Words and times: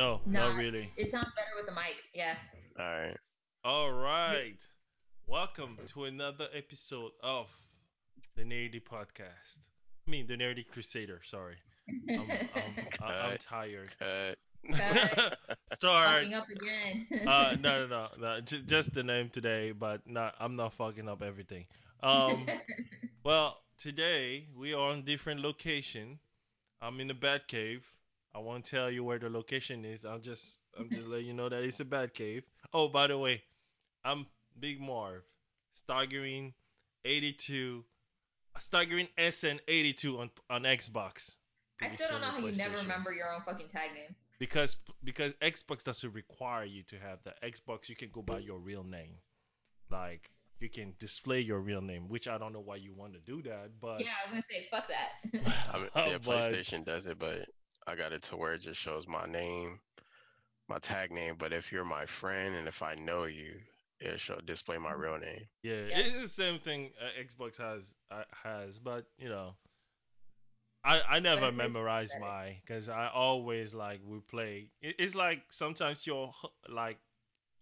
No, 0.00 0.22
No, 0.24 0.48
not 0.48 0.56
really. 0.56 0.90
it 0.96 1.10
sounds 1.10 1.28
better 1.36 1.50
with 1.58 1.66
the 1.66 1.72
mic. 1.72 1.96
Yeah. 2.14 2.34
All 2.78 2.86
right. 2.86 3.16
All 3.64 3.92
right. 3.92 4.56
Welcome 5.26 5.76
to 5.88 6.04
another 6.04 6.46
episode 6.56 7.10
of 7.22 7.48
the 8.34 8.42
Nerdy 8.44 8.82
Podcast. 8.82 9.58
I 10.08 10.10
mean, 10.10 10.26
the 10.26 10.38
Nerdy 10.38 10.66
Crusader. 10.66 11.20
Sorry, 11.22 11.56
I'm, 12.08 12.20
I'm, 12.30 12.30
I- 13.02 13.12
I'm 13.32 13.36
tired. 13.40 13.90
Cut. 13.98 14.38
Cut. 14.74 15.38
Start. 15.74 16.08
Fucking 16.22 16.32
up 16.32 16.46
again. 16.48 17.06
Uh, 17.28 17.56
no, 17.60 17.80
no, 17.80 17.86
no, 17.86 18.08
no. 18.18 18.40
J- 18.40 18.62
just 18.66 18.94
the 18.94 19.02
name 19.02 19.28
today, 19.28 19.72
but 19.72 20.00
not. 20.06 20.34
I'm 20.40 20.56
not 20.56 20.72
fucking 20.72 21.10
up 21.10 21.20
everything. 21.20 21.66
Um, 22.02 22.46
well, 23.22 23.58
today 23.78 24.46
we 24.56 24.72
are 24.72 24.92
on 24.92 25.02
different 25.04 25.42
location. 25.42 26.18
I'm 26.80 27.00
in 27.00 27.08
the 27.08 27.14
Bat 27.14 27.48
Cave. 27.48 27.84
I 28.34 28.38
won't 28.38 28.64
tell 28.64 28.90
you 28.90 29.02
where 29.04 29.18
the 29.18 29.28
location 29.28 29.84
is. 29.84 30.04
I'll 30.04 30.18
just, 30.18 30.58
I'm 30.78 30.88
just 30.88 31.06
letting 31.08 31.26
you 31.26 31.34
know 31.34 31.48
that 31.48 31.62
it's 31.64 31.80
a 31.80 31.84
bad 31.84 32.14
Cave. 32.14 32.44
Oh, 32.72 32.88
by 32.88 33.06
the 33.08 33.18
way, 33.18 33.42
I'm 34.04 34.26
Big 34.58 34.80
Marv, 34.80 35.22
staggering 35.74 36.54
82, 37.04 37.84
staggering 38.58 39.08
SN 39.18 39.60
82 39.66 40.18
on 40.18 40.30
on 40.48 40.62
Xbox. 40.62 41.36
I 41.82 41.94
still 41.96 42.08
don't 42.10 42.20
know 42.20 42.26
how 42.26 42.38
you 42.38 42.52
never 42.52 42.76
remember 42.76 43.12
your 43.12 43.32
own 43.32 43.40
fucking 43.44 43.68
tag 43.68 43.90
name. 43.94 44.14
because 44.38 44.76
because 45.02 45.32
Xbox 45.34 45.82
doesn't 45.82 46.12
require 46.12 46.64
you 46.64 46.82
to 46.84 46.96
have 46.98 47.18
that. 47.24 47.42
Xbox 47.42 47.88
you 47.88 47.96
can 47.96 48.10
go 48.12 48.22
by 48.22 48.38
your 48.38 48.58
real 48.58 48.84
name, 48.84 49.14
like 49.90 50.30
you 50.60 50.68
can 50.68 50.92
display 50.98 51.40
your 51.40 51.60
real 51.60 51.80
name, 51.80 52.06
which 52.08 52.28
I 52.28 52.36
don't 52.36 52.52
know 52.52 52.60
why 52.60 52.76
you 52.76 52.92
want 52.94 53.14
to 53.14 53.18
do 53.20 53.40
that, 53.48 53.70
but 53.80 54.00
Yeah, 54.00 54.10
I 54.10 54.30
was 54.30 54.30
gonna 54.30 54.44
say 54.50 54.66
fuck 54.70 54.84
that. 54.88 55.42
I 55.72 55.78
mean, 55.78 55.88
yeah, 56.12 56.18
but- 56.22 56.52
PlayStation 56.52 56.84
does 56.84 57.06
it, 57.06 57.18
but 57.18 57.48
I 57.86 57.94
got 57.96 58.12
it 58.12 58.22
to 58.24 58.36
where 58.36 58.54
it 58.54 58.60
just 58.62 58.80
shows 58.80 59.06
my 59.06 59.26
name, 59.26 59.80
my 60.68 60.78
tag 60.78 61.10
name. 61.10 61.36
But 61.38 61.52
if 61.52 61.72
you're 61.72 61.84
my 61.84 62.06
friend 62.06 62.54
and 62.54 62.68
if 62.68 62.82
I 62.82 62.94
know 62.94 63.24
you, 63.24 63.54
it'll 64.00 64.18
show 64.18 64.38
display 64.44 64.78
my 64.78 64.92
real 64.92 65.18
name. 65.18 65.48
yeah, 65.62 65.86
Yeah. 65.88 65.98
it's 65.98 66.20
the 66.22 66.28
same 66.42 66.58
thing 66.60 66.90
uh, 67.00 67.20
Xbox 67.22 67.56
has 67.56 67.82
uh, 68.10 68.24
has, 68.44 68.78
but 68.78 69.06
you 69.18 69.28
know. 69.28 69.54
I, 70.82 71.02
I 71.10 71.18
never 71.20 71.48
it 71.48 71.52
makes 71.52 71.54
it 71.54 71.56
memorize 71.68 72.08
better. 72.10 72.20
my 72.24 72.56
because 72.64 72.88
I 72.88 73.08
always 73.12 73.74
like 73.74 74.00
we 74.06 74.20
play. 74.20 74.70
It, 74.80 74.94
it's 74.98 75.14
like 75.14 75.42
sometimes 75.50 76.06
your 76.06 76.32
like 76.68 76.98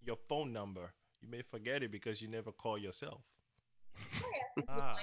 your 0.04 0.16
phone 0.28 0.52
number 0.52 0.92
you 1.20 1.28
may 1.28 1.42
forget 1.42 1.82
it 1.82 1.90
because 1.90 2.22
you 2.22 2.28
never 2.28 2.52
call 2.52 2.78
yourself. 2.78 3.20
That's 4.56 4.68
Ah. 4.68 4.96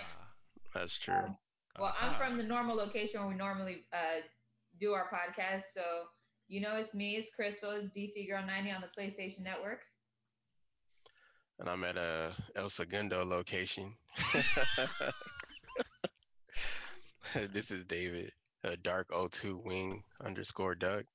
That's 0.73 0.97
true. 0.97 1.15
Um, 1.15 1.37
Well, 1.79 1.93
I'm 1.99 2.15
from 2.15 2.37
the 2.37 2.43
normal 2.43 2.75
location 2.75 3.19
where 3.19 3.29
we 3.29 3.35
normally 3.35 3.83
uh, 3.91 4.21
do 4.79 4.93
our 4.93 5.09
podcast, 5.09 5.63
so 5.73 5.81
you 6.47 6.61
know 6.61 6.77
it's 6.77 6.93
me, 6.93 7.15
it's 7.15 7.29
Crystal, 7.35 7.71
it's 7.71 7.89
DC 7.89 8.29
Girl 8.29 8.45
90 8.45 8.71
on 8.71 8.81
the 8.81 9.01
PlayStation 9.01 9.43
Network. 9.43 9.79
And 11.59 11.69
I'm 11.69 11.83
at 11.83 11.97
a 11.97 12.33
El 12.55 12.69
Segundo 12.69 13.23
location. 13.23 13.93
this 17.53 17.71
is 17.71 17.85
David, 17.85 18.31
a 18.63 18.75
dark 18.77 19.09
O2 19.09 19.63
wing 19.63 20.03
underscore 20.23 20.75
duck. 20.75 21.05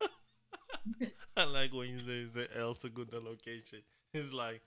I 1.36 1.44
like 1.44 1.72
when 1.72 1.88
you 1.88 2.00
say 2.00 2.28
the 2.34 2.48
El 2.58 2.74
Segundo 2.74 3.20
location. 3.20 3.80
It's 4.12 4.32
like 4.32 4.62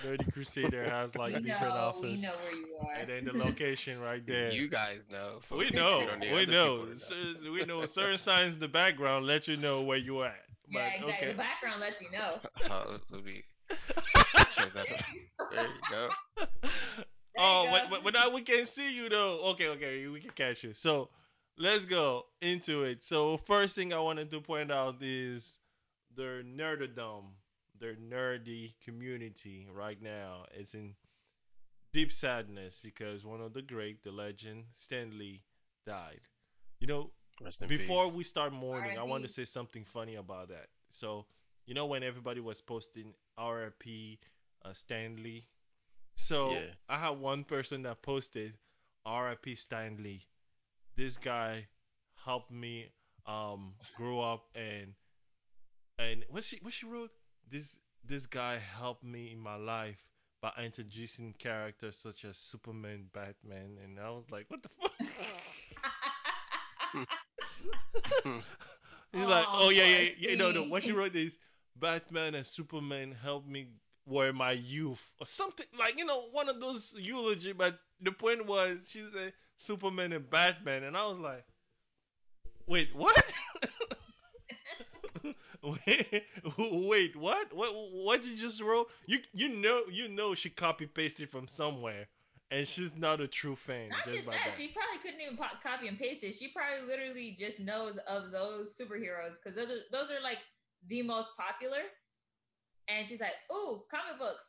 Dirty 0.00 0.24
Crusader 0.32 0.82
has 0.84 1.14
like 1.14 1.34
we 1.34 1.42
different 1.42 1.74
know, 1.74 1.98
we 2.02 2.16
know 2.16 2.32
where 2.42 2.52
you 2.54 2.76
are. 2.80 2.94
and 2.94 3.08
then 3.08 3.24
the 3.24 3.32
location 3.32 4.00
right 4.00 4.24
there. 4.26 4.50
You 4.50 4.68
guys 4.68 5.06
know. 5.10 5.40
we 5.50 5.70
know, 5.70 6.00
You 6.00 6.06
don't 6.06 6.18
need 6.20 6.32
we 6.32 6.42
other 6.42 6.52
know, 6.52 6.86
people 6.86 7.52
we 7.52 7.64
know. 7.64 7.84
Certain 7.86 8.18
signs 8.18 8.54
in 8.54 8.60
the 8.60 8.68
background 8.68 9.26
let 9.26 9.46
you 9.48 9.56
know 9.56 9.82
where 9.82 9.98
you 9.98 10.22
at. 10.24 10.34
But 10.72 10.78
yeah, 10.78 10.86
exactly. 10.94 11.12
okay, 11.14 11.32
The 11.32 11.38
background 11.38 11.80
lets 11.80 12.00
you 12.00 12.10
know. 12.10 12.40
Uh, 12.68 12.98
let 13.10 13.24
me 13.24 13.42
check 14.54 14.72
that 14.74 14.86
out. 14.90 15.50
There 15.52 15.66
you 15.66 15.80
go. 15.90 16.08
oh, 17.38 17.64
you 17.64 17.70
but, 17.70 17.82
go. 17.84 17.90
but, 17.90 18.04
but 18.04 18.14
now 18.14 18.30
we 18.30 18.42
can 18.42 18.66
see 18.66 18.94
you 18.94 19.08
though. 19.08 19.40
Okay, 19.52 19.68
okay, 19.68 20.06
we 20.08 20.20
can 20.20 20.30
catch 20.30 20.64
you. 20.64 20.74
So 20.74 21.10
let's 21.58 21.84
go 21.84 22.24
into 22.40 22.84
it. 22.84 23.04
So 23.04 23.36
first 23.36 23.74
thing 23.74 23.92
I 23.92 23.98
wanted 24.00 24.30
to 24.30 24.40
point 24.40 24.70
out 24.72 24.96
is 25.02 25.58
their 26.16 26.42
nerderdom, 26.42 27.24
their 27.82 27.96
nerdy 27.96 28.74
community 28.84 29.66
right 29.74 30.00
now 30.02 30.46
is 30.58 30.74
in 30.74 30.94
deep 31.92 32.12
sadness 32.12 32.80
because 32.82 33.24
one 33.26 33.40
of 33.42 33.52
the 33.52 33.62
great, 33.62 34.02
the 34.04 34.12
legend 34.12 34.64
Stan 34.76 35.18
Lee, 35.18 35.42
died. 35.86 36.20
You 36.80 36.86
know, 36.86 37.10
Rest 37.42 37.66
before 37.68 38.06
peace. 38.06 38.14
we 38.14 38.24
start 38.24 38.52
mourning, 38.52 38.98
I 38.98 39.02
want 39.02 39.24
to 39.24 39.28
say 39.28 39.44
something 39.44 39.84
funny 39.84 40.14
about 40.16 40.48
that. 40.48 40.68
So, 40.92 41.26
you 41.66 41.74
know, 41.74 41.86
when 41.86 42.02
everybody 42.04 42.40
was 42.40 42.60
posting 42.60 43.14
RIP 43.38 43.84
uh, 44.64 44.72
Stan 44.74 45.22
Lee, 45.22 45.46
so 46.16 46.52
Yeah. 46.52 46.60
I 46.88 46.98
had 46.98 47.18
one 47.18 47.44
person 47.44 47.82
that 47.82 48.02
posted 48.02 48.54
RIP 49.06 49.58
Stan 49.58 50.02
Lee. 50.02 50.22
This 50.96 51.16
guy 51.16 51.66
helped 52.24 52.52
me 52.52 52.86
um 53.26 53.74
grow 53.96 54.20
up 54.20 54.46
and 54.56 54.94
and 55.98 56.24
what 56.28 56.44
she 56.44 56.58
what 56.62 56.72
she 56.72 56.86
wrote 56.86 57.10
this 57.52 57.78
this 58.04 58.26
guy 58.26 58.58
helped 58.78 59.04
me 59.04 59.30
in 59.32 59.38
my 59.38 59.54
life 59.54 59.98
by 60.40 60.52
introducing 60.64 61.34
characters 61.38 61.96
such 61.96 62.24
as 62.24 62.36
Superman, 62.36 63.04
Batman, 63.12 63.78
and 63.84 64.00
I 64.00 64.10
was 64.10 64.24
like, 64.30 64.46
what 64.48 64.62
the 64.62 64.68
fuck? 64.80 64.92
He's 69.12 69.24
like, 69.24 69.46
Aw, 69.46 69.60
oh 69.66 69.70
yeah, 69.70 69.84
yeah, 69.84 70.10
yeah. 70.18 70.34
Know, 70.34 70.50
no, 70.50 70.64
oh, 70.64 70.68
what 70.68 70.82
she 70.82 70.92
wrote 70.92 71.14
is 71.14 71.38
Batman 71.76 72.34
and 72.34 72.46
Superman 72.46 73.14
helped 73.22 73.46
me 73.46 73.68
wear 74.04 74.32
my 74.32 74.52
youth 74.52 75.12
or 75.20 75.26
something 75.26 75.66
like 75.78 75.96
you 75.96 76.04
know 76.04 76.22
one 76.32 76.48
of 76.48 76.60
those 76.60 76.96
eulogy. 76.98 77.52
But 77.52 77.78
the 78.00 78.12
point 78.12 78.46
was 78.46 78.78
she 78.88 79.04
said 79.14 79.34
Superman 79.58 80.12
and 80.12 80.28
Batman, 80.28 80.84
and 80.84 80.96
I 80.96 81.06
was 81.06 81.18
like, 81.18 81.44
wait, 82.66 82.88
what? 82.94 83.22
Wait, 85.62 86.24
wait, 86.58 87.16
what? 87.16 87.52
What? 87.52 87.70
What 87.74 88.24
you 88.24 88.36
just 88.36 88.60
wrote? 88.60 88.88
You 89.06 89.18
you 89.32 89.48
know 89.48 89.82
you 89.90 90.08
know 90.08 90.34
she 90.34 90.50
copy 90.50 90.86
pasted 90.86 91.30
from 91.30 91.48
somewhere, 91.48 92.08
and 92.50 92.66
she's 92.66 92.90
not 92.96 93.20
a 93.20 93.28
true 93.28 93.56
fan 93.56 93.90
Not 93.90 94.04
just 94.04 94.24
just 94.24 94.26
that, 94.30 94.38
that. 94.44 94.56
she 94.56 94.68
probably 94.72 94.98
couldn't 95.02 95.20
even 95.20 95.36
po- 95.36 95.58
copy 95.62 95.88
and 95.88 95.98
paste 95.98 96.22
it. 96.24 96.34
She 96.34 96.48
probably 96.48 96.86
literally 96.86 97.36
just 97.38 97.60
knows 97.60 97.98
of 98.08 98.30
those 98.30 98.76
superheroes 98.76 99.36
because 99.42 99.56
those 99.56 99.68
are, 99.70 99.82
those 99.90 100.10
are 100.10 100.20
like 100.22 100.38
the 100.88 101.02
most 101.02 101.30
popular. 101.36 101.82
And 102.88 103.06
she's 103.06 103.20
like, 103.20 103.34
"Ooh, 103.52 103.84
comic 103.90 104.18
books, 104.18 104.44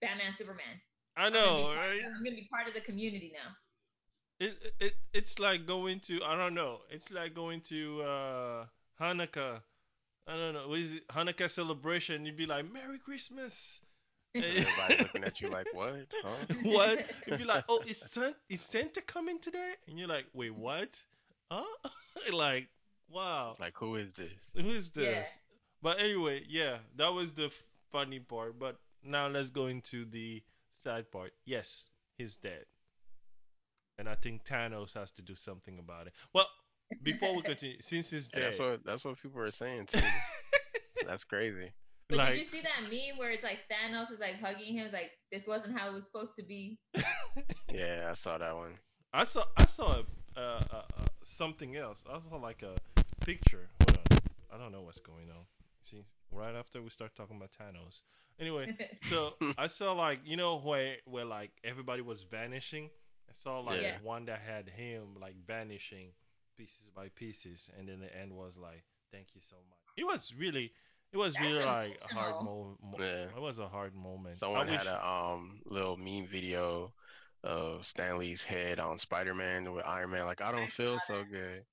Batman, 0.00 0.32
Superman. 0.32 0.80
I 1.16 1.28
I'm 1.34 1.42
gonna 1.42 1.54
be 1.54 1.64
know, 1.64 1.72
part 1.72 1.90
of 1.90 1.96
right? 1.96 2.00
I'm 2.16 2.24
gonna 2.24 2.36
be 2.36 2.48
part 2.50 2.68
of 2.68 2.74
the 2.74 2.80
community 2.80 3.32
now." 3.34 3.56
it, 4.40 4.74
it 4.80 4.94
it's 5.12 5.38
like 5.38 5.66
going 5.66 6.00
to 6.00 6.22
I 6.24 6.36
don't 6.36 6.54
know. 6.54 6.80
It's 6.90 7.10
like 7.10 7.34
going 7.34 7.60
to 7.62 8.02
uh 8.02 8.66
Hanukkah. 9.00 9.62
I 10.28 10.36
don't 10.36 10.52
know. 10.52 10.68
What 10.68 10.78
is 10.78 10.92
it? 10.92 11.08
Hanukkah 11.08 11.50
celebration? 11.50 12.26
You'd 12.26 12.36
be 12.36 12.46
like, 12.46 12.70
"Merry 12.72 12.98
Christmas." 12.98 13.80
Everybody's 14.34 14.98
looking 15.00 15.24
at 15.24 15.40
you 15.40 15.48
like, 15.48 15.66
what? 15.72 16.06
Huh? 16.22 16.54
what? 16.64 17.06
You'd 17.26 17.38
be 17.38 17.44
like, 17.44 17.64
"Oh, 17.68 17.80
is 17.86 17.96
Santa, 18.10 18.36
is 18.50 18.60
Santa 18.60 19.00
coming 19.00 19.38
today?" 19.40 19.72
And 19.88 19.98
you're 19.98 20.08
like, 20.08 20.26
"Wait, 20.34 20.54
what? 20.54 20.90
Huh?" 21.50 21.64
like, 22.32 22.68
wow, 23.10 23.56
Like, 23.58 23.74
who 23.76 23.96
is 23.96 24.12
this? 24.12 24.28
who 24.54 24.68
is 24.68 24.90
this? 24.90 25.04
Yeah. 25.04 25.24
But 25.80 26.00
anyway, 26.00 26.42
yeah, 26.48 26.78
that 26.96 27.12
was 27.12 27.32
the 27.32 27.50
funny 27.90 28.20
part. 28.20 28.58
But 28.58 28.76
now 29.02 29.28
let's 29.28 29.48
go 29.48 29.66
into 29.66 30.04
the 30.04 30.42
sad 30.84 31.10
part. 31.10 31.32
Yes, 31.46 31.84
he's 32.18 32.36
dead. 32.36 32.66
And 33.98 34.08
I 34.08 34.14
think 34.14 34.44
Thanos 34.44 34.94
has 34.94 35.10
to 35.12 35.22
do 35.22 35.34
something 35.34 35.78
about 35.78 36.06
it. 36.06 36.12
Well, 36.32 36.46
before 37.02 37.34
we 37.34 37.42
continue, 37.42 37.76
since 37.80 38.10
he's 38.10 38.28
And 38.32 38.42
dead, 38.42 38.50
that's 38.52 38.58
what 38.60 38.84
that's 38.84 39.04
what 39.04 39.20
people 39.20 39.40
are 39.40 39.50
saying 39.50 39.86
too. 39.86 40.00
that's 41.06 41.24
crazy. 41.24 41.72
But 42.08 42.18
like 42.18 42.32
did 42.32 42.38
you 42.40 42.44
see 42.46 42.60
that 42.62 42.82
meme 42.90 43.18
where 43.18 43.30
it's 43.30 43.44
like 43.44 43.58
Thanos 43.70 44.10
is 44.12 44.18
like 44.20 44.40
hugging 44.40 44.74
him? 44.74 44.86
It's 44.86 44.94
like 44.94 45.10
this 45.30 45.46
wasn't 45.46 45.78
how 45.78 45.88
it 45.88 45.94
was 45.94 46.06
supposed 46.06 46.34
to 46.38 46.44
be. 46.44 46.78
Yeah, 47.72 48.08
I 48.10 48.14
saw 48.14 48.38
that 48.38 48.56
one. 48.56 48.78
I 49.12 49.24
saw 49.24 49.44
I 49.56 49.66
saw 49.66 50.02
uh, 50.36 50.40
uh, 50.40 50.60
uh, 50.72 50.82
something 51.22 51.76
else. 51.76 52.02
I 52.10 52.18
saw 52.20 52.36
like 52.36 52.62
a 52.62 52.74
picture. 53.24 53.68
Hold 53.80 53.98
on, 54.10 54.18
I 54.52 54.58
don't 54.58 54.72
know 54.72 54.82
what's 54.82 55.00
going 55.00 55.30
on. 55.30 55.44
See, 55.82 56.04
right 56.32 56.54
after 56.54 56.82
we 56.82 56.90
start 56.90 57.14
talking 57.14 57.36
about 57.36 57.50
Thanos. 57.52 58.00
Anyway, 58.40 58.76
so 59.10 59.34
I 59.58 59.68
saw 59.68 59.92
like 59.92 60.20
you 60.24 60.36
know 60.36 60.58
where 60.58 60.96
where 61.04 61.24
like 61.24 61.50
everybody 61.64 62.02
was 62.02 62.22
vanishing. 62.22 62.90
I 63.28 63.32
saw 63.42 63.60
like 63.60 63.80
Yeah. 63.80 63.98
one 64.02 64.24
that 64.26 64.40
had 64.40 64.68
him 64.68 65.16
like 65.20 65.34
vanishing 65.46 66.12
pieces 66.58 66.90
by 66.94 67.08
pieces, 67.14 67.70
and 67.78 67.88
then 67.88 68.00
the 68.00 68.14
end 68.14 68.32
was 68.32 68.56
like, 68.58 68.84
"Thank 69.12 69.28
you 69.34 69.40
so 69.40 69.56
much." 69.70 69.78
It 69.96 70.04
was 70.04 70.34
really, 70.38 70.72
it 71.12 71.16
was 71.16 71.34
That's 71.34 71.46
really 71.46 71.64
like 71.64 71.98
a 72.02 72.14
hard 72.14 72.34
emotional. 72.36 72.76
moment. 72.82 73.02
Yeah. 73.02 73.36
It 73.36 73.40
was 73.40 73.58
a 73.58 73.68
hard 73.68 73.94
moment. 73.94 74.36
I 74.36 74.38
Someone 74.38 74.66
wish- 74.66 74.76
had 74.76 74.86
a 74.86 75.06
um 75.06 75.62
little 75.66 75.96
meme 75.96 76.26
video 76.26 76.92
of 77.44 77.86
Stan 77.86 78.18
Lee's 78.18 78.42
head 78.42 78.80
on 78.80 78.98
Spider 78.98 79.34
Man 79.34 79.72
with 79.72 79.86
Iron 79.86 80.10
Man. 80.10 80.26
Like, 80.26 80.40
I 80.40 80.48
I 80.48 80.52
don't 80.52 80.70
feel 80.70 80.98
saw 80.98 81.06
so 81.06 81.24
good. 81.24 81.64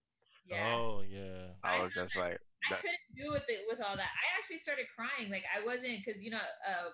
yeah. 0.48 0.76
Oh 0.78 1.02
yeah. 1.02 1.54
I 1.64 1.78
I 1.78 1.84
was 1.84 1.94
just 1.94 2.16
like, 2.16 2.40
I 2.70 2.76
couldn't 2.76 3.10
do 3.18 3.32
with 3.32 3.44
it 3.50 3.62
with 3.70 3.82
all 3.82 3.96
that. 3.98 4.10
I 4.14 4.26
actually 4.38 4.60
started 4.60 4.86
crying. 4.96 5.32
Like 5.32 5.44
I 5.50 5.66
wasn't 5.66 5.98
because 6.06 6.22
you 6.22 6.30
know, 6.32 6.38
uh, 6.38 6.90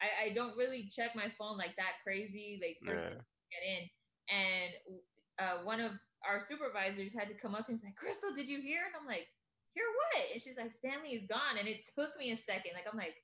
I, 0.00 0.30
I 0.30 0.34
don't 0.34 0.56
really 0.56 0.88
check 0.88 1.14
my 1.14 1.30
phone 1.38 1.58
like 1.58 1.74
that 1.76 1.98
crazy. 2.04 2.60
Like 2.62 2.78
first 2.86 3.04
Yeah. 3.04 3.20
get 3.50 3.62
in, 3.66 3.82
and 4.30 4.72
uh, 5.38 5.64
one 5.64 5.80
of 5.80 5.92
our 6.28 6.40
supervisors 6.40 7.12
had 7.14 7.28
to 7.28 7.34
come 7.34 7.54
up 7.54 7.66
to 7.66 7.72
me 7.72 7.74
and 7.74 7.80
say, 7.80 7.94
"Crystal, 7.96 8.32
did 8.34 8.48
you 8.48 8.60
hear?" 8.60 8.80
And 8.86 8.94
I'm 8.98 9.06
like, 9.06 9.26
"Hear 9.74 9.84
what?" 9.84 10.24
And 10.32 10.42
she's 10.42 10.56
like, 10.56 10.72
"Stan 10.72 11.02
Lee 11.02 11.16
is 11.16 11.26
gone." 11.26 11.58
And 11.58 11.68
it 11.68 11.86
took 11.94 12.16
me 12.18 12.32
a 12.32 12.38
second. 12.38 12.72
Like 12.74 12.86
I'm 12.90 12.96
like, 12.98 13.14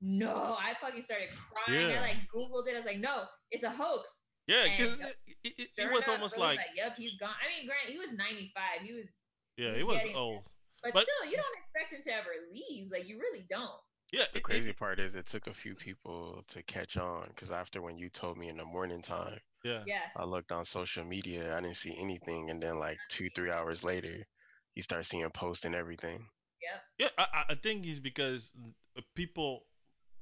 "No!" 0.00 0.56
I 0.58 0.74
fucking 0.80 1.02
started 1.02 1.28
crying. 1.52 1.90
Yeah. 1.90 1.98
I 1.98 2.00
like 2.00 2.16
Googled 2.34 2.68
it. 2.68 2.74
I 2.74 2.78
was 2.78 2.86
like, 2.86 3.00
"No, 3.00 3.24
it's 3.50 3.64
a 3.64 3.70
hoax." 3.70 4.08
Yeah, 4.46 4.64
And 4.64 4.72
because 4.76 4.98
yep. 4.98 5.14
it, 5.26 5.36
it, 5.44 5.54
it, 5.58 5.68
Sure 5.76 5.92
was 5.92 6.04
enough, 6.04 6.08
almost 6.08 6.34
it 6.36 6.40
was 6.40 6.56
like, 6.56 6.60
"Yep, 6.76 6.96
he's 6.96 7.14
gone." 7.20 7.34
I 7.36 7.46
mean, 7.52 7.66
Grant, 7.66 7.90
he 7.92 7.98
was 7.98 8.16
95. 8.16 8.80
He 8.82 8.92
was, 8.94 9.10
yeah, 9.56 9.74
he 9.74 9.80
it 9.80 9.86
was 9.86 9.98
getting- 9.98 10.16
old. 10.16 10.44
but, 10.82 10.94
But- 10.94 11.04
still, 11.04 11.30
you 11.30 11.36
don't 11.36 11.56
expect 11.58 11.92
him 11.92 12.02
to 12.04 12.12
ever 12.16 12.30
leave. 12.52 12.90
Like 12.90 13.06
you 13.08 13.18
really 13.18 13.44
don't. 13.50 13.80
Yeah, 14.10 14.24
The 14.32 14.40
crazy 14.40 14.72
part 14.72 15.00
is 15.00 15.14
it 15.14 15.26
took 15.26 15.48
a 15.48 15.52
few 15.52 15.74
people 15.74 16.42
to 16.48 16.62
catch 16.62 16.96
on 16.96 17.26
because 17.28 17.50
after 17.50 17.82
when 17.82 17.98
you 17.98 18.08
told 18.08 18.38
me 18.38 18.48
in 18.48 18.56
the 18.56 18.64
morning 18.64 19.02
time, 19.02 19.38
yeah, 19.64 19.82
Yeah. 19.86 20.00
I 20.16 20.24
looked 20.24 20.52
on 20.52 20.64
social 20.64 21.04
media, 21.04 21.56
I 21.56 21.60
didn't 21.60 21.76
see 21.76 21.96
anything, 21.98 22.50
and 22.50 22.62
then 22.62 22.78
like 22.78 22.98
two, 23.08 23.28
three 23.34 23.50
hours 23.50 23.84
later, 23.84 24.26
you 24.74 24.82
start 24.82 25.06
seeing 25.06 25.28
posts 25.30 25.64
and 25.64 25.74
everything. 25.74 26.26
Yep. 26.62 26.82
yeah. 26.98 27.08
I, 27.18 27.26
I- 27.38 27.52
I 27.52 27.54
think 27.56 27.86
it's 27.86 28.00
because 28.00 28.50
uh, 28.96 29.00
people, 29.14 29.64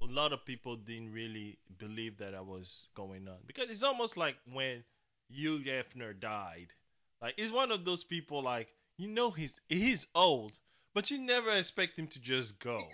a 0.03 0.07
lot 0.07 0.33
of 0.33 0.45
people 0.45 0.77
didn't 0.77 1.13
really 1.13 1.59
believe 1.79 2.19
that 2.19 2.35
I 2.35 2.41
was 2.41 2.89
going 2.95 3.29
on 3.29 3.39
because 3.47 3.71
it's 3.71 3.83
almost 3.83 4.17
like 4.17 4.37
when 4.53 4.85
Hugh 5.29 5.59
Hefner 5.61 6.19
died. 6.19 6.69
Like, 7.23 7.35
he's 7.37 7.51
one 7.53 7.73
of 7.73 7.85
those 7.85 8.05
people. 8.05 8.43
Like, 8.43 8.69
you 8.99 9.09
know, 9.09 9.31
he's 9.31 9.59
he's 9.69 10.07
old, 10.15 10.59
but 10.95 11.11
you 11.11 11.19
never 11.19 11.51
expect 11.51 11.99
him 11.99 12.07
to 12.09 12.21
just 12.21 12.59
go. 12.59 12.87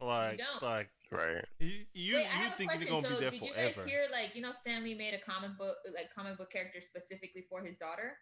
Like, 0.00 0.38
don't. 0.38 0.62
like 0.62 0.90
Right. 1.10 1.44
you 1.60 1.84
you, 1.92 2.16
Wait, 2.16 2.26
I 2.26 2.38
you 2.38 2.42
have 2.42 2.52
a 2.52 2.56
think 2.56 2.72
he's 2.72 2.84
question. 2.84 3.02
gonna 3.02 3.08
So, 3.08 3.14
be 3.14 3.20
there 3.20 3.30
did 3.30 3.42
you 3.42 3.52
forever? 3.52 3.82
guys 3.82 3.90
hear 3.90 4.02
like 4.10 4.34
you 4.34 4.42
know 4.42 4.52
Stan 4.52 4.82
Lee 4.82 4.94
made 4.94 5.14
a 5.14 5.20
comic 5.20 5.56
book 5.56 5.76
like 5.94 6.12
comic 6.14 6.36
book 6.38 6.50
character 6.50 6.80
specifically 6.80 7.44
for 7.48 7.62
his 7.62 7.78
daughter? 7.78 8.18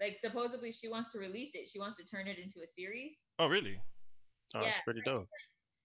Like 0.00 0.18
supposedly 0.20 0.72
she 0.72 0.88
wants 0.88 1.10
to 1.12 1.18
release 1.18 1.52
it. 1.54 1.68
She 1.68 1.78
wants 1.78 1.96
to 1.96 2.04
turn 2.04 2.28
it 2.28 2.38
into 2.38 2.60
a 2.60 2.68
series. 2.68 3.16
Oh, 3.38 3.48
really? 3.48 3.80
Oh, 4.54 4.60
Yeah, 4.60 4.68
it's 4.68 4.78
pretty 4.84 5.00
dope. 5.04 5.28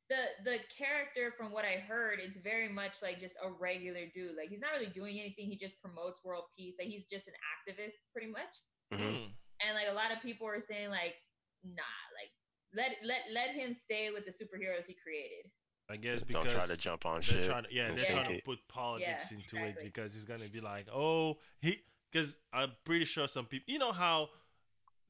The 0.09 0.27
the 0.43 0.57
character 0.77 1.31
from 1.37 1.51
what 1.53 1.63
I 1.63 1.79
heard, 1.79 2.19
it's 2.19 2.35
very 2.37 2.67
much 2.67 3.01
like 3.01 3.19
just 3.19 3.35
a 3.41 3.49
regular 3.49 4.11
dude. 4.13 4.35
Like 4.35 4.49
he's 4.49 4.59
not 4.59 4.75
really 4.75 4.91
doing 4.91 5.19
anything. 5.19 5.47
He 5.47 5.57
just 5.57 5.79
promotes 5.81 6.19
world 6.25 6.51
peace. 6.57 6.75
Like 6.77 6.89
he's 6.89 7.07
just 7.07 7.27
an 7.31 7.33
activist 7.55 7.95
pretty 8.11 8.27
much. 8.27 8.51
hmm 8.91 8.99
Hmm. 8.99 9.31
And 9.63 9.75
like 9.75 9.87
a 9.89 9.93
lot 9.95 10.11
of 10.11 10.19
people 10.21 10.47
were 10.47 10.59
saying 10.59 10.89
like, 10.89 11.15
nah, 11.63 11.95
like 12.17 12.33
let 12.75 12.91
let 13.03 13.21
let 13.33 13.49
him 13.55 13.73
stay 13.73 14.09
with 14.13 14.25
the 14.25 14.31
superheroes 14.31 14.85
he 14.85 14.95
created. 14.95 15.49
I 15.89 15.97
guess 15.97 16.23
because 16.23 16.45
don't 16.45 16.55
try 16.55 16.67
to 16.67 16.77
jump 16.77 17.05
on 17.05 17.15
they're 17.15 17.21
shit. 17.21 17.45
trying 17.45 17.63
to, 17.63 17.69
yeah, 17.73 17.87
and 17.87 17.97
they're 17.97 18.05
sink 18.05 18.21
trying 18.21 18.37
to 18.37 18.43
put 18.43 18.59
politics 18.69 19.25
Yeah, 19.29 19.37
into 19.37 19.57
it 19.67 19.75
because 19.83 20.15
it's 20.15 20.23
gonna 20.23 20.47
be 20.53 20.61
like, 20.61 20.85
oh, 20.93 21.37
he, 21.59 21.81
because 22.11 22.37
I'm 22.53 22.71
pretty 22.85 23.05
sure 23.05 23.27
some 23.27 23.45
people, 23.45 23.73
you 23.73 23.79
know 23.79 23.91
how, 23.91 24.29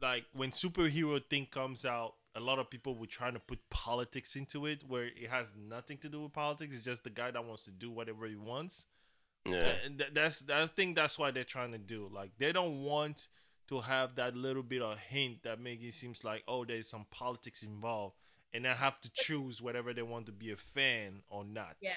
like 0.01 0.23
when 0.33 0.49
superhero 0.49 1.23
thing 1.29 1.47
comes 1.51 1.85
out, 1.85 2.13
a 2.35 2.39
lot 2.39 2.57
of 2.57 2.69
people 2.69 2.95
were 2.95 3.05
trying 3.05 3.33
to 3.33 3.39
put 3.39 3.59
politics 3.69 4.35
into 4.35 4.65
it, 4.65 4.83
where 4.87 5.05
it 5.05 5.29
has 5.29 5.51
nothing 5.55 5.97
to 5.99 6.09
do 6.09 6.21
with 6.23 6.33
politics. 6.33 6.75
It's 6.75 6.85
just 6.85 7.03
the 7.03 7.09
guy 7.09 7.29
that 7.29 7.45
wants 7.45 7.65
to 7.65 7.71
do 7.71 7.91
whatever 7.91 8.25
he 8.25 8.35
wants. 8.35 8.85
Yeah. 9.45 9.73
And 9.85 9.99
th- 9.99 10.11
that's, 10.13 10.43
I 10.51 10.67
think 10.67 10.95
that's 10.95 11.17
why 11.19 11.31
they're 11.31 11.43
trying 11.43 11.73
to 11.73 11.77
do. 11.77 12.09
Like 12.11 12.31
they 12.37 12.51
don't 12.51 12.83
want 12.83 13.27
to 13.71 13.79
have 13.79 14.15
that 14.15 14.35
little 14.35 14.61
bit 14.63 14.81
of 14.81 14.99
hint 14.99 15.43
that 15.43 15.59
make 15.59 15.81
it 15.81 15.93
seems 15.93 16.25
like, 16.25 16.43
oh, 16.45 16.65
there's 16.65 16.89
some 16.89 17.05
politics 17.09 17.63
involved, 17.63 18.15
and 18.53 18.67
I 18.67 18.73
have 18.73 18.99
to 18.99 19.09
choose 19.13 19.61
whether 19.61 19.81
they 19.93 20.01
want 20.03 20.25
to 20.25 20.33
be 20.33 20.51
a 20.51 20.57
fan 20.57 21.23
or 21.29 21.45
not. 21.45 21.77
Yeah. 21.81 21.95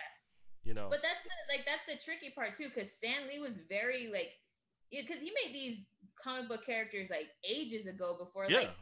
You 0.62 0.72
know. 0.72 0.86
But 0.88 1.02
that's 1.02 1.20
the 1.26 1.34
like 1.52 1.66
that's 1.66 1.84
the 1.90 1.98
tricky 2.02 2.32
part 2.32 2.54
too, 2.54 2.70
because 2.72 2.94
Stan 2.94 3.26
Lee 3.28 3.42
was 3.42 3.58
very 3.68 4.08
like, 4.10 4.30
because 4.88 5.20
he 5.20 5.34
made 5.44 5.52
these 5.52 5.82
comic 6.22 6.48
book 6.48 6.64
characters 6.64 7.10
like 7.10 7.26
ages 7.42 7.86
ago 7.86 8.16
before 8.18 8.46
yeah. 8.48 8.70
like 8.70 8.74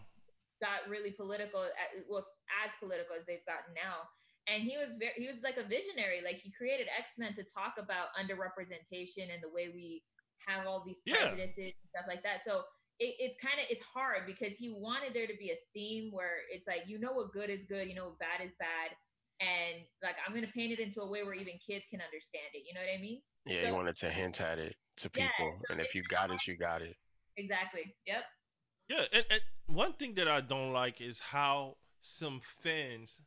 got 0.61 0.87
really 0.87 1.11
political. 1.11 1.65
Was 2.09 2.29
as 2.63 2.71
political 2.79 3.17
as 3.19 3.25
they've 3.27 3.45
gotten 3.49 3.73
now. 3.75 4.05
And 4.53 4.63
he 4.63 4.77
was 4.77 4.95
very 5.01 5.17
he 5.17 5.27
was 5.33 5.41
like 5.43 5.57
a 5.57 5.65
visionary. 5.65 6.21
Like 6.23 6.45
he 6.45 6.53
created 6.53 6.93
X 6.93 7.17
Men 7.17 7.33
to 7.41 7.43
talk 7.43 7.81
about 7.81 8.13
underrepresentation 8.21 9.33
and 9.33 9.41
the 9.41 9.49
way 9.49 9.73
we 9.73 10.05
have 10.47 10.67
all 10.69 10.85
these 10.85 11.01
Yeah. 11.07 11.25
prejudices 11.25 11.73
and 11.73 11.89
stuff 11.89 12.05
like 12.07 12.23
that. 12.23 12.45
So 12.45 12.69
it, 12.99 13.15
it's 13.19 13.37
kind 13.41 13.59
of 13.59 13.67
it's 13.71 13.83
hard 13.83 14.27
because 14.27 14.57
he 14.57 14.71
wanted 14.77 15.15
there 15.15 15.27
to 15.27 15.37
be 15.39 15.51
a 15.51 15.59
theme 15.75 16.11
where 16.13 16.45
it's 16.53 16.67
like 16.67 16.83
you 16.87 16.99
know 16.99 17.13
what 17.13 17.33
good 17.33 17.51
is 17.51 17.65
good, 17.65 17.89
you 17.89 17.95
know 17.95 18.07
what 18.07 18.19
bad 18.19 18.45
is 18.45 18.53
bad, 18.59 18.91
and 19.41 19.83
like 20.03 20.17
I'm 20.27 20.35
gonna 20.35 20.53
paint 20.55 20.73
it 20.73 20.81
into 20.81 21.01
a 21.01 21.09
way 21.09 21.23
where 21.23 21.35
even 21.35 21.55
kids 21.67 21.85
can 21.91 22.01
understand 22.01 22.51
it. 22.55 22.63
You 22.67 22.75
know 22.75 22.81
what 22.81 22.97
I 22.97 23.01
mean? 23.01 23.21
Yeah, 23.47 23.61
you 23.63 23.69
So- 23.69 23.75
wanted 23.75 23.97
to 23.99 24.11
hint 24.11 24.41
at 24.41 24.59
it 24.59 24.77
to 24.99 25.11
Yeah, 25.15 25.29
people, 25.29 25.59
so 25.67 25.73
and 25.73 25.81
if 25.81 25.95
you 25.95 26.03
got 26.11 26.31
it, 26.31 26.39
you 26.47 26.57
got 26.57 26.83
it. 26.83 26.97
Exactly. 27.37 27.95
Yep. 28.07 28.25
Yeah, 28.89 29.05
and, 29.13 29.25
and 29.31 29.41
one 29.67 29.95
thing 29.95 30.15
that 30.15 30.29
I 30.29 30.41
don't 30.43 30.73
like 30.73 31.01
is 31.01 31.19
how 31.19 31.77
some 32.03 32.41
fans 32.63 33.21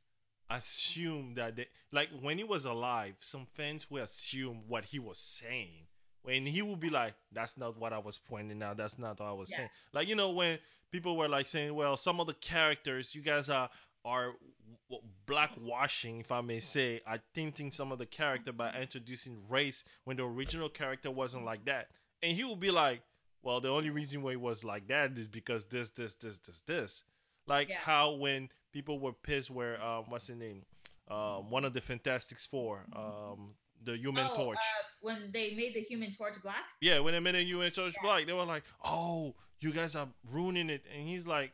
assume 0.49 1.33
that 1.35 1.55
they 1.55 1.67
like 1.91 2.09
when 2.21 2.37
he 2.37 2.43
was 2.43 2.65
alive, 2.65 3.15
some 3.19 3.47
fans 3.55 3.89
will 3.89 4.03
assume 4.03 4.63
what 4.67 4.85
he 4.85 4.99
was 4.99 5.17
saying. 5.17 5.87
When 6.25 6.45
he 6.45 6.61
would 6.61 6.79
be 6.79 6.89
like, 6.89 7.13
"That's 7.31 7.57
not 7.57 7.77
what 7.77 7.93
I 7.93 7.99
was 7.99 8.17
pointing 8.17 8.61
out. 8.61 8.77
That's 8.77 8.97
not 8.97 9.19
what 9.19 9.27
I 9.27 9.31
was 9.31 9.49
Yeah. 9.51 9.57
saying." 9.57 9.69
Like 9.93 10.07
you 10.07 10.15
know 10.15 10.31
when 10.31 10.59
people 10.91 11.15
were 11.17 11.29
like 11.29 11.47
saying, 11.47 11.73
"Well, 11.73 11.97
some 11.97 12.19
of 12.19 12.27
the 12.27 12.33
characters 12.35 13.15
you 13.15 13.21
guys 13.21 13.49
are 13.49 13.69
are 14.03 14.35
blackwashing, 15.27 16.19
if 16.21 16.31
I 16.31 16.41
may 16.41 16.59
say, 16.59 17.01
are 17.05 17.19
tinting 17.33 17.71
some 17.71 17.91
of 17.91 17.97
the 17.99 18.05
character 18.05 18.51
by 18.51 18.73
introducing 18.79 19.47
race 19.49 19.83
when 20.03 20.17
the 20.17 20.23
original 20.23 20.69
character 20.69 21.11
wasn't 21.11 21.45
like 21.45 21.65
that." 21.65 21.89
And 22.21 22.35
he 22.35 22.43
would 22.43 22.59
be 22.59 22.71
like, 22.71 23.01
well, 23.45 23.61
the 23.61 23.69
only 23.69 23.91
reason 23.91 24.23
why 24.23 24.31
it 24.31 24.41
was 24.41 24.63
like 24.63 24.87
that 24.87 25.15
is 25.17 25.27
because 25.27 25.65
this, 25.65 25.89
this, 25.91 26.15
this, 26.15 26.37
this, 26.39 26.61
this. 26.65 27.03
Like 27.45 27.69
Yeah. 27.69 27.77
how 27.77 28.13
when 28.13 28.49
people 28.71 28.99
were 28.99 29.13
pissed, 29.13 29.51
where 29.51 29.81
um, 29.81 30.05
what's 30.09 30.27
his 30.27 30.37
name, 30.37 30.65
um, 31.07 31.51
one 31.51 31.63
of 31.63 31.73
the 31.73 31.81
Fantastics 31.81 32.47
Four, 32.47 32.83
um, 32.95 33.53
the 33.83 33.95
Human 33.95 34.27
oh, 34.31 34.35
Torch. 34.35 34.57
Uh, 34.57 34.83
when 35.05 35.29
they 35.31 35.53
made 35.53 35.73
the 35.75 35.81
Human 35.81 36.11
Torch 36.11 36.35
black. 36.41 36.63
yeah, 36.81 36.99
when 36.99 37.13
they 37.13 37.19
made 37.19 37.35
the 37.35 37.43
Human 37.45 37.71
Torch 37.71 37.93
Yeah. 37.95 38.01
black, 38.03 38.25
they 38.25 38.33
were 38.33 38.43
like, 38.55 38.63
"Oh, 38.83 39.35
you 39.61 39.71
guys 39.71 39.95
are 39.95 40.07
ruining 40.31 40.69
it," 40.69 40.83
and 40.93 41.07
he's 41.07 41.25
like, 41.27 41.51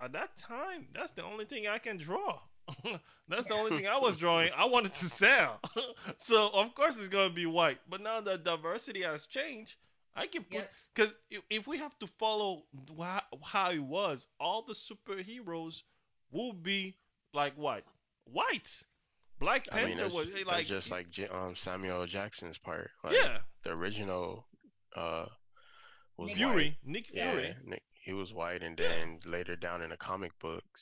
"At 0.00 0.12
that 0.12 0.36
time, 0.38 0.88
that's 0.94 1.12
the 1.12 1.22
only 1.22 1.44
thing 1.44 1.68
I 1.68 1.78
can 1.78 1.96
draw." 1.98 2.40
That's 3.28 3.46
the 3.46 3.52
only 3.54 3.76
thing 3.76 3.86
I 3.86 3.98
was 3.98 4.16
drawing. 4.16 4.50
I 4.56 4.64
wanted 4.64 4.94
to 4.94 5.04
sell, 5.04 5.60
so 6.16 6.48
of 6.54 6.74
course 6.74 6.96
it's 6.98 7.08
gonna 7.10 7.28
be 7.28 7.44
white. 7.44 7.78
But 7.90 8.00
now 8.00 8.22
the 8.22 8.38
diversity 8.38 9.02
has 9.02 9.26
changed. 9.26 9.76
I 10.16 10.26
can 10.26 10.44
put 10.44 10.64
because 10.94 11.12
if, 11.30 11.42
if 11.50 11.66
we 11.66 11.76
have 11.76 11.98
to 11.98 12.06
follow 12.06 12.64
wha- 12.96 13.20
how 13.42 13.70
it 13.70 13.82
was, 13.82 14.26
all 14.40 14.62
the 14.62 14.72
superheroes 14.74 15.82
will 16.30 16.54
be 16.54 16.96
like 17.34 17.52
white, 17.54 17.84
White. 18.24 18.70
Black 19.44 19.66
I 19.72 19.84
mean, 19.84 19.98
Panther 19.98 20.14
was 20.14 20.28
eh, 20.28 20.32
that's 20.38 20.46
like 20.48 20.66
just 20.66 20.90
like 20.90 21.06
um, 21.30 21.54
Samuel 21.54 22.06
Jackson's 22.06 22.58
part. 22.58 22.90
Like, 23.04 23.14
yeah, 23.14 23.38
The 23.64 23.70
original 23.72 24.46
uh, 24.96 25.26
was 26.16 26.28
Nick 26.28 26.36
Fury, 26.38 26.54
white. 26.64 26.76
Nick 26.92 27.12
Yeah, 27.12 27.30
Fury, 27.32 27.56
Nick, 27.64 27.82
he 27.92 28.12
was 28.14 28.32
white, 28.32 28.62
and 28.62 28.78
Yeah. 28.78 28.88
then 28.88 29.20
later 29.26 29.54
down 29.56 29.82
in 29.82 29.90
the 29.90 29.96
comic 29.96 30.32
books. 30.40 30.80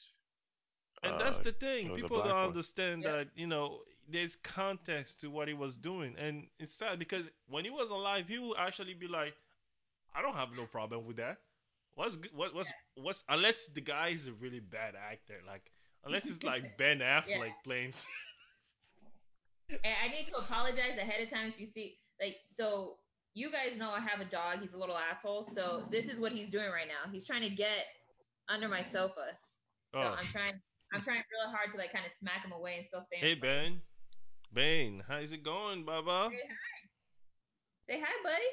and 1.02 1.14
uh, 1.14 1.18
that's 1.18 1.38
the 1.38 1.52
thing. 1.52 1.86
it 1.86 1.92
was 1.92 2.00
a 2.00 2.04
People 2.04 2.18
don't 2.18 2.28
one. 2.28 2.46
understand 2.48 3.02
Yeah. 3.02 3.10
that 3.12 3.28
you 3.34 3.46
know 3.48 3.80
there's 4.08 4.36
context 4.36 5.20
to 5.22 5.28
what 5.28 5.48
he 5.48 5.54
was 5.54 5.76
doing, 5.76 6.14
and 6.18 6.46
it's 6.60 6.74
sad 6.76 6.98
because 6.98 7.28
when 7.48 7.64
he 7.64 7.70
was 7.70 7.90
alive, 7.90 8.28
he 8.28 8.38
would 8.38 8.58
actually 8.58 8.94
be 8.94 9.08
like, 9.08 9.34
"I 10.14 10.22
don't 10.22 10.34
have 10.36 10.52
no 10.56 10.66
problem 10.66 11.04
with 11.06 11.16
that." 11.16 11.38
What's 11.94 12.16
what 12.32 12.54
what's 12.54 12.72
what's 12.94 13.22
unless 13.28 13.66
the 13.74 13.80
guy 13.80 14.08
is 14.08 14.28
a 14.28 14.32
really 14.34 14.60
bad 14.60 14.94
actor, 14.94 15.38
like 15.46 15.62
unless 16.04 16.24
it's 16.30 16.42
like 16.44 16.76
Ben 16.78 17.00
Affleck 17.00 17.54
playing. 17.64 17.92
And 19.84 19.94
I 20.04 20.08
need 20.08 20.26
to 20.28 20.36
apologize 20.36 20.98
ahead 20.98 21.22
of 21.22 21.30
time 21.30 21.48
if 21.48 21.60
you 21.60 21.66
see 21.66 21.96
like 22.20 22.36
so 22.50 22.96
you 23.34 23.50
guys 23.50 23.78
know 23.78 23.90
I 23.90 24.00
have 24.00 24.20
a 24.20 24.24
dog. 24.30 24.60
He's 24.60 24.74
a 24.74 24.78
little 24.78 24.96
asshole. 24.96 25.44
So 25.44 25.84
this 25.90 26.06
is 26.08 26.20
what 26.20 26.32
he's 26.32 26.50
doing 26.50 26.70
right 26.70 26.86
now. 26.88 27.10
He's 27.10 27.26
trying 27.26 27.42
to 27.42 27.50
get 27.54 27.86
under 28.48 28.68
my 28.68 28.82
sofa. 28.82 29.36
So 29.92 29.98
Oh. 30.00 30.14
I'm 30.18 30.28
trying 30.28 30.54
I'm 30.94 31.00
trying 31.00 31.22
really 31.40 31.54
hard 31.56 31.70
to 31.72 31.78
like 31.78 31.92
kind 31.92 32.04
of 32.04 32.12
smack 32.18 32.44
him 32.44 32.52
away 32.52 32.76
and 32.76 32.86
still 32.86 33.02
stay. 33.02 33.16
Hey. 33.16 33.34
Ben, 33.34 33.80
Ben, 34.52 35.02
how's 35.08 35.32
it 35.32 35.42
going, 35.42 35.84
Baba? 35.84 36.28
Hey, 36.30 36.38
Say 37.88 38.00
hi, 38.00 38.12
buddy. 38.22 38.44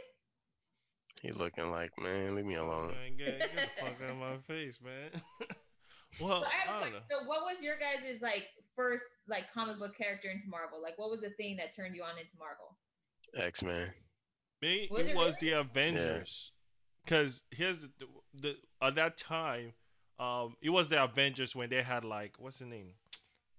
He 1.21 1.31
looking 1.33 1.69
like, 1.69 1.91
man, 1.99 2.35
leave 2.35 2.45
me 2.45 2.55
alone. 2.55 2.93
man, 2.93 3.17
get, 3.17 3.39
get 3.39 3.51
the 3.53 3.81
fuck 3.85 4.01
out 4.03 4.11
of 4.11 4.17
my 4.17 4.37
face, 4.47 4.79
man. 4.81 5.09
well, 6.21 6.41
So 6.41 6.47
I 6.47 6.51
have 6.65 6.75
a 6.75 6.77
I 6.77 6.83
don't 6.83 6.93
know. 6.93 6.99
So 7.11 7.27
what 7.27 7.41
was 7.43 7.61
your 7.61 7.75
guys' 7.77 8.21
like 8.21 8.45
first 8.79 9.03
like 9.27 9.51
comic 9.53 9.77
book 9.77 9.97
character 9.97 10.29
into 10.29 10.47
Marvel? 10.47 10.81
Like 10.81 10.97
what 10.97 11.11
was 11.11 11.21
the 11.21 11.31
thing 11.31 11.57
that 11.57 11.75
turned 11.75 11.95
you 11.95 12.03
on 12.03 12.17
into 12.17 12.31
Marvel? 12.39 12.77
X 13.35 13.61
Men. 13.61 13.93
Me, 14.61 14.87
Was 14.91 15.05
it 15.05 15.09
it 15.11 15.15
was 15.15 15.35
the 15.37 15.51
Avengers. 15.51 16.51
Because 17.03 17.41
here's 17.51 17.79
the, 17.79 17.89
the, 17.99 18.05
the 18.41 18.55
at 18.81 18.95
that 18.95 19.17
time, 19.17 19.73
um, 20.19 20.55
it 20.61 20.69
was 20.69 20.89
the 20.89 21.01
Avengers 21.01 21.55
when 21.55 21.69
they 21.69 21.81
had 21.81 22.05
like 22.05 22.35
what's 22.39 22.59
the 22.59 22.65
name? 22.65 22.93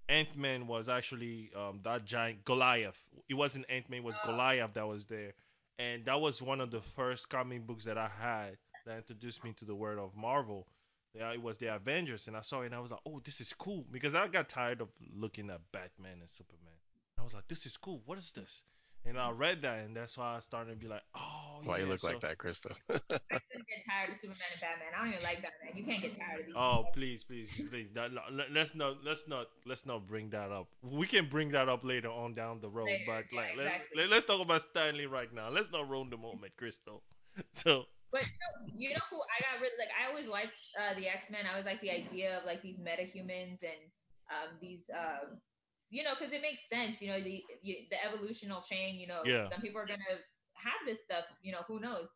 Ant 0.08 0.36
Man 0.36 0.66
was 0.66 0.88
actually 0.88 1.50
um, 1.56 1.80
that 1.84 2.04
giant 2.04 2.44
Goliath. 2.44 2.98
It 3.28 3.34
wasn't 3.34 3.66
Ant 3.68 3.88
Man, 3.88 4.00
it 4.00 4.04
was 4.04 4.16
Oh, 4.24 4.30
Goliath 4.32 4.74
that 4.74 4.86
was 4.86 5.06
there, 5.06 5.34
and 5.78 6.04
that 6.06 6.20
was 6.20 6.42
one 6.42 6.60
of 6.60 6.70
the 6.70 6.80
first 6.80 7.28
comic 7.28 7.66
books 7.66 7.84
that 7.84 7.96
I 7.96 8.10
had 8.20 8.56
that 8.86 8.98
introduced 8.98 9.44
me 9.44 9.52
to 9.58 9.64
the 9.64 9.74
world 9.74 10.00
of 10.00 10.16
Marvel. 10.16 10.66
Yeah, 11.14 11.32
it 11.32 11.42
was 11.42 11.58
the 11.58 11.74
Avengers, 11.74 12.28
and 12.28 12.36
I 12.36 12.42
saw 12.42 12.62
it, 12.62 12.66
and 12.66 12.74
I 12.74 12.78
was 12.80 12.90
like, 12.90 13.00
"Oh, 13.04 13.20
this 13.24 13.40
is 13.40 13.52
cool," 13.52 13.84
because 13.90 14.14
I 14.14 14.28
got 14.28 14.48
tired 14.48 14.80
of 14.80 14.88
looking 15.14 15.50
at 15.50 15.60
Batman 15.72 16.18
and 16.20 16.30
Superman. 16.30 16.74
I 17.18 17.22
was 17.22 17.34
like, 17.34 17.48
"This 17.48 17.66
is 17.66 17.76
cool. 17.76 18.00
What 18.06 18.18
is 18.18 18.30
this?" 18.30 18.62
And 19.04 19.18
I 19.18 19.30
read 19.30 19.62
that, 19.62 19.78
and 19.80 19.96
that's 19.96 20.16
why 20.18 20.36
I 20.36 20.38
started 20.40 20.70
to 20.72 20.76
be 20.76 20.86
like, 20.86 21.02
"Oh 21.16 21.60
Why 21.64 21.78
you 21.78 21.84
yeah." 21.84 21.90
look 21.92 22.04
like 22.04 22.20
that, 22.20 22.38
Krista? 22.38 22.70
I 22.90 22.98
couldn't 22.98 23.66
get 23.66 23.84
tired 23.88 24.10
of 24.10 24.16
Superman 24.18 24.46
and 24.52 24.60
Batman. 24.60 24.88
I 24.94 24.98
don't 24.98 25.08
even 25.12 25.22
like 25.24 25.42
Batman. 25.42 25.74
You 25.74 25.84
can't 25.84 26.02
get 26.02 26.16
tired 26.18 26.40
of 26.40 26.46
these 26.46 26.54
oh 26.56 26.78
people 26.78 26.92
please, 26.94 27.24
please, 27.24 27.60
please, 27.70 27.88
that, 27.94 28.10
let- 28.12 28.52
let's 28.52 28.74
not, 28.74 29.02
let's 29.04 29.26
not, 29.26 29.46
let's 29.66 29.86
not 29.86 30.06
bring 30.06 30.30
that 30.30 30.52
up. 30.52 30.68
We 30.82 31.06
can 31.06 31.28
bring 31.28 31.50
that 31.52 31.68
up 31.68 31.82
later 31.84 32.10
on 32.10 32.34
down 32.34 32.60
the 32.60 32.68
road, 32.68 32.86
later. 32.86 33.04
but 33.06 33.24
Yeah, 33.32 33.40
like, 33.40 33.54
exactly. 33.56 33.96
let, 34.02 34.10
let's 34.10 34.26
talk 34.26 34.40
about 34.40 34.62
Stan 34.62 34.96
Lee 34.96 35.06
right 35.06 35.32
now. 35.32 35.48
Let's 35.50 35.70
not 35.72 35.88
ruin 35.88 36.10
the 36.10 36.16
moment, 36.18 36.52
Crystal. 36.56 37.02
So 37.54 37.84
But 38.12 38.26
you 38.74 38.90
know, 38.90 39.04
who 39.10 39.18
I 39.22 39.38
got 39.42 39.62
really 39.62 39.78
like? 39.78 39.94
I 39.94 40.10
always 40.10 40.26
liked 40.26 40.58
uh, 40.74 40.98
the 40.98 41.06
X 41.06 41.30
Men. 41.30 41.46
I 41.46 41.56
was 41.56 41.64
like 41.64 41.80
the 41.80 41.90
idea 41.90 42.38
of 42.38 42.44
like 42.44 42.62
these 42.62 42.78
metahumans 42.78 43.62
and 43.62 43.80
um, 44.30 44.58
these, 44.60 44.90
uh, 44.90 45.30
you 45.90 46.02
know, 46.02 46.14
because 46.18 46.32
it 46.32 46.42
makes 46.42 46.66
sense. 46.66 47.00
You 47.00 47.14
know, 47.14 47.20
the 47.22 47.42
you, 47.62 47.86
the 47.90 47.98
evolutional 48.02 48.62
chain. 48.62 48.98
You 48.98 49.06
know, 49.06 49.22
yeah, 49.24 49.48
some 49.48 49.60
people 49.60 49.80
are 49.80 49.86
gonna 49.86 50.18
have 50.54 50.82
this 50.86 51.02
stuff. 51.02 51.24
You 51.42 51.52
know, 51.52 51.62
who 51.66 51.78
knows? 51.78 52.10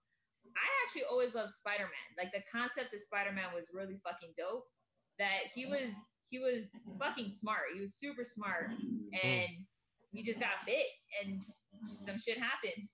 I 0.54 0.66
actually 0.84 1.06
always 1.10 1.34
loved 1.34 1.54
Spider 1.54 1.86
Man. 1.86 2.08
Like 2.18 2.32
the 2.34 2.42
concept 2.50 2.94
of 2.94 3.00
Spider 3.00 3.32
Man 3.32 3.54
was 3.54 3.70
really 3.72 3.98
fucking 4.02 4.34
dope. 4.36 4.66
That 5.18 5.54
he 5.54 5.66
was 5.66 5.94
he 6.30 6.38
was 6.38 6.66
fucking 6.98 7.30
smart. 7.30 7.70
He 7.74 7.80
was 7.80 7.94
super 7.94 8.24
smart, 8.24 8.70
mm. 8.70 9.14
and 9.22 9.50
he 10.10 10.22
just 10.22 10.40
got 10.40 10.66
bit, 10.66 10.86
and 11.22 11.42
some 11.86 12.18
shit 12.18 12.38
happened. 12.38 12.88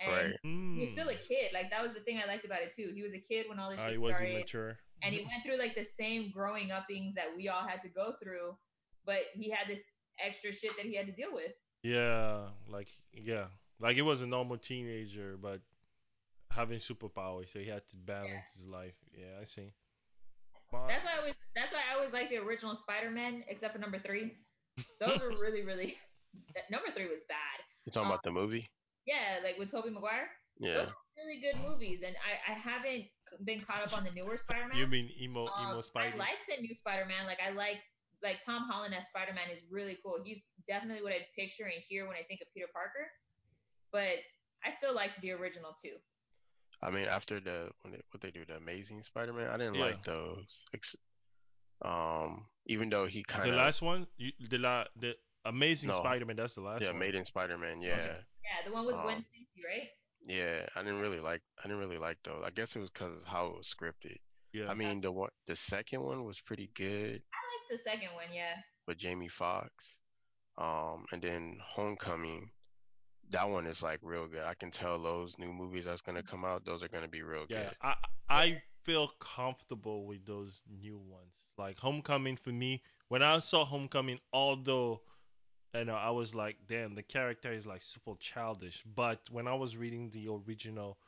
And 0.00 0.12
right. 0.12 0.38
he 0.42 0.80
was 0.80 0.90
Mm. 0.90 0.92
still 0.92 1.08
a 1.08 1.16
kid. 1.16 1.50
Like 1.52 1.70
that 1.70 1.82
was 1.82 1.92
the 1.92 2.00
thing 2.00 2.18
I 2.22 2.26
liked 2.26 2.44
about 2.44 2.62
it 2.62 2.72
too. 2.74 2.92
He 2.94 3.02
was 3.02 3.14
a 3.14 3.18
kid 3.18 3.46
when 3.48 3.58
all 3.58 3.70
this 3.70 3.80
Uh, 3.80 3.84
shit 3.84 3.92
he 3.92 3.98
was 3.98 4.14
started, 4.16 4.34
immature. 4.36 4.78
and 5.02 5.14
he 5.14 5.20
went 5.22 5.42
through 5.44 5.58
like 5.58 5.74
the 5.74 5.86
same 5.98 6.30
growing 6.30 6.70
up 6.70 6.86
things 6.86 7.14
that 7.16 7.34
we 7.36 7.48
all 7.48 7.66
had 7.66 7.82
to 7.82 7.88
go 7.88 8.14
through, 8.22 8.56
but 9.04 9.22
he 9.34 9.50
had 9.50 9.66
this 9.68 9.82
extra 10.24 10.52
shit 10.52 10.76
that 10.76 10.86
he 10.86 10.94
had 10.94 11.06
to 11.06 11.12
deal 11.12 11.32
with. 11.34 11.52
Yeah, 11.82 12.50
like 12.68 12.88
yeah, 13.12 13.46
like 13.80 13.96
he 13.96 14.02
was 14.02 14.20
a 14.22 14.26
normal 14.26 14.56
teenager, 14.58 15.36
but 15.36 15.60
having 16.50 16.78
superpowers, 16.78 17.52
so 17.52 17.58
he 17.58 17.66
had 17.66 17.88
to 17.90 17.96
balance 17.96 18.30
Yeah. 18.30 18.52
his 18.54 18.64
life. 18.66 18.96
Yeah, 19.12 19.38
I 19.40 19.44
see. 19.44 19.72
But 20.70 20.88
That's 20.88 21.04
why 21.04 21.14
I 21.14 21.18
always 21.18 21.34
that's 21.54 21.72
why 21.72 21.80
I 21.90 21.94
always 21.96 22.12
like 22.12 22.28
the 22.30 22.36
original 22.38 22.76
Spider 22.76 23.10
Man, 23.10 23.42
except 23.48 23.72
for 23.74 23.78
number 23.80 23.98
three. 23.98 24.36
Those 25.00 25.18
were 25.20 25.30
really, 25.30 25.62
really 25.64 25.96
number 26.70 26.90
three 26.94 27.08
was 27.08 27.22
bad. 27.28 27.58
You 27.84 27.92
talking 27.92 28.06
Um, 28.06 28.12
about 28.12 28.22
the 28.22 28.30
movie? 28.30 28.68
Yeah, 29.08 29.40
like 29.42 29.56
with 29.58 29.70
Tobey 29.72 29.88
Maguire. 29.90 30.28
Those 30.60 30.74
Yeah. 30.74 30.92
are 30.92 30.94
really 31.16 31.40
good 31.40 31.56
movies, 31.64 32.00
and 32.04 32.14
I, 32.20 32.52
I 32.52 32.54
haven't 32.54 33.06
been 33.44 33.60
caught 33.60 33.82
up 33.86 33.96
on 33.96 34.04
the 34.04 34.10
newer 34.10 34.36
Spider 34.36 34.68
Man. 34.68 34.76
you 34.76 34.86
mean 34.86 35.10
emo 35.20 35.48
emo 35.60 35.80
Um, 35.80 35.82
Spidey? 35.82 36.12
I 36.14 36.16
like 36.16 36.40
the 36.48 36.60
new 36.60 36.74
Spider 36.74 37.06
Man. 37.06 37.24
Like 37.26 37.38
I 37.40 37.50
like 37.50 37.80
like 38.22 38.44
Tom 38.44 38.68
Holland 38.68 38.94
as 38.94 39.06
Spider 39.08 39.32
Man 39.32 39.48
is 39.50 39.62
really 39.70 39.96
cool. 40.02 40.18
He's 40.24 40.42
definitely 40.66 41.02
what 41.02 41.12
I 41.12 41.24
picture 41.36 41.64
and 41.64 41.80
hear 41.88 42.06
when 42.06 42.16
I 42.16 42.24
think 42.28 42.40
of 42.42 42.48
Peter 42.52 42.66
Parker. 42.72 43.06
But 43.92 44.20
I 44.66 44.72
still 44.72 44.94
liked 44.94 45.20
the 45.20 45.30
original 45.32 45.72
too. 45.80 45.96
I 46.82 46.90
mean, 46.90 47.06
after 47.06 47.40
the 47.40 47.70
when 47.82 47.92
they, 47.92 48.00
what 48.10 48.20
they 48.20 48.30
do, 48.30 48.44
the 48.44 48.56
Amazing 48.56 49.02
Spider-Man, 49.02 49.48
I 49.48 49.56
didn't 49.56 49.74
yeah, 49.74 49.84
like 49.84 50.02
those. 50.04 50.64
Um, 51.84 52.46
even 52.66 52.90
though 52.90 53.06
he 53.06 53.20
the 53.20 53.32
kind 53.32 53.44
of 53.44 53.50
the 53.50 53.56
last 53.56 53.82
one, 53.82 54.06
you, 54.16 54.32
the 54.50 54.58
la, 54.58 54.84
the 54.98 55.14
Amazing 55.48 55.88
no, 55.88 55.98
Spider-Man. 55.98 56.36
That's 56.36 56.54
the 56.54 56.60
last 56.60 56.82
yeah, 56.82 56.90
one. 56.90 56.98
Made 57.00 57.14
in 57.14 57.24
Spider-Man, 57.26 57.78
Okay. 57.78 57.88
yeah, 57.88 57.96
Yeah, 57.96 58.66
the 58.66 58.72
one 58.72 58.86
with 58.86 58.96
Gwen 59.02 59.16
um, 59.16 59.24
Stacy, 59.28 59.62
right? 59.66 59.88
yeah. 60.26 60.66
I 60.76 60.82
didn't 60.82 61.00
really 61.00 61.20
like, 61.20 61.42
I 61.58 61.68
didn't 61.68 61.80
really 61.80 61.98
like 61.98 62.18
those. 62.24 62.42
I 62.44 62.50
guess 62.50 62.76
it 62.76 62.80
was 62.80 62.90
because 62.90 63.16
of 63.16 63.24
how 63.24 63.46
it 63.46 63.56
was 63.56 63.74
scripted. 63.74 64.16
Yeah. 64.52 64.68
I 64.68 64.74
mean, 64.74 65.00
the 65.00 65.12
one, 65.12 65.30
the 65.46 65.56
second 65.56 66.02
one 66.02 66.24
was 66.24 66.40
pretty 66.40 66.70
good 66.74 67.20
I 67.32 67.40
like 67.44 67.68
the 67.70 67.78
second 67.78 68.08
one. 68.14 68.26
Yeah, 68.34 68.54
with 68.86 68.98
Jamie 68.98 69.28
Foxx. 69.28 69.98
Um, 70.56 71.04
and 71.12 71.20
then 71.22 71.58
Homecoming, 71.62 72.50
that 73.30 73.48
one 73.48 73.66
is 73.66 73.82
like 73.82 74.00
real 74.02 74.26
good. 74.26 74.42
I 74.44 74.54
can 74.54 74.70
tell 74.70 74.98
those 75.00 75.38
new 75.38 75.52
movies 75.52 75.84
that's 75.84 76.00
gonna 76.00 76.22
come 76.22 76.44
out, 76.44 76.64
those 76.64 76.82
are 76.82 76.88
gonna 76.88 77.08
be 77.08 77.22
real 77.22 77.44
Yeah, 77.48 77.64
good. 77.64 77.76
I 77.82 77.88
yeah, 77.88 77.94
I 78.30 78.62
feel 78.84 79.08
comfortable 79.20 80.06
with 80.06 80.24
those 80.26 80.62
new 80.68 80.98
ones. 80.98 81.32
Like 81.58 81.78
Homecoming 81.78 82.36
for 82.36 82.50
me, 82.50 82.82
when 83.08 83.22
I 83.22 83.38
saw 83.40 83.64
Homecoming, 83.64 84.18
although 84.32 85.02
know 85.74 85.94
I 85.94 86.10
was 86.10 86.34
like, 86.34 86.56
damn, 86.68 86.94
the 86.94 87.02
character 87.02 87.52
is 87.52 87.66
like 87.66 87.82
super 87.82 88.14
childish. 88.18 88.82
But 88.94 89.20
when 89.30 89.46
I 89.46 89.54
was 89.54 89.76
reading 89.76 90.10
the 90.10 90.28
original 90.28 90.98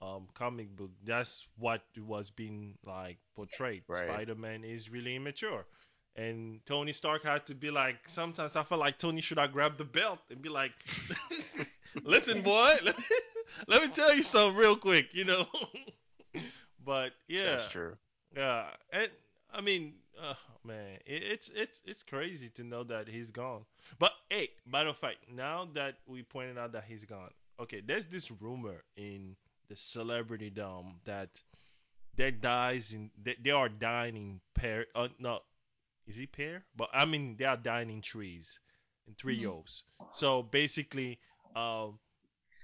um, 0.00 0.28
comic 0.34 0.74
book, 0.76 0.90
that's 1.04 1.46
what 1.58 1.82
was 1.96 2.30
being 2.30 2.76
like 2.84 3.18
portrayed. 3.34 3.82
Right. 3.88 4.04
Spider 4.06 4.34
Man 4.34 4.64
is 4.64 4.90
really 4.90 5.16
immature. 5.16 5.66
And 6.16 6.60
Tony 6.66 6.92
Stark 6.92 7.22
had 7.22 7.46
to 7.46 7.54
be 7.54 7.70
like, 7.70 7.96
sometimes 8.06 8.56
I 8.56 8.64
felt 8.64 8.80
like 8.80 8.98
Tony 8.98 9.20
should 9.20 9.38
have 9.38 9.52
grabbed 9.52 9.78
the 9.78 9.84
belt 9.84 10.18
and 10.30 10.42
be 10.42 10.48
like, 10.48 10.72
listen, 12.02 12.42
boy, 12.42 12.74
let 13.68 13.82
me 13.82 13.88
tell 13.88 14.12
you 14.14 14.24
something 14.24 14.56
real 14.56 14.74
quick, 14.76 15.14
you 15.14 15.24
know. 15.24 15.46
but 16.84 17.12
yeah, 17.28 17.56
That's 17.56 17.68
true. 17.68 17.96
yeah, 18.36 18.64
and 18.92 19.10
I 19.52 19.60
mean, 19.60 19.94
uh, 20.20 20.34
man, 20.64 20.98
it, 21.06 21.22
it's 21.22 21.50
it's 21.54 21.80
it's 21.84 22.02
crazy 22.02 22.48
to 22.50 22.64
know 22.64 22.82
that 22.84 23.08
he's 23.08 23.30
gone. 23.30 23.62
But 23.98 24.12
hey, 24.30 24.50
matter 24.66 24.88
of 24.90 24.96
fact, 24.96 25.16
now 25.32 25.68
that 25.74 25.96
we 26.06 26.22
pointed 26.22 26.58
out 26.58 26.72
that 26.72 26.84
he's 26.88 27.04
gone, 27.04 27.30
okay, 27.60 27.80
there's 27.80 28.06
this 28.06 28.30
rumor 28.30 28.84
in 28.96 29.36
the 29.68 29.76
celebrity 29.76 30.50
dome 30.50 31.00
that 31.04 31.28
they 32.16 32.30
dies 32.30 32.92
in 32.92 33.10
they, 33.22 33.36
they 33.42 33.50
are 33.50 33.68
dying 33.68 34.16
in 34.16 34.40
pair. 34.54 34.86
Uh, 34.94 35.08
no, 35.18 35.40
is 36.06 36.16
he 36.16 36.26
pair? 36.26 36.64
But 36.76 36.90
I 36.92 37.04
mean, 37.04 37.36
they 37.36 37.44
are 37.44 37.56
dying 37.56 37.90
in 37.90 38.00
trees, 38.02 38.58
in 39.06 39.14
Mhm. 39.14 39.18
trios. 39.18 39.84
So 40.10 40.42
basically, 40.42 41.18
um, 41.54 41.98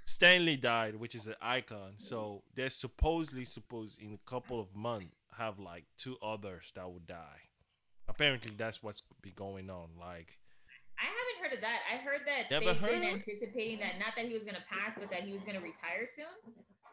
Stan 0.07 0.45
Lee 0.45 0.57
died, 0.57 0.97
which 0.97 1.15
is 1.15 1.27
an 1.27 1.37
icon. 1.41 1.95
So 1.99 2.43
they're 2.55 2.71
supposedly 2.71 3.45
supposed 3.45 4.01
in 4.01 4.15
a 4.15 4.31
couple 4.31 4.61
of 4.61 4.75
months 4.75 5.15
have 5.37 5.59
like 5.59 5.85
two 5.97 6.17
others 6.23 6.73
that 6.75 6.91
would 6.91 7.07
die. 7.07 7.41
Apparently, 8.07 8.53
that's 8.57 8.83
what's 8.83 9.03
be 9.23 9.31
going 9.31 9.71
on. 9.71 9.97
Like, 9.99 10.39
I 10.99 11.07
haven't 11.11 11.39
heard 11.43 11.53
of 11.57 11.61
that. 11.63 11.81
I 11.91 11.97
heard 11.99 12.23
that 12.27 12.51
never 12.51 12.73
they've 12.73 12.81
been 12.81 13.03
heard? 13.03 13.21
anticipating 13.21 13.79
that 13.81 13.99
not 13.99 14.15
that 14.17 14.27
he 14.27 14.35
was 14.35 14.45
gonna 14.45 14.65
pass, 14.69 14.97
but 14.99 15.11
that 15.11 15.23
he 15.25 15.33
was 15.33 15.43
gonna 15.43 15.61
retire 15.61 16.07
soon. 16.07 16.31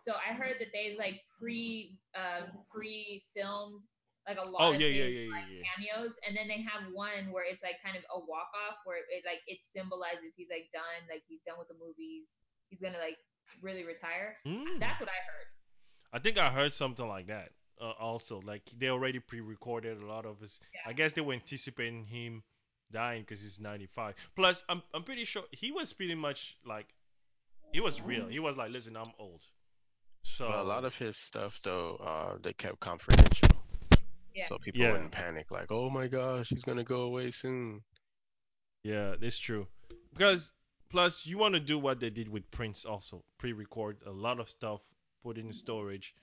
So 0.01 0.17
I 0.17 0.33
heard 0.33 0.57
that 0.59 0.73
they've 0.73 0.97
like 0.97 1.21
pre 1.37 1.97
um, 2.17 2.49
pre 2.73 3.23
filmed 3.35 3.81
like 4.27 4.37
a 4.37 4.45
Oh 4.45 4.49
lot 4.49 4.75
of 4.75 4.81
yeah, 4.81 4.87
yeah, 4.87 5.05
yeah, 5.05 5.31
like 5.33 5.49
yeah, 5.49 5.65
cameos, 5.65 6.13
and 6.27 6.37
then 6.37 6.47
they 6.47 6.61
have 6.61 6.89
one 6.93 7.31
where 7.33 7.45
it's 7.45 7.63
like 7.63 7.81
kind 7.81 7.97
of 7.97 8.03
a 8.13 8.19
walk 8.19 8.49
off 8.67 8.81
where 8.85 8.97
it 8.97 9.25
like 9.25 9.41
it 9.47 9.59
symbolizes 9.61 10.33
he's 10.37 10.49
like 10.49 10.69
done, 10.73 11.05
like 11.09 11.23
he's 11.27 11.41
done 11.45 11.57
with 11.57 11.69
the 11.69 11.77
movies. 11.77 12.37
He's 12.69 12.81
gonna 12.81 13.01
like 13.01 13.17
really 13.61 13.83
retire. 13.83 14.37
Mm. 14.45 14.79
That's 14.79 14.99
what 14.99 15.09
I 15.09 15.21
heard. 15.25 15.47
I 16.13 16.19
think 16.19 16.37
I 16.37 16.49
heard 16.49 16.73
something 16.73 17.07
like 17.07 17.27
that. 17.27 17.49
Uh, 17.79 17.93
also, 17.99 18.41
like 18.41 18.63
they 18.77 18.89
already 18.89 19.19
pre-recorded 19.19 20.01
a 20.01 20.05
lot 20.05 20.25
of 20.25 20.39
his. 20.39 20.59
I 20.85 20.93
guess 20.93 21.13
they 21.13 21.21
were 21.21 21.33
anticipating 21.33 22.05
him 22.05 22.43
dying 22.91 23.21
because 23.21 23.41
he's 23.41 23.59
95. 23.59 24.15
Plus, 24.35 24.63
I'm 24.69 24.81
I'm 24.93 25.03
pretty 25.03 25.25
sure 25.25 25.43
he 25.51 25.71
was 25.71 25.93
pretty 25.93 26.15
much 26.15 26.57
like 26.65 26.87
he 27.73 27.79
was 27.79 28.01
real. 28.01 28.27
He 28.27 28.39
was 28.39 28.57
like, 28.57 28.71
listen, 28.71 28.95
I'm 28.95 29.11
old. 29.19 29.41
But 30.37 30.59
a 30.59 30.63
lot 30.63 30.85
of 30.85 30.93
his 30.95 31.17
stuff 31.17 31.59
though, 31.63 31.95
uh, 31.95 32.37
they 32.41 32.53
kept 32.53 32.79
confidential, 32.79 33.49
yeah, 34.35 34.47
so 34.49 34.57
people 34.57 34.81
yeah, 34.81 34.91
wouldn't 34.91 35.11
panic 35.11 35.51
like, 35.51 35.71
"Oh 35.71 35.89
my 35.89 36.07
gosh, 36.07 36.49
he's 36.49 36.63
gonna 36.63 36.83
go 36.83 37.01
away 37.01 37.31
soon." 37.31 37.81
yeah, 38.83 39.15
that's 39.19 39.37
true. 39.37 39.67
Because 40.13 40.51
plus, 40.89 41.25
you 41.25 41.37
want 41.37 41.53
to 41.55 41.59
do 41.59 41.79
what 41.79 41.99
they 41.99 42.09
did 42.09 42.29
with 42.29 42.49
Prince 42.51 42.85
also, 42.85 43.23
pre-record 43.37 43.97
a 44.05 44.11
lot 44.11 44.39
of 44.39 44.49
stuff, 44.49 44.81
put 45.23 45.37
in 45.37 45.51
storage, 45.53 46.13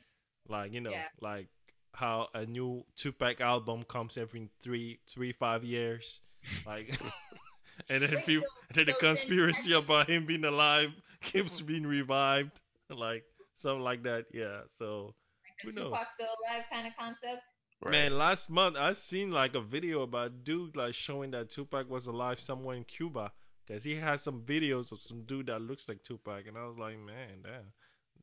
like 0.48 0.72
you 0.72 0.80
know, 0.80 0.90
yeah. 0.90 1.06
like 1.20 1.48
how 1.94 2.28
a 2.34 2.46
new 2.46 2.84
Tupac 2.96 3.40
album 3.40 3.84
comes 3.84 4.16
every 4.16 4.48
three, 4.62 5.00
three, 5.12 5.32
five 5.32 5.64
years, 5.64 6.20
like, 6.66 6.98
and 7.88 8.02
then 8.02 8.20
people, 8.22 8.46
and 8.68 8.76
then 8.76 8.86
the 8.86 8.94
conspiracy 8.94 9.72
about 9.72 10.08
him 10.08 10.26
being 10.26 10.44
alive 10.44 10.90
keeps 11.22 11.60
being 11.60 11.86
revived, 11.86 12.52
like 12.90 13.24
something 13.58 13.82
like 13.82 14.02
that. 14.04 14.26
Yeah, 14.32 14.60
so 14.78 15.14
who 15.62 15.72
knows? 15.72 15.84
Tupac 15.90 16.08
still 16.12 16.26
alive 16.48 16.64
kind 16.72 16.86
of 16.86 16.92
concept. 16.98 17.42
Right. 17.80 17.92
Man, 17.92 18.18
last 18.18 18.50
month 18.50 18.76
I 18.76 18.92
seen 18.92 19.30
like 19.30 19.54
a 19.54 19.60
video 19.60 20.02
about 20.02 20.42
dude 20.44 20.74
like 20.76 20.94
showing 20.94 21.30
that 21.30 21.50
Tupac 21.50 21.88
was 21.88 22.06
alive 22.06 22.40
somewhere 22.40 22.74
in 22.76 22.82
Cuba 22.84 23.30
because 23.66 23.84
he 23.84 23.94
had 23.94 24.20
some 24.20 24.42
videos 24.42 24.90
of 24.90 25.00
some 25.00 25.22
dude 25.22 25.46
that 25.46 25.60
looks 25.60 25.88
like 25.88 26.02
Tupac, 26.02 26.46
and 26.48 26.56
I 26.58 26.66
was 26.66 26.76
like, 26.78 26.98
man, 26.98 27.42
damn, 27.44 27.72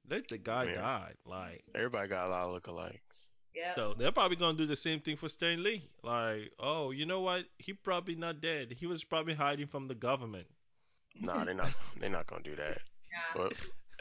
let 0.09 0.27
the 0.27 0.37
guy 0.37 0.65
Yeah. 0.65 0.75
die. 0.81 1.13
Like, 1.25 1.63
Everybody 1.73 2.09
got 2.09 2.27
a 2.27 2.29
lot 2.31 2.41
of 2.49 2.61
lookalikes. 2.61 2.99
Yeah. 3.55 3.75
So 3.75 3.93
they're 3.97 4.11
probably 4.11 4.37
gonna 4.37 4.57
do 4.57 4.65
the 4.65 4.75
same 4.75 4.99
thing 4.99 5.15
for 5.17 5.29
Stan 5.29 5.63
Lee. 5.63 5.83
Like, 6.03 6.51
oh, 6.59 6.91
you 6.91 7.05
know 7.05 7.21
what? 7.21 7.45
He 7.57 7.73
probably 7.73 8.15
not 8.15 8.41
dead. 8.41 8.75
He 8.77 8.85
was 8.87 9.03
probably 9.03 9.33
hiding 9.33 9.67
from 9.67 9.87
the 9.87 9.95
government. 9.95 10.47
Nah, 11.21 11.45
they're 11.45 11.53
not. 11.53 11.73
They're 11.99 12.09
not 12.09 12.25
gonna 12.27 12.43
do 12.43 12.55
that. 12.57 12.77
yeah. 13.11 13.33
But 13.35 13.53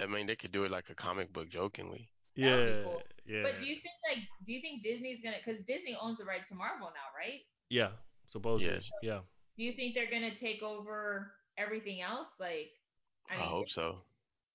I 0.03 0.07
mean, 0.07 0.27
they 0.27 0.35
could 0.37 0.51
do 0.53 0.65
it 0.65 0.71
like 0.73 0.91
a 0.91 0.95
comic 0.95 1.33
book, 1.33 1.49
jokingly. 1.49 2.09
That 2.37 2.43
would 2.57 2.67
be 2.67 2.73
Yeah, 2.73 2.83
cool. 2.83 3.03
yeah, 3.27 3.43
But 3.45 3.59
do 3.61 3.67
you 3.67 3.75
think 3.77 3.95
like 4.11 4.25
do 4.45 4.53
you 4.53 4.61
think 4.61 4.83
Disney's 4.83 5.21
gonna 5.23 5.37
because 5.45 5.61
Disney 5.65 5.97
owns 6.01 6.19
the 6.19 6.25
right 6.25 6.45
to 6.49 6.55
Marvel 6.57 6.89
now, 6.89 7.09
right? 7.17 7.41
yeah. 7.71 7.91
Supposedly, 8.33 8.75
Yes. 8.75 8.91
yeah. 9.01 9.21
Do 9.57 9.63
you 9.63 9.75
think 9.75 9.95
they're 9.95 10.11
gonna 10.11 10.35
take 10.35 10.61
over 10.65 11.31
everything 11.57 12.01
else? 12.03 12.31
Like, 12.41 12.73
I 13.31 13.37
I, 13.37 13.47
hope 13.47 13.67
so. 13.73 13.99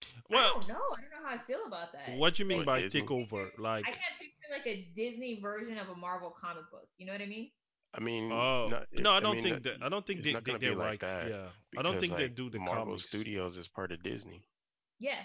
I 0.04 0.06
Well, 0.30 0.54
don't 0.60 0.68
know. 0.68 0.76
I 0.98 1.00
don't 1.02 1.12
know 1.24 1.30
how 1.30 1.36
I 1.36 1.38
feel 1.48 1.64
about 1.66 1.94
that. 1.94 2.18
what 2.18 2.34
do 2.34 2.44
you 2.44 2.50
mean 2.50 2.66
by 2.66 2.82
Disney? 2.82 3.00
take 3.02 3.10
over? 3.12 3.50
Like, 3.58 3.86
I 3.88 3.92
can't 3.92 4.19
picture 4.19 4.19
like 4.50 4.68
a 4.68 4.92
Disney 4.96 5.40
version 5.42 5.78
of 5.78 5.90
a 5.90 5.96
Marvel 5.96 6.32
comic 6.32 6.70
book. 6.72 6.88
You 6.98 7.06
know 7.06 7.14
what 7.14 7.22
I 7.22 7.26
mean? 7.28 7.52
I 7.94 8.00
mean, 8.00 8.32
oh 8.32 8.68
no, 8.68 8.84
no, 8.94 9.12
I 9.12 9.20
don't 9.20 9.42
mean, 9.42 9.44
think 9.44 9.64
that. 9.64 9.78
I 9.82 9.90
don't 9.90 10.06
think 10.06 10.24
they, 10.24 10.36
they, 10.36 10.58
they're 10.58 10.74
be 10.74 10.76
like 10.76 10.98
right. 11.00 11.00
that 11.00 11.28
Yeah, 11.28 11.50
I 11.78 11.82
don't 11.82 11.98
because, 11.98 12.00
think 12.00 12.16
they 12.16 12.30
do 12.30 12.50
the 12.50 12.60
Marvel 12.60 12.98
comics. 12.98 13.04
Studios 13.04 13.58
is 13.58 13.68
part 13.68 13.92
of 13.92 14.02
Disney. 14.04 14.46
Yeah, 15.00 15.22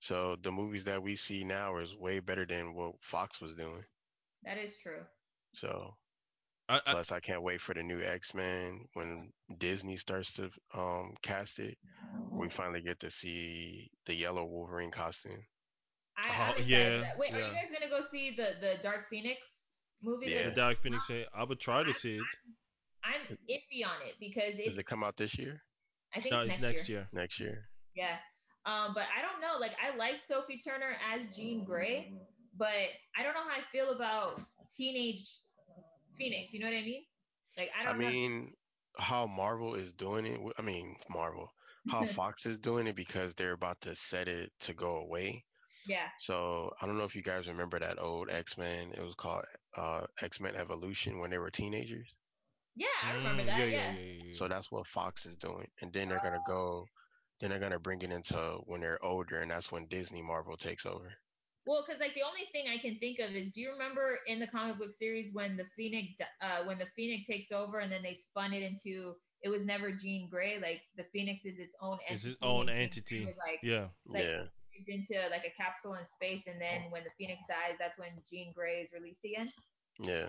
So 0.00 0.36
the 0.36 0.50
movies 0.50 0.84
that 0.84 1.02
we 1.02 1.16
see 1.16 1.44
now 1.44 1.76
is 1.78 1.94
way 1.94 2.20
better 2.20 2.46
than 2.46 2.74
what 2.74 3.02
Fox 3.02 3.40
was 3.40 3.54
doing. 3.54 3.84
that 4.42 4.58
is 4.58 4.76
true. 4.76 5.04
So 5.54 5.96
I, 6.68 6.80
I, 6.86 6.94
plus, 6.94 7.12
I 7.12 7.20
can't 7.20 7.42
wait 7.42 7.60
for 7.60 7.74
the 7.74 7.82
new 7.82 8.02
X 8.02 8.34
Men 8.34 8.86
when 8.94 9.32
Disney 9.58 9.96
starts 9.96 10.32
to 10.34 10.50
um 10.74 11.14
cast 11.22 11.58
it. 11.58 11.78
We 12.36 12.48
finally 12.50 12.82
get 12.82 13.00
to 13.00 13.10
see 13.10 13.90
the 14.06 14.14
yellow 14.14 14.44
Wolverine 14.44 14.90
costume. 14.90 15.44
I, 16.18 16.28
Oh, 16.28 16.54
I'm 16.58 16.64
yeah, 16.64 16.98
for 16.98 17.00
that. 17.02 17.18
Wait, 17.18 17.34
are 17.34 17.38
you 17.38 17.52
guys 17.52 17.68
gonna 17.72 17.90
go 17.90 18.00
see 18.06 18.30
the 18.36 18.54
the 18.60 18.74
Dark 18.82 19.08
Phoenix 19.10 19.40
movie? 20.02 20.26
Yeah. 20.30 20.48
the 20.50 20.54
Dark 20.56 20.82
Phoenix. 20.82 21.06
I 21.34 21.44
would 21.44 21.60
try 21.60 21.82
to 21.82 21.92
see 21.92 22.16
it. 22.16 22.22
I'm 23.04 23.36
iffy 23.48 23.86
on 23.86 23.98
it 24.06 24.14
because 24.18 24.54
Does 24.64 24.78
it 24.78 24.86
come 24.86 25.04
out 25.04 25.16
this 25.16 25.38
year? 25.38 25.62
I 26.14 26.20
think 26.20 26.32
No, 26.32 26.40
it's 26.40 26.54
it's 26.54 26.62
next, 26.62 26.76
next 26.78 26.88
year. 26.88 26.98
year. 26.98 27.08
Next 27.12 27.40
year? 27.40 27.68
Yeah. 27.94 28.16
Um, 28.64 28.94
but 28.94 29.04
I 29.16 29.22
don't 29.22 29.40
know. 29.40 29.58
Like 29.60 29.72
I 29.82 29.96
like 29.96 30.20
Sophie 30.20 30.58
Turner 30.58 30.96
as 31.14 31.36
Jean 31.36 31.64
Grey, 31.64 32.12
but 32.56 32.66
I 33.16 33.22
don't 33.22 33.34
know 33.34 33.42
how 33.48 33.60
I 33.60 33.62
feel 33.70 33.90
about 33.94 34.40
teenage 34.76 35.28
Phoenix. 36.18 36.52
You 36.52 36.60
know 36.60 36.66
what 36.66 36.76
I 36.76 36.82
mean? 36.82 37.04
Like 37.56 37.70
I 37.78 37.88
I 37.88 37.92
don't 37.92 38.00
know. 38.00 38.08
mean, 38.08 38.52
how 38.98 39.26
Marvel 39.26 39.74
is 39.74 39.92
doing 39.92 40.26
it. 40.26 40.40
I 40.58 40.62
mean, 40.62 40.96
Marvel. 41.10 41.48
How 41.88 42.04
Fox 42.16 42.44
is 42.46 42.58
doing 42.58 42.86
it 42.88 42.96
because 42.96 43.34
they're 43.34 43.52
about 43.52 43.80
to 43.82 43.94
set 43.94 44.26
it 44.28 44.50
to 44.60 44.74
go 44.74 44.96
away. 44.96 45.44
Yeah. 45.86 46.08
So 46.26 46.72
I 46.80 46.86
don't 46.86 46.98
know 46.98 47.04
if 47.04 47.14
you 47.14 47.22
guys 47.22 47.48
remember 47.48 47.78
that 47.78 48.00
old 48.00 48.30
X 48.30 48.56
Men. 48.58 48.92
It 48.96 49.02
was 49.02 49.14
called 49.14 49.44
uh, 49.76 50.02
X 50.22 50.40
Men 50.40 50.56
Evolution 50.56 51.20
when 51.20 51.30
they 51.30 51.38
were 51.38 51.50
teenagers. 51.50 52.16
Yeah, 52.76 52.86
I 53.04 53.12
remember 53.14 53.42
Mm, 53.42 53.46
that. 53.46 53.58
Yeah, 53.58 53.64
Yeah. 53.66 53.92
yeah, 53.92 54.00
yeah, 54.00 54.22
yeah. 54.24 54.36
So 54.38 54.48
that's 54.48 54.70
what 54.70 54.86
Fox 54.86 55.26
is 55.26 55.36
doing, 55.36 55.68
and 55.80 55.92
then 55.92 56.08
they're 56.08 56.20
gonna 56.20 56.42
go. 56.46 56.86
Then 57.40 57.50
they're 57.50 57.58
gonna 57.58 57.78
bring 57.78 58.02
it 58.02 58.10
into 58.10 58.60
when 58.66 58.80
they're 58.80 59.02
older, 59.04 59.40
and 59.40 59.50
that's 59.50 59.70
when 59.70 59.86
Disney 59.86 60.22
Marvel 60.22 60.56
takes 60.56 60.86
over. 60.86 61.12
Well, 61.66 61.84
because 61.86 62.00
like 62.00 62.14
the 62.14 62.22
only 62.22 62.46
thing 62.52 62.66
I 62.72 62.78
can 62.78 62.98
think 62.98 63.18
of 63.18 63.34
is, 63.34 63.50
do 63.50 63.60
you 63.60 63.72
remember 63.72 64.20
in 64.26 64.38
the 64.38 64.46
comic 64.46 64.78
book 64.78 64.94
series 64.94 65.32
when 65.32 65.56
the 65.56 65.64
Phoenix, 65.76 66.12
uh, 66.40 66.64
when 66.64 66.78
the 66.78 66.86
Phoenix 66.94 67.26
takes 67.26 67.50
over 67.50 67.80
and 67.80 67.90
then 67.90 68.02
they 68.02 68.14
spun 68.14 68.52
it 68.52 68.62
into 68.62 69.14
it 69.42 69.48
was 69.48 69.64
never 69.64 69.90
Jean 69.92 70.28
Grey. 70.30 70.58
Like 70.60 70.82
the 70.96 71.04
Phoenix 71.12 71.44
is 71.44 71.58
its 71.58 71.74
own 71.80 71.98
It's 72.08 72.24
entity. 72.24 72.32
its 72.32 72.42
own 72.42 72.68
and 72.68 72.68
Jean 72.68 72.76
Grey 72.76 72.84
entity. 72.84 73.24
like 73.26 73.60
Yeah. 73.62 73.88
Like- 74.06 74.22
yeah, 74.24 74.38
moved 74.38 74.50
into 74.86 75.14
like 75.30 75.44
a 75.46 75.54
capsule 75.56 75.94
in 75.94 76.04
space, 76.04 76.44
and 76.46 76.60
then 76.60 76.90
when 76.90 77.02
the 77.04 77.10
Phoenix 77.18 77.40
dies, 77.48 77.76
that's 77.78 77.98
when 77.98 78.10
Jean 78.28 78.52
Grey 78.54 78.80
is 78.80 78.92
released 78.92 79.24
again. 79.24 79.48
yeah. 80.00 80.26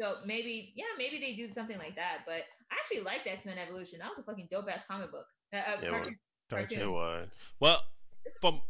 So 0.00 0.16
maybe, 0.26 0.72
yeah, 0.74 0.86
maybe 0.98 1.20
they 1.20 1.34
do 1.34 1.48
something 1.48 1.78
like 1.78 1.94
that. 1.94 2.22
But 2.26 2.42
I 2.70 2.74
actually 2.80 3.02
liked 3.02 3.28
X 3.28 3.44
Men 3.46 3.58
Evolution. 3.58 4.00
That 4.00 4.10
was 4.10 4.18
a 4.18 4.22
fucking 4.24 4.48
dope 4.50 4.68
ass 4.68 4.84
comic 4.86 5.12
book. 5.12 5.26
Uh, 5.52 5.56
uh, 5.58 5.80
It 5.82 5.88
cartoon. 5.90 6.18
Cartoon. 6.50 6.80
It 6.80 6.90
was. 6.90 7.28
Well, 7.60 7.80
from 8.40 8.60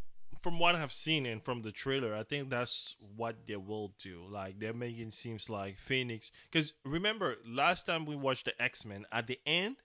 from 0.42 0.58
what 0.58 0.74
I've 0.74 0.92
seen 0.92 1.24
and 1.24 1.42
from 1.42 1.62
the 1.62 1.72
trailer, 1.72 2.14
I 2.14 2.22
think 2.24 2.50
that's 2.50 2.94
what 3.16 3.37
they 3.48 3.56
will 3.56 3.94
do. 3.98 4.26
Like 4.28 4.58
they're 4.58 4.74
making 4.74 5.08
it 5.08 5.14
seems 5.14 5.48
like 5.48 5.78
Phoenix. 5.78 6.30
Because 6.52 6.74
remember, 6.84 7.37
last 7.46 7.87
time 7.87 8.04
we 8.04 8.16
watched 8.16 8.44
the 8.44 8.62
X 8.62 8.84
Men, 8.84 9.06
at 9.10 9.26
the 9.26 9.38
end, 9.46 9.76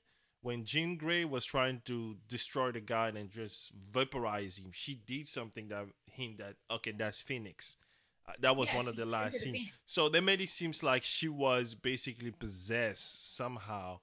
when 0.41 0.63
Jean 0.65 0.97
Grey 0.97 1.25
was 1.25 1.45
trying 1.45 1.81
to 1.85 2.15
destroy 2.27 2.71
the 2.71 2.79
guy 2.81 3.09
and 3.09 3.29
just 3.29 3.71
vaporize 3.91 4.57
him, 4.57 4.71
she 4.71 4.95
did 4.95 5.27
something 5.27 5.67
that 5.69 5.85
hint 6.05 6.37
that 6.39 6.55
okay, 6.71 6.91
that's 6.91 7.19
Phoenix. 7.19 7.75
Uh, 8.27 8.33
that 8.39 8.55
was 8.55 8.69
Yeah, 8.69 8.75
one 8.75 8.87
of 8.87 8.95
the 8.95 9.05
last 9.05 9.35
into 9.35 9.59
scenes. 9.59 9.61
So 9.85 10.09
they 10.09 10.19
made 10.21 10.41
it 10.41 10.49
seems 10.49 10.83
like 10.83 11.03
she 11.03 11.27
was 11.27 11.75
basically 11.75 12.31
possessed 12.31 13.35
somehow 13.35 13.99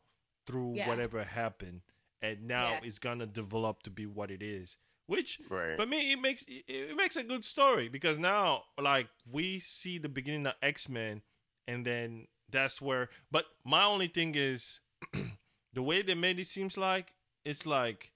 through 0.47 0.75
Yeah. 0.75 0.87
whatever 0.87 1.25
happened, 1.25 1.83
and 2.23 2.47
now 2.47 2.73
Yeah. 2.73 2.81
it's 2.83 2.99
gonna 2.99 3.27
develop 3.27 3.83
to 3.83 3.91
be 3.91 4.07
what 4.07 4.31
it 4.31 4.43
is. 4.43 4.77
Which 5.07 5.41
Right. 5.51 5.77
for 5.77 5.87
me, 5.87 6.13
it 6.13 6.21
makes 6.21 6.43
it, 6.43 6.65
it 6.69 6.97
makes 6.97 7.17
a 7.17 7.23
good 7.25 7.45
story 7.45 7.89
because 7.89 8.19
now, 8.19 8.65
like, 8.81 9.09
we 9.31 9.61
see 9.61 9.99
the 9.99 10.09
beginning 10.09 10.47
of 10.47 10.55
X 10.63 10.89
Men, 10.89 11.23
and 11.67 11.85
then 11.87 12.27
that's 12.51 12.81
where. 12.81 13.11
But 13.31 13.47
my 13.65 13.85
only 13.85 14.09
thing 14.09 14.35
is 14.35 14.81
the 15.77 15.83
way 15.83 16.01
they 16.01 16.15
made 16.15 16.41
it 16.41 16.47
seems 16.47 16.79
like 16.79 17.13
it's 17.45 17.67
like 17.67 18.11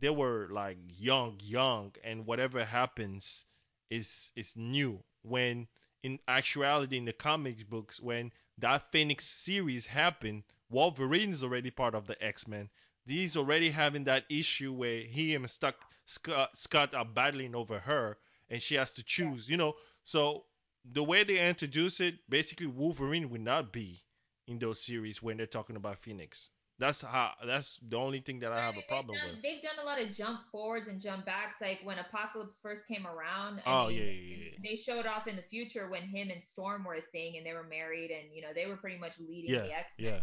they 0.00 0.08
were 0.08 0.48
like 0.50 0.78
young, 0.88 1.38
young, 1.42 1.92
and 2.02 2.24
whatever 2.24 2.64
happens 2.64 3.44
is 3.90 4.30
is 4.34 4.56
new. 4.56 5.04
When 5.22 5.68
in 6.02 6.18
actuality, 6.26 6.96
in 6.96 7.04
the 7.04 7.12
comic 7.12 7.68
books, 7.68 8.00
when 8.00 8.32
that 8.56 8.90
Phoenix 8.90 9.26
series 9.26 9.84
happened, 9.84 10.44
Wolverine 10.70 11.32
is 11.32 11.44
already 11.44 11.70
part 11.70 11.94
of 11.94 12.06
the 12.06 12.16
X 12.24 12.48
Men. 12.48 12.70
He's 13.06 13.36
already 13.36 13.68
having 13.68 14.04
that 14.04 14.24
issue 14.30 14.72
where 14.72 15.02
he 15.02 15.34
and 15.34 15.50
Scott, 15.50 15.76
Scott, 16.06 16.38
uh, 16.38 16.46
Scott 16.54 16.94
are 16.94 17.04
battling 17.04 17.54
over 17.54 17.80
her, 17.80 18.16
and 18.48 18.62
she 18.62 18.76
has 18.76 18.92
to 18.92 19.02
choose. 19.02 19.46
You 19.46 19.58
know, 19.58 19.74
so 20.04 20.46
the 20.90 21.04
way 21.04 21.22
they 21.22 21.46
introduce 21.46 22.00
it, 22.00 22.14
basically 22.30 22.66
Wolverine 22.66 23.28
will 23.28 23.42
not 23.42 23.74
be 23.74 24.04
in 24.46 24.58
those 24.58 24.80
series 24.80 25.22
when 25.22 25.36
they're 25.36 25.46
talking 25.46 25.76
about 25.76 25.98
Phoenix. 25.98 26.48
That's 26.78 27.00
how. 27.02 27.32
That's 27.46 27.78
the 27.88 27.96
only 27.96 28.20
thing 28.20 28.40
that 28.40 28.50
I 28.52 28.56
have 28.60 28.74
a 28.74 28.78
They've 28.78 28.88
problem 28.88 29.16
done, 29.16 29.30
with. 29.34 29.42
They've 29.42 29.62
done 29.62 29.78
a 29.80 29.86
lot 29.86 30.00
of 30.02 30.10
jump 30.14 30.40
forwards 30.50 30.88
and 30.88 31.00
jump 31.00 31.24
backs. 31.24 31.56
Like 31.60 31.78
when 31.84 31.98
Apocalypse 31.98 32.58
first 32.60 32.88
came 32.88 33.06
around. 33.06 33.60
I 33.64 33.70
Oh 33.84 33.88
mean, 33.88 33.98
yeah, 33.98 34.04
yeah, 34.04 34.36
yeah. 34.44 34.58
They 34.70 34.74
showed 34.76 35.06
off 35.06 35.28
in 35.28 35.36
the 35.36 35.42
future 35.42 35.88
when 35.88 36.02
him 36.02 36.30
and 36.30 36.42
Storm 36.42 36.84
were 36.84 36.94
a 36.96 37.02
thing 37.12 37.36
and 37.36 37.46
they 37.46 37.52
were 37.52 37.62
married 37.64 38.10
and 38.10 38.34
you 38.34 38.42
know 38.42 38.48
they 38.54 38.66
were 38.66 38.76
pretty 38.76 38.98
much 38.98 39.14
leading 39.20 39.52
Yeah, 39.54 39.62
the 39.62 39.72
X 39.72 39.92
Men. 40.00 40.14
yeah. 40.14 40.20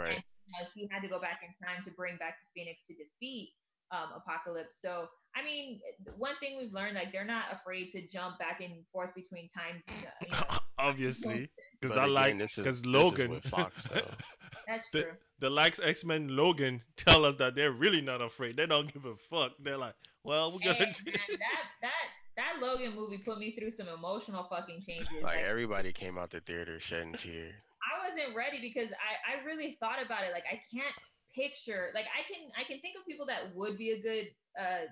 Right. 0.00 0.18
uh, 0.18 0.64
he 0.74 0.88
had 0.90 1.00
to 1.02 1.08
go 1.08 1.18
back 1.20 1.40
in 1.42 1.66
time 1.66 1.82
to 1.84 1.90
bring 1.92 2.16
back 2.18 2.36
the 2.42 2.60
Phoenix 2.60 2.82
to 2.88 2.94
defeat 2.94 3.50
um, 3.92 4.08
Apocalypse. 4.16 4.76
So, 4.80 5.08
I 5.36 5.44
mean, 5.44 5.80
one 6.18 6.34
thing 6.40 6.56
we've 6.58 6.72
learned, 6.72 6.96
like, 6.96 7.12
they're 7.12 7.24
not 7.24 7.44
afraid 7.52 7.90
to 7.92 8.04
jump 8.06 8.38
back 8.40 8.60
and 8.60 8.72
forth 8.92 9.14
between 9.14 9.46
times. 9.48 9.84
You 9.88 10.30
know, 10.30 10.58
Obviously, 10.78 11.48
because 11.80 11.96
I 11.96 12.06
like 12.06 12.36
this 12.38 12.58
is- 12.58 12.64
because 12.64 12.76
this 12.82 12.86
is 12.86 12.86
Logan, 12.86 13.30
with 13.30 13.44
Fox, 13.44 13.86
though. 13.86 14.00
that's 14.66 14.90
the, 14.90 15.02
true. 15.02 15.12
the 15.40 15.50
likes 15.50 15.80
X 15.82 16.04
Men 16.04 16.36
Logan 16.36 16.82
tell 16.96 17.24
us 17.24 17.36
that 17.36 17.54
they're 17.54 17.72
really 17.72 18.00
not 18.00 18.20
afraid. 18.20 18.56
They 18.56 18.66
don't 18.66 18.92
give 18.92 19.04
a 19.04 19.16
fuck. 19.16 19.52
They're 19.62 19.78
like, 19.78 19.94
well, 20.22 20.52
we're 20.52 20.72
gonna. 20.72 20.86
man, 20.86 20.94
that 21.04 21.64
that 21.82 22.04
that 22.36 22.54
Logan 22.60 22.94
movie 22.94 23.18
put 23.18 23.38
me 23.38 23.54
through 23.56 23.70
some 23.70 23.88
emotional 23.88 24.46
fucking 24.48 24.80
changes. 24.80 25.08
Like 25.22 25.36
Like, 25.36 25.44
everybody 25.44 25.92
came 25.92 26.18
out 26.18 26.30
the 26.30 26.40
theater 26.40 26.80
shedding 26.80 27.12
tears. 27.12 27.54
I 27.84 28.08
wasn't 28.08 28.36
ready 28.36 28.60
because 28.60 28.90
I 28.92 29.40
I 29.40 29.44
really 29.44 29.76
thought 29.80 30.04
about 30.04 30.24
it. 30.24 30.32
Like, 30.32 30.44
I 30.50 30.60
can't 30.72 30.94
picture. 31.34 31.90
Like, 31.94 32.06
I 32.06 32.22
can 32.32 32.48
I 32.58 32.64
can 32.64 32.80
think 32.80 32.96
of 32.98 33.06
people 33.06 33.26
that 33.26 33.54
would 33.54 33.76
be 33.78 33.90
a 33.90 34.00
good 34.00 34.28
uh 34.58 34.86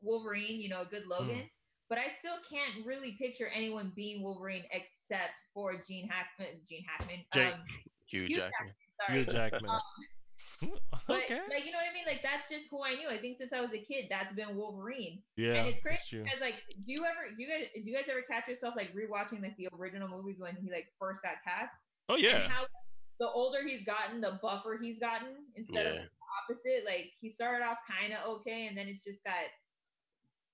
Wolverine. 0.00 0.60
You 0.60 0.68
know, 0.68 0.82
a 0.82 0.86
good 0.86 1.06
Logan. 1.06 1.44
But 1.88 1.98
I 1.98 2.06
still 2.18 2.36
can't 2.50 2.86
really 2.86 3.12
picture 3.20 3.48
anyone 3.54 3.92
being 3.94 4.22
Wolverine 4.22 4.64
except 4.70 5.42
for 5.52 5.74
Gene 5.76 6.08
Hackman. 6.08 6.62
Gene 6.66 6.84
Hackman. 6.88 7.18
Jake. 7.34 7.52
Um, 7.52 7.60
Hugh 8.06 8.22
Hugh 8.22 8.36
Jackman. 8.36 8.72
Sorry. 9.06 9.18
Hugh 9.20 9.28
um, 9.28 9.34
Jackman. 9.34 9.70
But 11.08 11.16
okay. 11.24 11.40
like 11.50 11.64
you 11.66 11.72
know 11.72 11.78
what 11.82 11.90
I 11.90 11.92
mean? 11.92 12.04
Like 12.06 12.22
that's 12.22 12.48
just 12.48 12.68
who 12.70 12.84
I 12.84 12.94
knew. 12.94 13.08
I 13.08 13.18
think 13.18 13.36
since 13.36 13.52
I 13.52 13.60
was 13.60 13.72
a 13.72 13.78
kid, 13.78 14.06
that's 14.08 14.32
been 14.32 14.54
Wolverine. 14.56 15.20
yeah, 15.36 15.54
and 15.54 15.66
it's 15.68 15.80
crazy 15.80 15.96
that's 15.98 16.08
true. 16.08 16.22
because 16.22 16.40
like, 16.40 16.54
do 16.84 16.92
you 16.92 17.04
ever 17.04 17.34
do 17.36 17.42
you 17.42 17.48
guys 17.48 17.66
do 17.74 17.82
you 17.90 17.96
guys 17.96 18.06
ever 18.08 18.22
catch 18.22 18.46
yourself 18.46 18.74
like 18.76 18.94
rewatching 18.94 19.42
like 19.42 19.56
the 19.56 19.68
original 19.76 20.06
movies 20.08 20.36
when 20.38 20.54
he 20.62 20.70
like 20.70 20.86
first 21.00 21.20
got 21.22 21.42
cast? 21.44 21.74
Oh 22.08 22.14
And 22.14 22.22
yeah, 22.22 22.48
how 22.48 22.64
the 23.18 23.28
older 23.28 23.58
he's 23.66 23.84
gotten, 23.84 24.20
the 24.20 24.38
buffer 24.40 24.78
he's 24.80 25.00
gotten 25.00 25.28
instead 25.56 25.86
of 25.86 25.94
Yeah. 25.94 26.02
the 26.02 26.54
opposite. 26.54 26.84
Like 26.86 27.10
he 27.20 27.28
started 27.28 27.64
off 27.64 27.78
kind 27.90 28.12
of 28.12 28.24
okay, 28.38 28.68
and 28.68 28.76
then 28.78 28.86
it's 28.86 29.02
just 29.02 29.24
got 29.24 29.34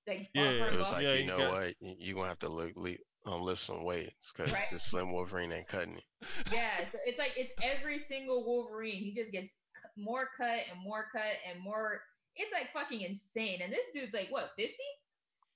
like 0.06 0.30
Yeah, 0.32 0.42
buffer 0.44 0.56
yeah, 0.56 0.64
It 0.64 0.68
and 0.68 0.76
was 0.78 0.84
buffer. 0.84 0.92
like, 0.94 1.02
Yeah, 1.02 1.12
you 1.12 1.20
you 1.20 1.26
know 1.26 1.36
got- 1.38 1.52
what? 1.52 1.74
You're 1.80 2.16
gonna 2.16 2.28
have 2.28 2.38
to 2.38 2.48
look, 2.48 2.72
le- 2.76 2.96
um, 3.28 3.42
lift 3.42 3.62
some 3.62 3.84
weights 3.84 4.32
because 4.34 4.52
Right. 4.52 4.70
the 4.72 4.78
Slim 4.78 5.12
Wolverine 5.12 5.52
ain't 5.52 5.68
cutting 5.68 5.96
it. 5.98 6.04
Yeah, 6.52 6.78
so 6.92 6.98
it's 7.06 7.18
like 7.18 7.32
it's 7.36 7.52
every 7.62 8.00
single 8.08 8.44
Wolverine. 8.44 9.02
He 9.02 9.12
just 9.14 9.30
gets 9.32 9.48
more 9.96 10.28
cut 10.36 10.60
and 10.72 10.82
more 10.82 11.06
cut 11.12 11.22
and 11.50 11.60
more. 11.62 12.00
It's 12.36 12.52
like 12.52 12.72
fucking 12.72 13.00
insane. 13.00 13.60
And 13.62 13.72
this 13.72 13.86
dude's 13.92 14.14
like 14.14 14.28
what 14.30 14.50
fifty? 14.56 14.74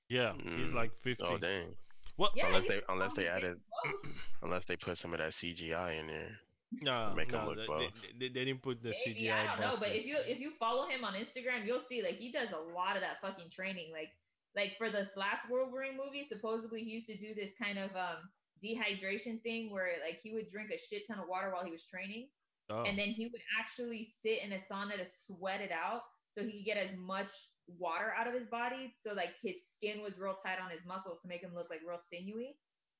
yeah. 0.08 0.32
He's 0.34 0.70
Mm. 0.70 0.74
like 0.74 0.92
fifty. 1.02 1.24
Oh 1.26 1.38
dang! 1.38 1.74
Well, 2.18 2.30
Yeah, 2.34 2.46
Unless 2.48 2.68
they 2.68 2.80
unless 2.88 3.14
they 3.14 3.26
added 3.28 3.58
close. 3.82 4.12
unless 4.42 4.64
they 4.66 4.76
put 4.76 4.98
some 4.98 5.12
of 5.14 5.18
that 5.20 5.30
CGI 5.32 5.98
in 6.00 6.06
there. 6.08 6.38
no, 6.82 7.12
make 7.16 7.30
him 7.30 7.44
look 7.46 7.56
they, 7.56 7.66
buff. 7.66 7.82
they, 8.18 8.28
they 8.28 8.44
didn't 8.44 8.62
put 8.62 8.82
the 8.82 8.94
Maybe 9.06 9.28
CGI. 9.28 9.32
I 9.32 9.46
don't 9.46 9.60
know, 9.60 9.76
but 9.78 9.90
if 9.90 10.04
you 10.06 10.16
if 10.26 10.38
you 10.40 10.50
follow 10.58 10.86
him 10.88 11.04
on 11.04 11.14
Instagram, 11.14 11.66
you'll 11.66 11.80
see 11.88 12.02
like 12.02 12.16
he 12.18 12.30
does 12.32 12.48
a 12.52 12.74
lot 12.74 12.96
of 12.96 13.02
that 13.02 13.20
fucking 13.22 13.48
training. 13.50 13.92
Like 13.92 14.10
like 14.56 14.76
for 14.78 14.90
this 14.90 15.10
last 15.16 15.46
Wolverine 15.50 15.96
movie, 15.96 16.26
supposedly 16.28 16.82
he 16.82 16.90
used 16.90 17.06
to 17.06 17.16
do 17.16 17.34
this 17.34 17.52
kind 17.60 17.78
of 17.78 17.90
um 17.96 18.28
dehydration 18.62 19.42
thing 19.42 19.72
where 19.72 19.88
like 20.06 20.20
he 20.22 20.32
would 20.32 20.46
drink 20.46 20.70
a 20.70 20.78
shit 20.78 21.06
ton 21.06 21.18
of 21.18 21.28
water 21.28 21.50
while 21.52 21.64
he 21.64 21.72
was 21.72 21.86
training, 21.86 22.28
oh. 22.70 22.84
and 22.84 22.98
then 22.98 23.08
he 23.08 23.26
would 23.26 23.42
actually 23.58 24.08
sit 24.22 24.38
in 24.44 24.52
a 24.52 24.58
sauna 24.58 24.98
to 24.98 25.06
sweat 25.06 25.60
it 25.60 25.72
out 25.72 26.02
so 26.30 26.42
he 26.42 26.52
could 26.52 26.64
get 26.64 26.76
as 26.76 26.96
much 26.96 27.30
water 27.78 28.12
out 28.18 28.26
of 28.26 28.34
his 28.34 28.46
body. 28.46 28.94
So 29.00 29.12
like 29.12 29.34
his 29.42 29.56
skin 29.76 30.02
was 30.02 30.18
real 30.18 30.34
tight 30.34 30.58
on 30.62 30.70
his 30.70 30.84
muscles 30.86 31.20
to 31.20 31.28
make 31.28 31.42
him 31.42 31.54
look 31.54 31.68
like 31.70 31.80
real 31.86 31.98
sinewy. 31.98 32.56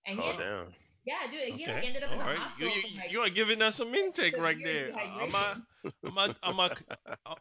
And 0.07 0.19
Oh 0.21 0.33
damn. 0.39 0.75
yeah, 1.05 1.31
dude, 1.31 1.59
he 1.59 1.67
like 1.67 1.85
ended 1.85 2.03
up 2.03 2.13
in 2.13 2.19
the 2.19 2.25
All 2.25 2.31
right. 2.31 2.39
hospital. 2.39 2.69
You, 2.69 2.83
you, 2.89 2.99
like, 2.99 3.13
you 3.13 3.21
are 3.21 3.31
giving 3.31 3.63
us 3.63 3.77
some 3.77 3.95
intake 3.95 4.37
right 4.37 4.59
there. 4.63 4.93
I'm 4.95 5.35
a, 5.35 5.63
I'm 6.05 6.19
a, 6.19 6.37
I'm 6.43 6.59
a, 6.59 6.77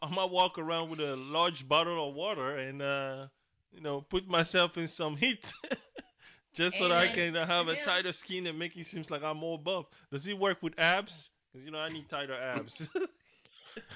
I'm 0.02 0.18
a 0.18 0.26
walk 0.26 0.58
around 0.58 0.90
with 0.90 1.00
a 1.00 1.16
large 1.16 1.66
bottle 1.68 2.08
of 2.08 2.14
water 2.14 2.56
and 2.56 2.82
uh, 2.82 3.26
you 3.72 3.80
know, 3.80 4.00
put 4.02 4.28
myself 4.28 4.76
in 4.76 4.86
some 4.86 5.16
heat. 5.16 5.52
Just 6.54 6.76
so 6.76 6.88
that 6.88 6.98
I 6.98 7.08
can 7.08 7.34
have 7.34 7.68
a 7.68 7.82
tighter 7.82 8.12
skin 8.12 8.46
and 8.46 8.58
make 8.58 8.76
it 8.76 8.84
seems 8.86 9.10
like 9.10 9.22
I'm 9.24 9.38
more 9.38 9.58
buff. 9.58 9.86
Does 10.10 10.26
it 10.26 10.38
work 10.38 10.62
with 10.62 10.78
abs? 10.78 11.30
Because 11.50 11.64
you 11.64 11.72
know 11.72 11.78
I 11.78 11.88
need 11.88 12.08
tighter 12.10 12.34
abs. 12.34 12.86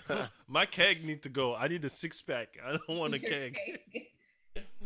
My 0.49 0.65
keg 0.65 1.05
need 1.05 1.23
to 1.25 1.29
go. 1.29 1.55
I 1.55 1.69
need 1.69 1.85
a 1.85 1.91
six 1.91 2.23
pack. 2.23 2.57
I 2.65 2.73
don't 2.73 2.99
want 2.99 3.15
a 3.15 3.19
keg. 3.19 3.59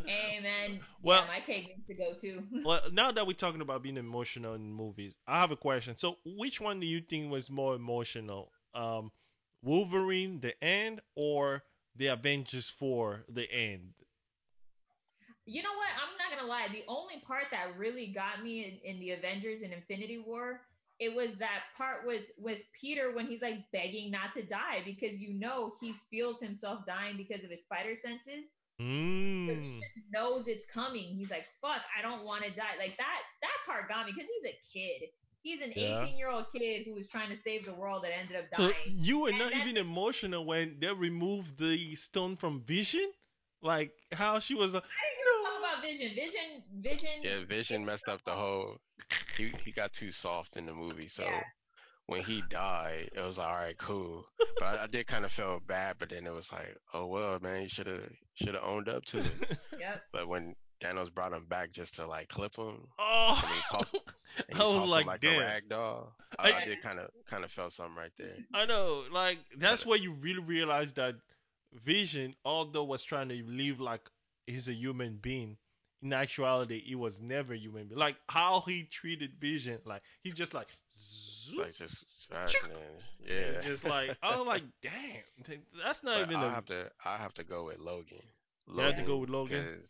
man, 0.05 0.81
Well- 1.03 1.23
yeah, 1.23 1.29
my 1.29 1.41
cake 1.41 1.69
needs 1.77 1.87
to 1.87 1.95
go 1.95 2.15
too. 2.15 2.43
Well, 2.65 2.81
now 2.93 3.13
that 3.13 3.25
we're 3.27 3.35
talking 3.35 3.61
about 3.61 3.83
being 3.85 3.97
emotional 3.97 4.55
in 4.55 4.73
movies, 4.73 5.15
I 5.29 5.41
have 5.41 5.53
a 5.53 5.57
question. 5.57 5.97
So, 5.97 6.17
which 6.25 6.61
one 6.61 6.81
do 6.81 6.87
you 6.87 7.01
think 7.01 7.31
was 7.31 7.51
more 7.51 7.77
emotional? 7.77 8.51
Um, 8.75 9.13
Wolverine, 9.63 10.41
the 10.41 10.61
end, 10.63 11.01
or 11.15 11.63
the 11.97 12.09
Avengers 12.09 12.69
4, 12.69 13.25
the 13.29 13.51
end? 13.53 13.93
You 15.51 15.63
know 15.65 15.75
what? 15.75 15.89
I'm 16.01 16.17
not 16.17 16.31
gonna 16.37 16.49
lie. 16.49 16.69
The 16.73 16.85
only 16.87 17.21
part 17.27 17.45
that 17.51 17.77
really 17.77 18.07
got 18.07 18.43
me 18.45 18.81
in, 18.85 18.91
in 18.95 19.01
the 19.01 19.11
Avengers 19.13 19.63
and 19.63 19.73
Infinity 19.73 20.19
War, 20.25 20.61
it 21.01 21.15
was 21.15 21.31
that 21.39 21.63
part 21.77 22.07
with 22.07 22.23
with 22.39 22.59
Peter 22.79 23.13
when 23.15 23.27
he's 23.27 23.43
like 23.43 23.59
begging 23.73 24.11
not 24.13 24.33
to 24.35 24.43
die 24.43 24.83
because 24.85 25.21
you 25.21 25.33
know 25.35 25.73
he 25.81 25.95
feels 26.11 26.41
himself 26.41 26.87
dying 26.87 27.17
because 27.17 27.43
of 27.43 27.51
his 27.51 27.63
spider 27.63 27.97
senses. 27.97 28.45
Mm. 28.81 29.81
Knows 30.13 30.47
it's 30.47 30.65
coming. 30.67 31.15
He's 31.17 31.31
like, 31.31 31.45
"Fuck, 31.61 31.83
I 31.99 32.01
don't 32.03 32.25
want 32.25 32.45
to 32.45 32.51
die." 32.51 32.77
Like 32.79 32.97
that. 32.99 33.19
That 33.43 33.59
part 33.67 33.89
got 33.89 34.07
me 34.07 34.13
because 34.15 34.29
he's 34.43 34.53
a 34.53 34.57
kid. 34.73 35.09
He's 35.43 35.61
an 35.63 35.73
Yeah. 35.75 36.03
18 36.03 36.17
year 36.17 36.29
old 36.29 36.47
kid 36.55 36.85
who 36.87 36.95
was 36.95 37.09
trying 37.09 37.31
to 37.35 37.41
save 37.43 37.65
the 37.65 37.75
world 37.75 38.05
that 38.05 38.13
ended 38.17 38.37
up 38.37 38.45
So, 38.55 38.71
dying. 38.71 38.75
you 38.87 39.21
were 39.21 39.31
And 39.31 39.39
not 39.39 39.53
even 39.55 39.77
emotional 39.77 40.45
when 40.45 40.79
they 40.81 40.93
removed 40.93 41.59
the 41.59 41.95
stone 41.97 42.37
from 42.37 42.61
Vision? 42.63 43.11
Like, 43.63 43.93
how 44.13 44.39
she 44.41 44.55
was 44.55 44.73
like, 44.73 44.83
I 44.85 44.87
didn't 44.87 45.19
give 45.19 45.27
a 45.29 45.61
fuck 45.61 45.70
about 45.81 45.91
Vision. 45.91 46.15
Vision. 46.15 46.63
Vision. 46.81 47.11
Yeah, 47.23 47.45
Vision 47.49 47.85
messed 47.85 48.09
up 48.09 48.21
the 48.25 48.33
whole. 48.33 48.77
He 49.37 49.51
he 49.65 49.73
got 49.73 49.93
too 49.93 50.11
soft 50.13 50.57
in 50.57 50.67
the 50.67 50.73
movie, 50.75 51.09
so 51.09 51.25
Yeah. 51.25 51.43
when 52.07 52.23
he 52.23 52.43
died, 52.51 53.09
it 53.15 53.21
was 53.21 53.39
like, 53.39 53.47
all 53.49 53.55
right, 53.55 53.79
cool. 53.79 54.25
But 54.59 54.65
I, 54.65 54.85
I 54.85 54.87
did 54.87 55.07
kind 55.07 55.25
of 55.25 55.33
feel 55.33 55.61
bad, 55.67 55.97
but 55.99 56.11
then 56.11 56.27
it 56.27 56.33
was 56.35 56.53
like, 56.53 56.77
oh 56.95 57.07
well, 57.07 57.39
man, 57.41 57.63
you 57.63 57.69
should 57.69 57.87
have 57.87 58.03
should 58.35 58.55
have 58.55 58.65
owned 58.65 58.89
up 58.89 59.05
to 59.07 59.19
it. 59.21 59.59
Yep. 59.81 60.03
But 60.13 60.29
when 60.29 60.55
Thanos 60.85 61.13
brought 61.15 61.33
him 61.33 61.47
back 61.49 61.73
just 61.73 61.95
to 61.97 62.07
like 62.07 62.29
clip 62.29 62.55
him, 62.57 62.87
oh. 62.99 63.41
And 63.43 63.55
he 63.55 63.61
tossed- 63.71 64.11
and 64.51 64.61
I 64.61 64.65
was 64.65 64.91
like, 64.91 65.03
him 65.03 65.07
like 65.09 65.21
damn. 65.23 65.41
a 65.43 65.45
rag 65.45 65.69
doll, 65.71 66.13
I, 66.39 66.51
I 66.51 66.57
I- 66.57 66.65
did 66.67 66.83
kind 66.83 66.99
of 66.99 67.09
kind 67.29 67.45
of 67.45 67.51
felt 67.51 67.73
something 67.73 67.97
right 67.97 68.13
there. 68.19 68.37
I 68.55 68.67
know, 68.67 69.05
like 69.11 69.39
that's 69.59 69.87
where 69.87 69.99
you 69.99 70.13
really 70.13 70.41
realize 70.43 70.93
that 70.95 71.15
Vision, 71.85 72.35
although 72.45 72.85
was 72.85 73.03
trying 73.05 73.29
to 73.31 73.43
live 73.47 73.81
like 73.81 74.03
he's 74.47 74.67
a 74.69 74.75
human 74.75 75.17
being, 75.23 75.57
in 76.03 76.13
actuality 76.13 76.83
he 76.85 76.95
was 76.95 77.21
never 77.21 77.55
human 77.55 77.87
being. 77.89 77.99
Like 77.99 78.17
how 78.29 78.63
he 78.67 78.85
treated 78.85 79.33
Vision, 79.41 79.79
like 79.85 80.03
he 80.23 80.33
just 80.33 80.55
like, 80.55 80.69
zoop, 80.97 81.59
Like 81.59 81.77
just, 81.77 81.95
just 82.31 82.57
yeah. 83.27 83.35
and 83.35 83.63
just 83.65 83.85
like 83.85 84.17
I 84.23 84.37
was 84.37 84.47
like, 84.47 84.63
damn, 84.83 85.59
that's 85.83 86.03
not 86.03 86.19
But 86.21 86.29
even 86.31 86.37
I 86.43 86.47
a. 86.47 86.51
have 86.51 86.67
to 86.67 86.91
I 87.05 87.17
have 87.17 87.35
to 87.35 87.45
go 87.45 87.65
with 87.67 87.79
Logan. 87.79 88.23
You 88.73 88.81
have 88.83 88.97
to 88.97 89.03
go 89.03 89.17
with 89.19 89.31
Logan. 89.31 89.81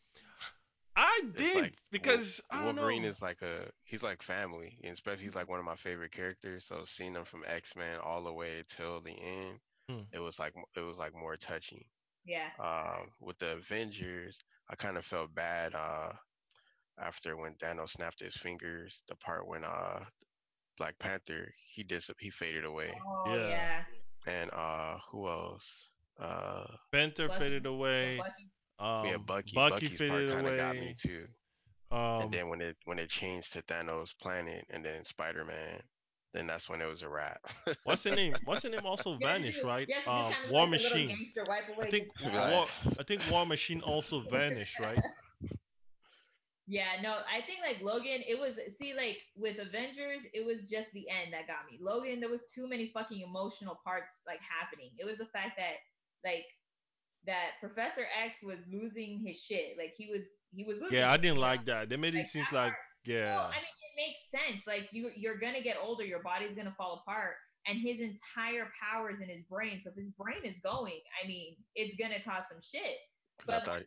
I 0.97 1.21
did 1.37 1.55
like 1.57 1.75
because 1.93 2.41
Wol- 2.51 2.61
I 2.61 2.65
don't 2.65 2.77
Wolverine 2.77 3.05
is 3.05 3.21
like 3.23 3.43
a 3.43 3.71
he's 3.85 4.03
like 4.03 4.23
family, 4.23 4.77
and 4.83 4.93
especially 4.93 5.25
he's 5.25 5.35
like 5.35 5.49
one 5.49 5.59
of 5.59 5.65
my 5.65 5.77
favorite 5.77 6.13
characters. 6.13 6.65
So 6.65 6.83
seeing 6.85 7.15
him 7.15 7.25
from 7.25 7.45
X 7.47 7.77
Men 7.77 7.99
all 8.03 8.23
the 8.23 8.33
way 8.33 8.65
till 8.69 9.01
the 9.01 9.13
end, 9.13 9.59
Hmm. 9.89 10.01
it 10.13 10.19
was 10.19 10.39
like 10.39 10.53
it 10.77 10.81
was 10.81 10.99
like 10.99 11.15
more 11.15 11.37
touching. 11.37 11.85
Yeah. 12.25 12.49
Um, 12.59 13.09
with 13.21 13.39
the 13.39 13.53
Avengers, 13.53 14.39
I 14.71 14.77
kind 14.77 14.97
of 14.97 15.05
felt 15.05 15.35
bad 15.35 15.75
uh, 15.75 16.13
after 16.99 17.37
when 17.37 17.55
Thanos 17.55 17.91
snapped 17.91 18.21
his 18.21 18.35
fingers. 18.37 19.03
The 19.09 19.17
part 19.17 19.47
when 19.49 19.65
uh, 19.65 20.01
Black 20.79 20.99
Panther 20.99 21.53
he 21.75 21.83
dis 21.83 22.11
he 22.21 22.31
faded 22.31 22.65
away, 22.65 22.93
Oh 23.05 23.25
Yeah. 23.27 23.49
yeah. 23.49 23.83
and 24.27 24.51
uh, 24.53 24.99
who 25.11 25.29
else? 25.29 25.93
Uh, 26.19 26.65
Panther 26.93 27.29
Bucky. 27.29 27.41
faded 27.41 27.67
away. 27.67 28.19
Bucky. 28.19 28.49
Um, 28.79 29.07
yeah, 29.07 29.17
Bucky. 29.19 29.53
Bucky 29.55 29.71
Bucky's 29.87 29.89
part 29.91 29.99
faded 29.99 30.31
kind 30.31 30.47
of 30.49 30.57
got 30.57 30.75
me 30.77 30.95
too. 30.99 31.27
Um, 31.91 32.23
and 32.23 32.33
then 32.33 32.49
when 32.49 32.61
it 32.61 32.77
when 32.85 32.99
it 32.99 33.09
changed 33.11 33.53
to 33.55 33.63
Thanos' 33.63 34.15
planet 34.23 34.65
and 34.71 34.85
then 34.85 35.05
Spider 35.05 35.45
Man, 35.45 35.81
then 36.33 36.47
that's 36.47 36.69
when 36.69 36.81
it 36.81 36.87
was 36.87 37.03
a 37.03 37.09
wrap. 37.09 37.41
what's 37.85 38.03
the 38.05 38.11
name? 38.13 38.37
What's 38.45 38.63
the 38.63 38.71
name? 38.71 38.81
Also 38.85 39.13
You 39.13 39.19
vanished, 39.19 39.63
right? 39.65 39.87
you 39.89 39.95
have 39.95 40.05
to 40.05 40.11
do 40.11 40.17
Um, 40.17 40.33
kind 40.33 40.45
of 40.45 40.51
War 40.51 40.63
like 40.63 40.71
Machine. 40.71 41.09
gangster 41.09 41.45
wipe 41.49 41.69
away 41.75 41.87
I 41.87 41.91
think 41.91 42.09
Right. 42.25 42.53
War, 42.53 42.67
I 42.99 43.03
think 43.03 43.23
War 43.31 43.45
Machine 43.47 43.81
also 43.81 44.21
vanished, 44.21 44.79
right? 44.81 44.99
Yeah, 46.67 47.03
no, 47.03 47.15
I 47.27 47.41
think 47.47 47.59
like 47.67 47.83
Logan, 47.83 48.23
it 48.29 48.39
was 48.39 48.55
see 48.79 48.95
like 48.95 49.17
with 49.35 49.59
Avengers, 49.59 50.23
it 50.33 50.47
was 50.47 50.71
just 50.71 50.87
the 50.93 51.05
end 51.11 51.33
that 51.33 51.49
got 51.49 51.67
me. 51.69 51.79
Logan, 51.83 52.21
there 52.21 52.31
was 52.31 52.45
too 52.45 52.69
many 52.69 52.93
fucking 52.95 53.21
emotional 53.23 53.81
parts 53.85 54.21
like 54.25 54.39
happening. 54.39 54.91
It 54.97 55.05
was 55.05 55.19
the 55.19 55.27
fact 55.27 55.59
that 55.59 55.79
like 56.25 56.45
that 57.27 57.59
Professor 57.61 58.07
X 58.25 58.39
was 58.45 58.59
losing 58.71 59.19
his 59.27 59.43
shit. 59.43 59.75
Like 59.79 59.95
he 59.97 60.07
was 60.11 60.23
he 60.55 60.63
was 60.63 60.79
losing. 60.81 60.99
Yeah, 60.99 61.11
I 61.11 61.17
didn't 61.17 61.37
you 61.39 61.41
like 61.43 61.65
that. 61.65 61.89
They 61.89 61.97
made 61.97 62.15
it 62.15 62.19
Like, 62.19 62.27
seem 62.27 62.45
like 62.53 62.71
part- 62.71 62.75
yeah. 63.05 63.37
Well, 63.37 63.47
I 63.47 63.57
mean, 63.57 63.77
it 63.81 63.97
makes 63.97 64.31
sense. 64.31 64.67
Like 64.67 64.89
you, 64.93 65.11
you're 65.15 65.39
gonna 65.39 65.63
get 65.63 65.77
older, 65.83 66.05
your 66.05 66.23
body's 66.23 66.57
gonna 66.57 66.75
fall 66.77 67.03
apart, 67.07 67.35
and 67.67 67.79
his 67.79 68.01
entire 68.01 68.69
power 68.81 69.11
is 69.11 69.21
in 69.21 69.29
his 69.29 69.45
brain. 69.45 69.81
So 69.81 69.91
if 69.91 69.97
his 69.97 70.11
brain 70.11 70.45
is 70.45 70.57
going, 70.63 71.01
I 71.23 71.27
mean, 71.27 71.57
it's 71.75 71.97
gonna 72.01 72.23
cause 72.23 72.45
some 72.51 72.61
shit. 72.63 72.97
But 73.47 73.65
thought 73.65 73.83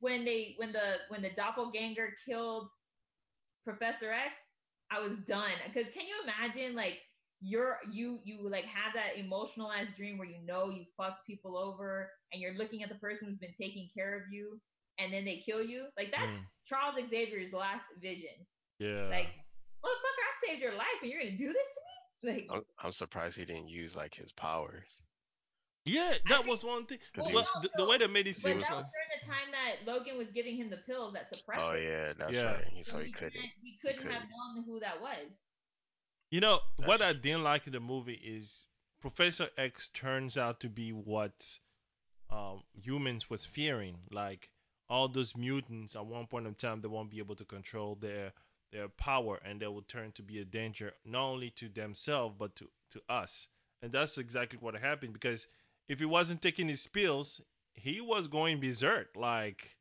when 0.00 0.24
they, 0.24 0.54
when 0.56 0.72
the, 0.72 0.96
when 1.08 1.22
the 1.22 1.30
doppelganger 1.30 2.14
killed 2.28 2.68
Professor 3.64 4.10
X, 4.10 4.40
I 4.90 5.00
was 5.00 5.16
done. 5.26 5.52
Because 5.66 5.92
can 5.92 6.02
you 6.06 6.14
imagine, 6.24 6.74
like, 6.74 6.98
you're 7.44 7.78
you 7.90 8.20
you 8.22 8.48
like 8.48 8.64
have 8.66 8.94
that 8.94 9.18
emotional 9.18 9.70
ass 9.72 9.88
dream 9.96 10.16
where 10.16 10.28
you 10.28 10.38
know 10.46 10.70
you 10.70 10.84
fucked 10.96 11.26
people 11.26 11.56
over 11.56 12.08
and 12.32 12.40
you're 12.40 12.54
looking 12.54 12.84
at 12.84 12.88
the 12.88 12.94
person 12.96 13.26
who's 13.26 13.38
been 13.38 13.50
taking 13.50 13.88
care 13.92 14.16
of 14.16 14.22
you 14.30 14.60
and 14.98 15.12
then 15.12 15.24
they 15.24 15.42
kill 15.44 15.62
you 15.62 15.86
like 15.96 16.10
that's 16.10 16.32
Mm. 16.32 16.44
Charles 16.66 16.94
Xavier's 17.10 17.52
last 17.52 17.84
vision 18.00 18.34
yeah. 18.78 19.08
like, 19.08 19.28
motherfucker, 19.84 20.22
I 20.22 20.46
saved 20.46 20.62
your 20.62 20.74
life 20.74 20.86
and 21.02 21.10
you're 21.10 21.20
gonna 21.22 21.36
do 21.36 21.48
this 21.52 21.66
to 21.74 22.26
me? 22.26 22.32
Like, 22.32 22.46
I'm, 22.52 22.62
I'm 22.84 22.92
surprised 22.92 23.36
he 23.36 23.44
didn't 23.44 23.68
use 23.68 23.96
like 23.96 24.14
his 24.14 24.30
powers. 24.32 25.00
yeah, 25.84 26.14
that 26.28 26.38
think- 26.38 26.46
was 26.46 26.62
one 26.62 26.86
thing. 26.86 26.98
Well, 27.16 27.26
he- 27.28 27.34
the, 27.62 27.70
the 27.76 27.84
way 27.84 27.98
they 27.98 28.06
made 28.06 28.26
it 28.28 28.36
but 28.36 28.42
seem 28.42 28.60
that 28.60 28.70
was 28.70 28.70
like 28.70 28.86
during 28.92 29.20
the 29.20 29.26
time 29.26 29.48
that 29.52 29.92
Logan 29.92 30.18
was 30.18 30.30
giving 30.30 30.56
him 30.56 30.70
the 30.70 30.76
pills 30.78 31.14
that 31.14 31.28
suppress 31.28 31.58
Oh 31.60 31.72
yeah, 31.72 32.12
that's 32.16 32.36
Yeah. 32.36 32.52
right. 32.52 32.64
He, 32.72 32.82
So 32.82 32.92
so 32.92 32.98
he, 32.98 33.06
he 33.06 33.12
couldn't. 33.12 33.32
can't- 33.32 33.52
he 33.62 33.78
couldn't 33.82 34.02
have 34.10 34.22
couldn't. 34.22 34.30
known 34.30 34.64
who 34.66 34.80
that 34.80 35.00
was. 35.00 35.42
You 36.30 36.40
know 36.40 36.60
what 36.86 37.02
I 37.02 37.12
didn't 37.12 37.42
like 37.42 37.66
in 37.66 37.72
the 37.72 37.80
movie 37.80 38.14
is 38.24 38.66
Professor 39.00 39.48
X 39.58 39.88
turns 39.92 40.38
out 40.38 40.60
to 40.60 40.68
be 40.68 40.90
what 40.92 41.58
um, 42.30 42.62
humans 42.72 43.28
was 43.28 43.44
fearing. 43.44 43.96
Like 44.10 44.48
all 44.92 45.08
those 45.08 45.34
mutants, 45.36 45.96
at 45.96 46.04
one 46.06 46.26
point 46.26 46.46
in 46.46 46.54
time, 46.54 46.80
they 46.80 46.88
won't 46.88 47.10
be 47.10 47.18
able 47.18 47.36
to 47.36 47.44
control 47.44 47.96
their 48.00 48.32
their 48.72 48.88
power, 48.88 49.40
and 49.44 49.60
they 49.60 49.66
will 49.66 49.82
turn 49.82 50.12
to 50.12 50.22
be 50.22 50.38
a 50.40 50.44
danger 50.44 50.92
not 51.04 51.24
only 51.32 51.50
to 51.50 51.68
themselves 51.68 52.34
but 52.38 52.54
to 52.56 52.68
to 52.90 53.00
us. 53.08 53.48
And 53.82 53.90
that's 53.92 54.18
exactly 54.18 54.58
what 54.60 54.74
happened. 54.76 55.12
Because 55.12 55.46
if 55.88 55.98
he 55.98 56.04
wasn't 56.04 56.42
taking 56.42 56.68
his 56.68 56.86
pills, 56.86 57.40
he 57.74 58.00
was 58.00 58.28
going 58.28 58.60
berserk. 58.60 59.08
Like 59.16 59.76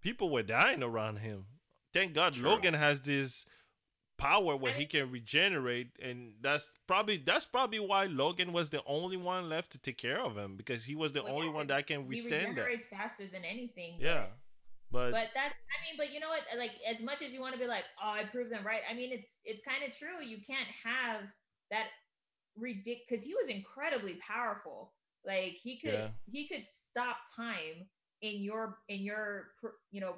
people 0.00 0.30
were 0.30 0.42
dying 0.44 0.82
around 0.82 1.16
him. 1.18 1.46
Thank 1.92 2.14
God 2.14 2.34
True. 2.34 2.48
Logan 2.48 2.74
has 2.74 3.00
this 3.00 3.46
power 4.16 4.56
where 4.56 4.72
he 4.72 4.86
can 4.86 5.10
regenerate 5.10 5.88
and 6.00 6.34
that's 6.40 6.70
probably 6.86 7.16
that's 7.16 7.46
probably 7.46 7.80
why 7.80 8.04
Logan 8.06 8.52
was 8.52 8.70
the 8.70 8.82
only 8.86 9.16
one 9.16 9.48
left 9.48 9.72
to 9.72 9.78
take 9.78 9.98
care 9.98 10.20
of 10.20 10.36
him 10.36 10.56
because 10.56 10.84
he 10.84 10.94
was 10.94 11.12
the 11.12 11.22
Well, 11.22 11.34
only 11.34 11.48
yeah, 11.48 11.52
one 11.52 11.66
that 11.66 11.86
can 11.88 12.02
he 12.02 12.08
withstand 12.08 12.56
that. 12.56 12.62
regenerates 12.62 12.86
faster 12.86 13.26
than 13.26 13.44
anything. 13.44 13.94
Yeah. 13.98 14.26
But, 14.94 15.10
But 15.10 15.28
that's 15.34 15.58
I 15.74 15.76
mean, 15.82 15.98
but 15.98 16.14
you 16.14 16.20
know 16.20 16.28
what? 16.28 16.42
Like 16.56 16.78
as 16.88 17.02
much 17.02 17.20
as 17.20 17.32
you 17.34 17.40
want 17.40 17.54
to 17.54 17.60
be 17.60 17.66
like, 17.66 17.84
oh, 18.02 18.10
I 18.10 18.24
proved 18.30 18.52
them 18.52 18.64
right. 18.64 18.82
I 18.88 18.94
mean, 18.94 19.10
it's 19.12 19.36
it's 19.44 19.60
kind 19.66 19.82
of 19.82 19.96
true. 19.96 20.24
You 20.24 20.38
can't 20.46 20.70
have 20.84 21.22
that 21.70 21.86
ridiculous 22.56 23.02
because 23.08 23.24
he 23.24 23.34
was 23.34 23.48
incredibly 23.48 24.14
powerful. 24.26 24.92
Like 25.26 25.58
he 25.60 25.78
could 25.80 25.94
yeah, 25.94 26.08
he 26.30 26.46
could 26.46 26.64
stop 26.90 27.16
time 27.34 27.88
in 28.22 28.40
your 28.42 28.78
in 28.88 29.00
your 29.02 29.48
you 29.90 30.00
know 30.00 30.14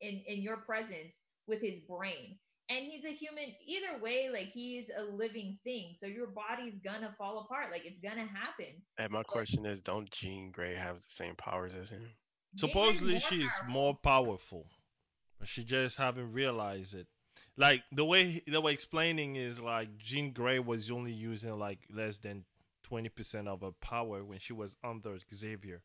in 0.00 0.22
in 0.26 0.42
your 0.42 0.58
presence 0.58 1.14
with 1.46 1.60
his 1.60 1.80
brain. 1.80 2.38
And 2.70 2.86
he's 2.86 3.04
a 3.04 3.12
human 3.12 3.54
either 3.66 4.02
way. 4.02 4.30
Like 4.32 4.48
he's 4.52 4.90
a 4.96 5.02
living 5.02 5.58
thing, 5.64 5.94
so 5.98 6.06
your 6.06 6.26
body's 6.28 6.78
gonna 6.84 7.14
fall 7.18 7.40
apart. 7.40 7.70
Like 7.70 7.84
it's 7.84 8.00
gonna 8.00 8.26
happen. 8.26 8.82
And 8.98 9.12
my 9.12 9.22
But 9.22 9.26
question 9.26 9.66
is, 9.66 9.80
don't 9.80 10.10
Jean 10.10 10.50
Grey 10.50 10.74
have 10.74 10.96
the 11.02 11.08
same 11.08 11.36
powers 11.36 11.74
as 11.74 11.90
him? 11.90 12.10
Jean 12.56 12.78
Grey's 12.78 13.00
supposedly 13.00 13.20
more 13.20 13.20
she's 13.20 13.62
more 13.62 13.94
powerful. 13.94 14.60
powerful, 14.60 14.66
but 15.38 15.48
she 15.48 15.64
just 15.64 15.96
haven't 15.96 16.32
realized 16.32 16.94
it. 16.94 17.06
Like 17.56 17.82
the 17.92 18.04
way 18.04 18.42
the 18.46 18.60
way 18.60 18.72
explaining 18.72 19.36
is 19.36 19.60
like 19.60 19.96
Jean 19.98 20.32
Grey 20.32 20.58
was 20.58 20.90
only 20.90 21.12
using 21.12 21.58
like 21.58 21.80
less 21.90 22.18
than 22.18 22.44
twenty 22.82 23.08
percent 23.08 23.48
of 23.48 23.60
her 23.62 23.72
power 23.72 24.24
when 24.24 24.38
she 24.38 24.52
was 24.52 24.76
under 24.84 25.18
Xavier, 25.32 25.82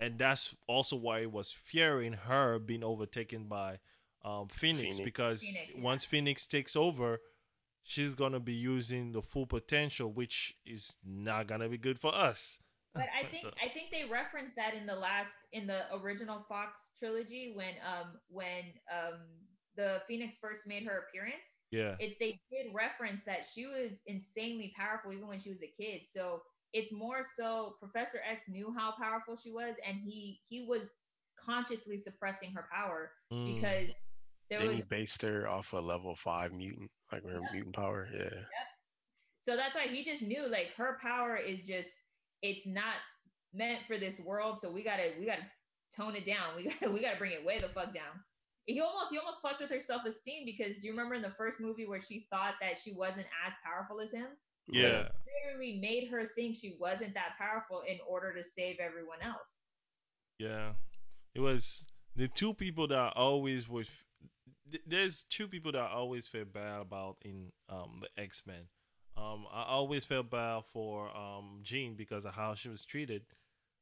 and 0.00 0.18
that's 0.18 0.54
also 0.66 0.96
why 0.96 1.20
it 1.20 1.32
was 1.32 1.52
fearing 1.52 2.12
her 2.14 2.58
being 2.58 2.84
overtaken 2.84 3.44
by 3.44 3.78
um, 4.24 4.48
Phoenix 4.48 4.98
Phoenix. 4.98 5.00
because 5.00 5.42
Phoenix, 5.42 5.72
yeah. 5.74 5.82
once 5.82 6.04
Phoenix 6.04 6.46
takes 6.46 6.76
over, 6.76 7.20
she's 7.82 8.14
gonna 8.14 8.40
be 8.40 8.54
using 8.54 9.12
the 9.12 9.22
full 9.22 9.46
potential, 9.46 10.12
which 10.12 10.56
is 10.66 10.94
not 11.04 11.46
gonna 11.46 11.68
be 11.68 11.78
good 11.78 11.98
for 11.98 12.14
us. 12.14 12.58
But 12.96 13.06
I 13.14 13.26
think 13.30 13.44
I 13.62 13.68
think 13.68 13.90
they 13.90 14.04
referenced 14.10 14.56
that 14.56 14.74
in 14.74 14.86
the 14.86 14.94
last 14.94 15.32
in 15.52 15.66
the 15.66 15.82
original 15.94 16.44
Fox 16.48 16.92
trilogy 16.98 17.52
when 17.54 17.74
um 17.86 18.18
when 18.28 18.64
um 18.92 19.20
the 19.76 20.02
Phoenix 20.08 20.36
first 20.40 20.66
made 20.66 20.84
her 20.84 21.04
appearance. 21.08 21.60
yeah, 21.70 21.96
It's 21.98 22.16
they 22.18 22.40
did 22.50 22.72
reference 22.74 23.22
that 23.26 23.44
she 23.44 23.66
was 23.66 24.00
insanely 24.06 24.72
powerful 24.76 25.12
even 25.12 25.28
when 25.28 25.38
she 25.38 25.50
was 25.50 25.62
a 25.62 25.72
kid. 25.80 26.02
So 26.10 26.42
it's 26.72 26.92
more 26.92 27.22
so 27.36 27.76
Professor 27.80 28.18
X 28.28 28.48
knew 28.48 28.74
how 28.76 28.94
powerful 29.00 29.36
she 29.36 29.50
was 29.52 29.74
and 29.86 29.98
he 29.98 30.40
he 30.48 30.66
was 30.66 30.90
consciously 31.38 31.98
suppressing 31.98 32.52
her 32.52 32.66
power 32.72 33.12
mm, 33.32 33.54
because 33.54 33.90
there 34.50 34.60
Then 34.60 34.68
was 34.68 34.76
he 34.76 34.82
based 34.88 35.22
her 35.22 35.48
off 35.48 35.72
a 35.72 35.78
level 35.78 36.14
five 36.14 36.52
mutant, 36.52 36.90
like 37.12 37.24
her 37.24 37.40
mutant 37.52 37.74
power. 37.74 38.08
Yeah. 38.12 38.44
So 39.40 39.56
that's 39.56 39.74
why 39.76 39.86
he 39.86 40.02
just 40.02 40.22
knew 40.22 40.48
like 40.48 40.72
her 40.76 40.98
power 41.00 41.36
is 41.36 41.62
just 41.62 41.90
it's 42.46 42.66
not 42.66 42.94
meant 43.52 43.80
for 43.86 43.98
this 43.98 44.20
world. 44.20 44.60
So 44.60 44.70
we 44.70 44.82
gotta 44.82 45.12
we 45.18 45.26
gotta 45.26 45.46
tone 45.94 46.16
it 46.16 46.26
down. 46.26 46.56
We 46.56 46.64
gotta 46.64 46.90
we 46.92 47.00
gotta 47.00 47.18
bring 47.18 47.32
it 47.32 47.44
way 47.44 47.58
the 47.58 47.68
fuck 47.68 47.94
down. 47.94 48.20
He 48.66 48.80
almost 48.80 49.12
he 49.12 49.18
almost 49.18 49.40
fucked 49.40 49.60
with 49.60 49.70
her 49.70 49.80
self 49.80 50.04
esteem 50.06 50.44
because 50.44 50.78
do 50.78 50.86
you 50.88 50.92
remember 50.92 51.14
in 51.14 51.22
the 51.22 51.34
first 51.38 51.60
movie 51.60 51.86
where 51.86 52.00
she 52.00 52.26
thought 52.30 52.54
that 52.60 52.78
she 52.78 52.92
wasn't 52.92 53.26
as 53.46 53.54
powerful 53.64 54.00
as 54.00 54.12
him? 54.12 54.28
Yeah. 54.68 54.82
yeah. 54.82 55.08
literally 55.44 55.78
made 55.80 56.08
her 56.10 56.30
think 56.34 56.56
she 56.56 56.76
wasn't 56.80 57.14
that 57.14 57.36
powerful 57.38 57.82
in 57.86 57.98
order 58.08 58.34
to 58.34 58.42
save 58.42 58.78
everyone 58.80 59.22
else. 59.22 59.64
Yeah, 60.38 60.72
it 61.34 61.40
was 61.40 61.84
the 62.16 62.28
two 62.28 62.54
people 62.54 62.88
that 62.88 62.98
I 62.98 63.12
always 63.14 63.68
was. 63.68 63.88
th- 64.70 64.82
There's 64.86 65.24
two 65.30 65.46
people 65.48 65.72
that 65.72 65.80
I 65.80 65.92
always 65.92 66.26
feel 66.26 66.44
bad 66.44 66.80
about 66.80 67.16
in 67.22 67.52
um 67.68 68.02
the 68.02 68.22
X 68.22 68.42
Men. 68.46 68.66
Um, 69.16 69.46
I 69.52 69.64
always 69.64 70.04
felt 70.04 70.30
bad 70.30 70.64
for 70.72 71.14
um 71.16 71.60
Jean 71.62 71.94
because 71.94 72.24
of 72.24 72.34
how 72.34 72.54
she 72.54 72.68
was 72.68 72.84
treated 72.84 73.22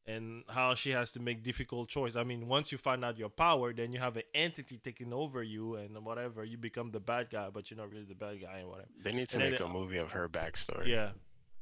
and 0.06 0.44
how 0.48 0.74
she 0.74 0.90
has 0.90 1.10
to 1.12 1.20
make 1.20 1.42
difficult 1.42 1.88
choice. 1.88 2.14
I 2.16 2.24
mean, 2.24 2.46
once 2.46 2.70
you 2.70 2.78
find 2.78 3.04
out 3.04 3.18
your 3.18 3.30
power, 3.30 3.72
then 3.72 3.92
you 3.92 3.98
have 3.98 4.16
an 4.16 4.22
entity 4.34 4.78
taking 4.82 5.12
over 5.12 5.42
you 5.42 5.76
and 5.76 5.96
whatever. 6.04 6.44
You 6.44 6.58
become 6.58 6.90
the 6.90 7.00
bad 7.00 7.30
guy, 7.30 7.48
but 7.52 7.70
you're 7.70 7.78
not 7.78 7.90
really 7.90 8.04
the 8.04 8.14
bad 8.14 8.40
guy 8.40 8.58
and 8.58 8.68
whatever. 8.68 8.88
They 9.02 9.12
need 9.12 9.28
to 9.30 9.36
And 9.36 9.44
then 9.44 9.50
make 9.52 9.58
the, 9.60 9.66
a 9.66 9.68
movie 9.68 9.98
of 9.98 10.10
her 10.12 10.28
backstory. 10.28 10.88
yeah, 10.88 11.10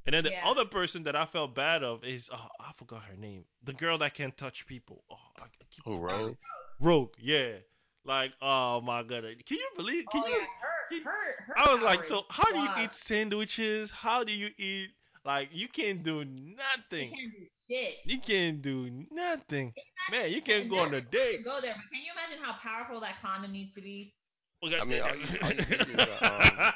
and 0.06 0.14
then 0.14 0.24
the 0.24 0.32
Yeah. 0.32 0.48
other 0.48 0.64
person 0.64 1.04
that 1.04 1.14
I 1.16 1.24
felt 1.26 1.54
bad 1.54 1.82
of 1.84 2.04
is 2.04 2.28
oh, 2.32 2.48
I 2.60 2.72
forgot 2.76 3.04
her 3.04 3.16
name. 3.16 3.44
The 3.64 3.72
girl 3.72 3.98
that 3.98 4.14
can't 4.14 4.36
touch 4.36 4.66
people. 4.66 5.04
Oh, 5.10 5.16
I, 5.38 5.44
I 5.44 5.64
keep 5.70 5.84
Who 5.84 6.00
forgetting. 6.00 6.36
Rogue, 6.80 7.14
yeah. 7.18 7.52
Like, 8.04 8.32
oh 8.42 8.80
my 8.80 9.02
god, 9.04 9.22
can 9.46 9.56
you 9.58 9.68
believe? 9.76 10.04
Can 10.10 10.22
oh 10.24 10.26
you? 10.28 10.32
yeah, 10.34 10.38
can- 10.40 10.48
her 10.90 11.10
her 11.10 11.44
her 11.46 11.58
I 11.58 11.72
was 11.74 11.82
like, 11.82 12.04
so 12.04 12.22
how 12.30 12.50
do 12.52 12.58
you 12.58 12.84
eat 12.84 12.94
sandwiches? 12.94 13.90
How 13.90 14.24
do 14.24 14.32
you 14.32 14.50
eat? 14.58 14.90
Like, 15.24 15.50
you 15.52 15.68
can't 15.68 16.02
do 16.02 16.24
She 16.24 16.54
nothing. 16.56 17.10
can't 17.10 17.32
do 17.32 17.46
shit. 17.70 17.94
You 18.04 18.18
can't 18.20 18.60
do 18.60 19.04
nothing, 19.12 19.72
man. 20.10 20.32
You 20.32 20.42
can't 20.42 20.68
go 20.68 20.80
on 20.80 20.94
a 20.94 21.00
date. 21.00 21.44
go 21.44 21.60
there, 21.60 21.74
but 21.74 21.90
can 21.92 22.00
you 22.02 22.10
imagine 22.12 22.42
how 22.44 22.54
powerful 22.60 23.00
that 23.00 23.20
condom 23.22 23.52
needs 23.52 23.72
to 23.74 23.80
be? 23.80 24.12
I 24.64 24.84
mean, 24.84 25.02
all 25.02 25.16
you- 25.16 25.38
all 25.42 25.50
you 25.50 25.56
need 25.56 26.00
is 26.00 26.06
um, 26.22 26.72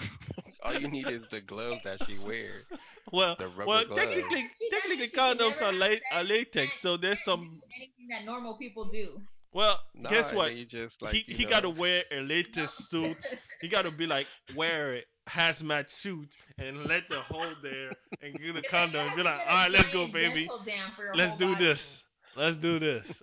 All 0.62 0.74
you 0.74 0.88
need 0.88 1.08
is 1.08 1.22
the 1.30 1.40
glove 1.40 1.78
that 1.84 2.04
she 2.06 2.18
wears. 2.18 2.64
well, 3.12 3.36
well, 3.66 3.84
glove. 3.86 3.96
technically, 3.98 4.48
technically, 4.70 4.96
means 4.98 5.10
she 5.10 5.16
can 5.16 5.38
condoms 5.38 5.62
are, 5.62 5.72
la- 5.72 5.96
are 6.12 6.22
latex, 6.24 6.78
so 6.80 6.96
there's 6.96 7.22
some. 7.24 7.40
anything 7.76 8.08
that 8.10 8.24
normal 8.24 8.56
people 8.56 8.84
do. 8.90 9.20
Well, 9.52 9.80
Nah, 9.94 10.10
guess 10.10 10.32
what? 10.32 10.48
then 10.48 10.56
you 10.58 10.64
just 10.64 11.00
like 11.02 11.14
he 11.14 11.24
you 11.26 11.36
he 11.38 11.44
got 11.44 11.60
to 11.60 11.70
wear 11.70 12.04
a 12.12 12.20
latex 12.20 12.72
suit. 12.88 13.16
He 13.60 13.68
got 13.68 13.82
to 13.82 13.90
be 13.90 14.06
like 14.06 14.26
wear 14.54 14.96
a 14.96 15.02
hazmat 15.28 15.90
suit 15.90 16.34
and 16.58 16.84
let 16.86 17.08
the 17.08 17.20
hole 17.20 17.52
there 17.62 17.90
and 18.22 18.34
get 18.38 18.54
the 18.54 18.62
And 18.72 18.92
then 18.92 19.02
you 19.02 19.02
condom. 19.02 19.06
have 19.08 19.16
Be 19.16 19.22
like, 19.22 19.40
all 19.40 19.46
right, 19.46 19.70
let's 19.70 19.88
go, 19.90 20.06
baby. 20.06 20.40
dental 20.46 20.62
dam 20.64 20.90
for 20.96 21.04
your 21.04 21.14
Let's 21.16 21.36
do 21.36 21.52
body. 21.52 21.64
this. 21.64 22.04
Let's 22.36 22.56
do 22.56 22.78
this. 22.78 23.22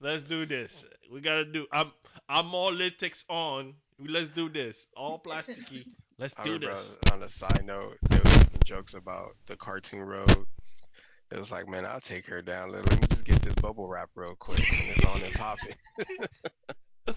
Let's 0.00 0.22
do 0.24 0.46
this. 0.46 0.84
We 1.12 1.20
gotta 1.20 1.44
do. 1.44 1.66
I'm 1.72 1.92
I'm 2.28 2.54
all 2.54 2.72
latex 2.72 3.24
on. 3.28 3.74
Let's 4.00 4.28
do 4.28 4.48
this. 4.48 4.86
All 4.96 5.20
plasticky. 5.20 5.84
Let's 6.18 6.34
do 6.34 6.54
remember 6.54 6.68
this. 6.74 6.96
on 7.12 7.22
a 7.22 7.28
side 7.28 7.62
note, 7.64 7.96
they 8.10 8.18
was 8.18 8.36
making 8.38 8.60
jokes 8.64 8.94
about 8.94 9.36
the 9.46 9.56
cartoon 9.56 10.00
road. 10.02 10.46
It 11.30 11.38
was 11.38 11.50
like, 11.52 11.68
man, 11.68 11.84
I'll 11.86 12.00
take 12.00 12.26
her 12.26 12.42
down. 12.42 12.72
Let, 12.72 12.88
let 12.90 13.00
me 13.00 13.06
just 13.42 13.54
this 13.56 13.62
bubble 13.62 13.88
wrap 13.88 14.10
real 14.14 14.34
quick, 14.36 14.60
and 14.60 14.90
it's 14.90 15.04
on 15.04 15.22
and 15.22 15.34
popping. 15.34 15.74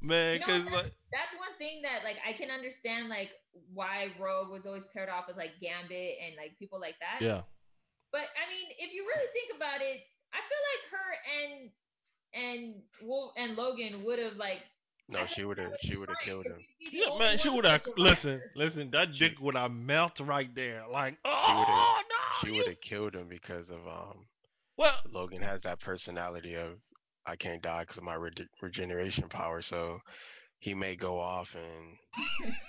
Man, 0.00 0.34
You 0.34 0.40
know 0.40 0.46
cause 0.46 0.64
what, 0.64 0.72
like 0.84 0.92
That's 1.12 1.32
one 1.38 1.56
thing 1.58 1.82
that 1.82 2.00
like 2.02 2.16
I 2.28 2.32
can 2.32 2.50
understand 2.50 3.08
like 3.08 3.30
why 3.72 4.08
Rogue 4.18 4.50
was 4.50 4.66
always 4.66 4.82
paired 4.92 5.08
off 5.08 5.28
with 5.28 5.36
like 5.36 5.52
Gambit 5.60 6.16
and 6.26 6.34
like 6.36 6.58
people 6.58 6.80
like 6.80 6.96
that. 7.00 7.24
yeah, 7.24 7.42
But 8.10 8.22
I 8.22 8.50
mean, 8.50 8.66
if 8.78 8.92
you 8.92 9.06
really 9.06 9.28
think 9.32 9.56
about 9.56 9.80
it, 9.80 10.00
I 10.32 10.38
feel 10.48 10.62
like 10.72 10.84
her 10.90 11.08
and 11.38 11.70
and 12.34 12.74
Wolf 13.02 13.32
and 13.36 13.56
Logan 13.56 14.02
would 14.04 14.18
have 14.18 14.34
like 14.36 14.58
No, 15.08 15.24
she 15.26 15.44
would 15.44 15.58
have, 15.58 15.72
she 15.84 15.96
would 15.96 16.08
have 16.08 16.18
killed 16.24 16.46
him. 16.46 16.58
yeah, 16.90 17.16
man. 17.16 17.38
She 17.38 17.48
would 17.48 17.66
have 17.66 17.82
listen, 17.96 18.42
listen. 18.56 18.90
That 18.90 19.14
dick 19.14 19.38
would 19.40 19.54
have 19.54 19.70
melt 19.70 20.18
right 20.18 20.52
there. 20.52 20.82
Like, 20.90 21.16
oh 21.24 21.54
would've- 21.58 21.68
no, 21.70 22.40
She 22.40 22.50
would 22.58 22.66
have 22.66 22.80
killed 22.80 23.14
him 23.14 23.28
because 23.28 23.70
of 23.70 23.86
um. 23.86 24.26
Well, 24.76 24.94
Logan 25.10 25.42
has 25.42 25.60
that 25.62 25.80
personality 25.80 26.54
of 26.54 26.78
I 27.26 27.36
can't 27.36 27.62
die 27.62 27.82
because 27.82 27.98
of 27.98 28.04
my 28.04 28.14
rege- 28.14 28.48
regeneration 28.60 29.28
power. 29.28 29.62
So 29.62 30.00
he 30.58 30.74
may 30.74 30.96
go 30.96 31.18
off 31.20 31.54
and 31.54 31.96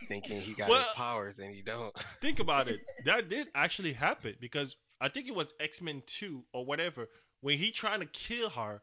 thinking 0.07 0.41
he 0.41 0.53
got 0.53 0.69
Well- 0.69 0.79
his 0.83 0.93
powers, 0.93 1.37
and 1.39 1.53
he 1.53 1.61
don't. 1.61 1.93
think 2.21 2.39
about 2.39 2.67
it. 2.67 2.79
That 3.05 3.29
did 3.29 3.49
actually 3.55 3.93
happen 3.93 4.35
because 4.39 4.75
I 5.01 5.09
think 5.09 5.27
it 5.27 5.35
was 5.35 5.53
X 5.59 5.81
Men 5.81 6.03
Two 6.05 6.43
or 6.53 6.65
whatever. 6.65 7.07
When 7.41 7.57
he 7.57 7.71
trying 7.71 7.99
to 7.99 8.05
kill 8.07 8.49
her, 8.49 8.81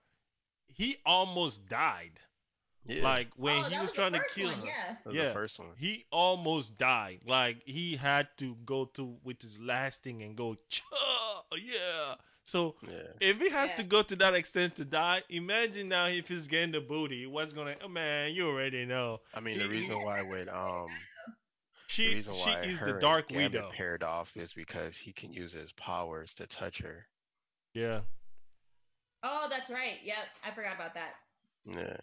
he 0.68 0.96
almost 1.06 1.66
died. 1.68 2.18
Yeah, 2.86 3.02
Like 3.02 3.28
when 3.36 3.58
oh, 3.58 3.68
he 3.68 3.74
that 3.74 3.82
was, 3.82 3.92
trying 3.92 4.12
to 4.12 4.22
kill 4.34 4.48
one, 4.50 4.60
her. 4.60 4.66
Yeah. 4.66 4.96
that 5.04 5.14
yeah. 5.14 5.28
the 5.28 5.34
first 5.34 5.58
one. 5.58 5.68
He 5.76 6.06
almost 6.10 6.78
died. 6.78 7.20
Like 7.26 7.62
he 7.66 7.96
had 7.96 8.28
to 8.38 8.56
go 8.64 8.86
to 8.94 9.16
with 9.22 9.40
his 9.42 9.58
last 9.60 10.02
thing 10.02 10.22
and 10.22 10.34
go, 10.36 10.56
"Cha, 10.70 11.44
yeah. 11.56 12.14
So 12.50 12.74
Yeah, 12.82 13.12
if 13.20 13.38
he 13.38 13.48
has 13.50 13.70
Yeah. 13.70 13.76
to 13.76 13.82
go 13.84 14.02
to 14.02 14.16
that 14.16 14.34
extent 14.34 14.74
to 14.76 14.84
die, 14.84 15.22
imagine 15.28 15.88
now 15.88 16.06
if 16.06 16.26
he's 16.28 16.48
getting 16.48 16.72
the 16.72 16.80
booty, 16.80 17.26
what's 17.26 17.52
gonna? 17.52 17.76
Oh 17.82 17.88
man, 17.88 18.34
you 18.34 18.48
already 18.48 18.84
know. 18.84 19.20
I 19.32 19.40
mean 19.40 19.58
the 19.58 19.68
reason 19.68 20.00
why 20.02 20.22
when 20.22 20.48
um 20.48 20.88
the 22.04 22.10
She 22.10 22.14
reason 22.16 22.34
she 22.34 22.50
is 22.50 22.78
the 22.80 22.92
and 22.92 23.00
Dark 23.00 23.28
Gambit 23.28 23.52
Widow. 23.52 23.70
paired 23.70 24.02
off 24.02 24.36
is 24.36 24.52
because 24.52 24.96
he 24.96 25.12
can 25.12 25.32
use 25.32 25.52
his 25.52 25.72
powers 25.72 26.34
to 26.36 26.46
touch 26.46 26.78
her. 26.80 27.06
Yeah. 27.74 28.00
Oh, 29.22 29.46
that's 29.50 29.70
right. 29.70 29.98
Yep, 30.02 30.16
I 30.44 30.50
forgot 30.50 30.74
about 30.74 30.94
that. 30.94 31.14
Yeah, 31.66 31.96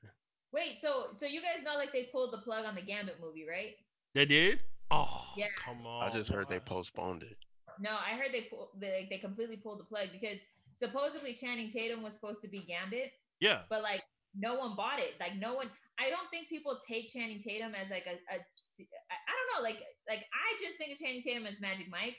Wait, 0.53 0.77
so 0.79 1.07
so 1.13 1.25
you 1.25 1.41
guys 1.41 1.63
know 1.63 1.75
like 1.75 1.91
they 1.91 2.03
pulled 2.11 2.31
the 2.31 2.37
plug 2.37 2.65
on 2.65 2.75
the 2.75 2.81
Gambit 2.81 3.19
movie, 3.21 3.45
right? 3.47 3.75
They 4.13 4.25
did? 4.25 4.59
Oh, 4.91 5.25
Yeah. 5.35 5.47
come 5.57 5.85
on. 5.85 6.07
I 6.07 6.11
just 6.11 6.31
heard 6.31 6.47
they 6.47 6.59
postponed 6.59 7.23
it. 7.23 7.37
No, 7.79 7.91
I 7.91 8.17
heard 8.17 8.29
they 8.33 8.47
pull 8.49 8.71
they, 8.79 8.99
like, 9.01 9.09
they 9.09 9.17
completely 9.17 9.57
pulled 9.57 9.79
the 9.79 9.83
plug 9.85 10.09
because 10.11 10.37
supposedly 10.79 11.33
Channing 11.33 11.71
Tatum 11.71 12.01
was 12.03 12.13
supposed 12.13 12.41
to 12.41 12.47
be 12.47 12.61
Gambit, 12.67 13.11
Yeah. 13.39 13.61
but 13.69 13.81
like 13.81 14.01
no 14.35 14.55
one 14.55 14.75
bought 14.75 14.99
it. 14.99 15.13
Like 15.19 15.35
no 15.37 15.53
one. 15.55 15.69
I 15.99 16.09
don't 16.09 16.29
think 16.29 16.47
people 16.49 16.79
take 16.87 17.09
Channing 17.11 17.41
Tatum 17.41 17.73
as 17.73 17.89
like 17.89 18.05
a, 18.05 18.13
a 18.33 18.37
I 18.37 19.15
I 19.17 19.31
don't 19.33 19.49
know. 19.57 19.63
Like 19.67 19.77
like 20.07 20.25
I 20.33 20.63
just 20.63 20.77
think 20.77 20.91
of 20.93 20.99
Channing 20.99 21.23
Tatum 21.23 21.45
as 21.45 21.59
Magic 21.59 21.87
Mike, 21.89 22.17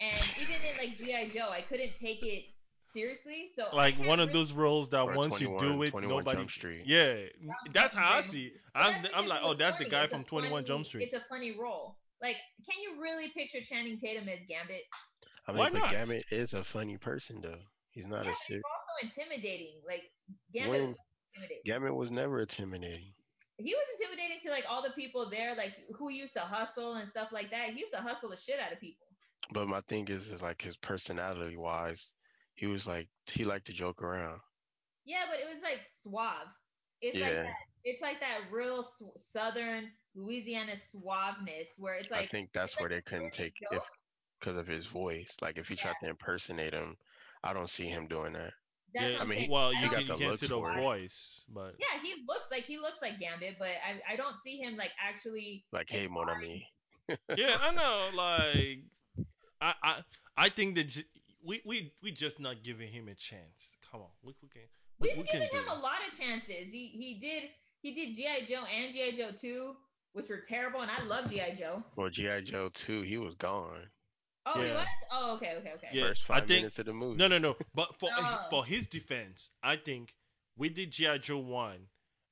and 0.00 0.16
even 0.40 0.54
in 0.54 0.76
like 0.78 0.96
GI 0.96 1.36
Joe, 1.36 1.50
I 1.50 1.60
couldn't 1.62 1.94
take 1.94 2.22
it 2.22 2.44
seriously. 2.92 3.48
So 3.54 3.64
like 3.74 3.96
can't 3.96 4.08
one 4.08 4.20
of 4.20 4.28
really- 4.28 4.40
those 4.40 4.52
roles 4.52 4.88
that 4.90 5.00
Or 5.02 5.14
once 5.14 5.40
you 5.40 5.56
do 5.58 5.82
it, 5.82 5.94
nobody. 5.94 6.38
Jump 6.38 6.50
Street. 6.50 6.82
Yeah, 6.86 7.16
that's 7.72 7.92
how 7.94 8.16
I 8.18 8.22
see. 8.22 8.46
it. 8.46 8.52
I'm, 8.74 9.04
I'm 9.14 9.26
like, 9.26 9.40
oh, 9.42 9.50
was 9.50 9.58
that's 9.58 9.76
the 9.76 9.84
guy 9.88 10.04
It's 10.04 10.12
from 10.12 10.24
Twenty 10.24 10.50
One 10.50 10.64
Jump 10.64 10.86
Street. 10.86 11.04
It's 11.04 11.14
a 11.14 11.28
funny 11.28 11.52
role. 11.58 11.96
Like, 12.22 12.36
can 12.64 12.80
you 12.80 13.02
really 13.02 13.28
picture 13.36 13.60
Channing 13.60 13.98
Tatum 13.98 14.28
as 14.28 14.38
Gambit? 14.48 14.82
I 15.48 15.52
mean, 15.52 15.58
Why 15.58 15.70
but 15.70 15.78
not? 15.78 15.90
Gambit 15.90 16.24
is 16.30 16.54
a 16.54 16.62
funny 16.62 16.96
person 16.96 17.40
though. 17.42 17.58
He's 17.90 18.06
not 18.06 18.24
yeah, 18.24 18.30
a 18.30 18.32
but 18.32 18.36
he's 18.48 18.62
also 18.64 19.06
intimidating. 19.20 19.80
Like 19.86 20.04
Gambit 20.54 20.70
When- 20.70 20.88
was 20.88 20.96
intimidating. 21.34 21.62
Gambit 21.66 21.94
was 21.94 22.10
never 22.10 22.40
intimidating. 22.40 23.12
He 23.58 23.74
was 23.74 23.84
intimidating 24.00 24.38
to 24.44 24.50
like 24.50 24.64
all 24.68 24.82
the 24.82 24.90
people 24.90 25.28
there, 25.28 25.54
like 25.54 25.74
who 25.96 26.10
used 26.10 26.34
to 26.34 26.40
hustle 26.40 26.94
and 26.94 27.08
stuff 27.10 27.28
like 27.32 27.50
that. 27.50 27.70
He 27.70 27.80
used 27.80 27.92
to 27.92 28.00
hustle 28.00 28.30
the 28.30 28.36
shit 28.36 28.58
out 28.58 28.72
of 28.72 28.80
people. 28.80 29.06
But 29.52 29.68
my 29.68 29.80
thing 29.82 30.08
is, 30.08 30.30
is 30.30 30.42
like 30.42 30.62
his 30.62 30.76
personality 30.76 31.56
wise, 31.56 32.14
he 32.54 32.66
was 32.66 32.86
like 32.86 33.08
he 33.26 33.44
liked 33.44 33.66
to 33.66 33.72
joke 33.72 34.02
around. 34.02 34.40
Yeah, 35.04 35.24
but 35.30 35.38
it 35.40 35.52
was 35.52 35.62
like 35.62 35.80
suave. 36.02 36.48
It's 37.02 37.20
like 37.20 37.32
that. 37.32 37.46
It's 37.84 38.00
like 38.00 38.20
that 38.20 38.50
real 38.50 38.78
s- 38.80 39.02
southern 39.32 39.90
Louisiana 40.14 40.72
suaveness 40.72 41.78
where 41.78 41.94
it's 41.94 42.10
like 42.10 42.24
I 42.24 42.26
think 42.26 42.50
that's 42.52 42.72
it's 42.72 42.80
like 42.80 42.80
where 42.80 42.90
they 42.90 43.02
couldn't 43.02 43.32
take 43.32 43.54
if 43.60 43.70
joke. 43.72 43.82
because 44.40 44.56
of 44.58 44.66
his 44.66 44.86
voice. 44.86 45.36
Like 45.40 45.58
if 45.58 45.68
he 45.68 45.74
tried 45.76 45.96
to 46.02 46.08
impersonate 46.08 46.74
him, 46.74 46.96
I 47.42 47.52
don't 47.52 47.70
see 47.70 47.86
him 47.86 48.06
doing 48.08 48.32
that. 48.34 48.52
That's 48.94 49.12
yeah, 49.12 49.18
I'm 49.20 49.28
mean, 49.28 49.38
saying. 49.38 49.50
well, 49.50 49.72
I 49.74 49.82
you 49.82 49.90
got 49.90 49.98
can 49.98 50.00
you 50.02 50.12
the 50.12 50.18
can't 50.18 50.30
looks 50.30 50.40
see 50.40 50.46
the 50.46 50.54
for 50.54 50.70
it. 50.72 50.80
voice, 50.80 51.40
but 51.48 51.74
Yeah, 51.78 52.00
he 52.02 52.14
looks 52.28 52.50
like 52.50 52.64
he 52.64 52.78
looks 52.78 53.00
like 53.00 53.18
Gambit, 53.18 53.56
but 53.58 53.68
I 53.68 54.12
I 54.12 54.16
don't 54.16 54.36
see 54.44 54.58
him 54.58 54.76
like 54.76 54.90
actually. 55.00 55.64
Like, 55.72 55.88
hey, 55.88 56.06
mon 56.08 56.28
ami. 56.28 56.68
yeah, 57.36 57.56
I 57.60 57.72
know. 57.72 58.08
Like, 58.14 58.84
I 59.60 59.74
I 59.82 60.02
I 60.36 60.48
think 60.50 60.74
that 60.76 60.88
j- 60.88 61.04
we 61.44 61.62
we 61.64 61.92
we 62.02 62.12
just 62.12 62.38
not 62.38 62.62
giving 62.62 62.88
him 62.92 63.08
a 63.08 63.14
chance. 63.14 63.70
Come 63.90 64.02
on, 64.02 64.08
we, 64.22 64.34
we 64.42 64.48
can. 64.48 64.62
We've 64.98 65.16
we 65.16 65.22
given 65.24 65.48
do 65.50 65.56
him 65.58 65.68
a 65.68 65.74
lot 65.74 65.98
of 66.06 66.18
chances. 66.18 66.68
He 66.70 66.88
he 66.88 67.18
did 67.20 67.50
he 67.80 67.94
did 67.94 68.14
GI 68.14 68.46
Joe 68.46 68.64
and 68.64 68.92
GI 68.92 69.16
Joe 69.16 69.30
two, 69.36 69.74
which 70.12 70.28
were 70.28 70.38
terrible, 70.38 70.80
and 70.80 70.90
I 70.90 71.02
love 71.04 71.30
GI 71.30 71.54
Joe. 71.58 71.82
Well, 71.96 72.10
GI 72.10 72.42
Joe 72.42 72.68
too, 72.72 73.02
he 73.02 73.18
was 73.18 73.34
gone. 73.34 73.88
Oh, 74.44 74.60
he 74.60 74.70
was. 74.72 74.86
Oh, 75.12 75.34
okay, 75.36 75.54
okay, 75.58 75.72
okay. 75.76 75.88
Yeah, 75.92 76.08
First 76.08 76.30
I 76.30 76.34
five 76.40 76.48
think- 76.48 76.60
minutes 76.60 76.78
of 76.80 76.86
the 76.86 76.92
movie. 76.92 77.16
No, 77.16 77.28
no, 77.28 77.38
no. 77.38 77.56
But 77.74 77.98
for 77.98 78.08
Oh. 78.18 78.46
for 78.50 78.64
his 78.64 78.86
defense, 78.86 79.50
I 79.62 79.76
think 79.76 80.14
we 80.56 80.68
did 80.68 80.90
GI 80.90 81.18
Joe 81.20 81.38
one, 81.38 81.86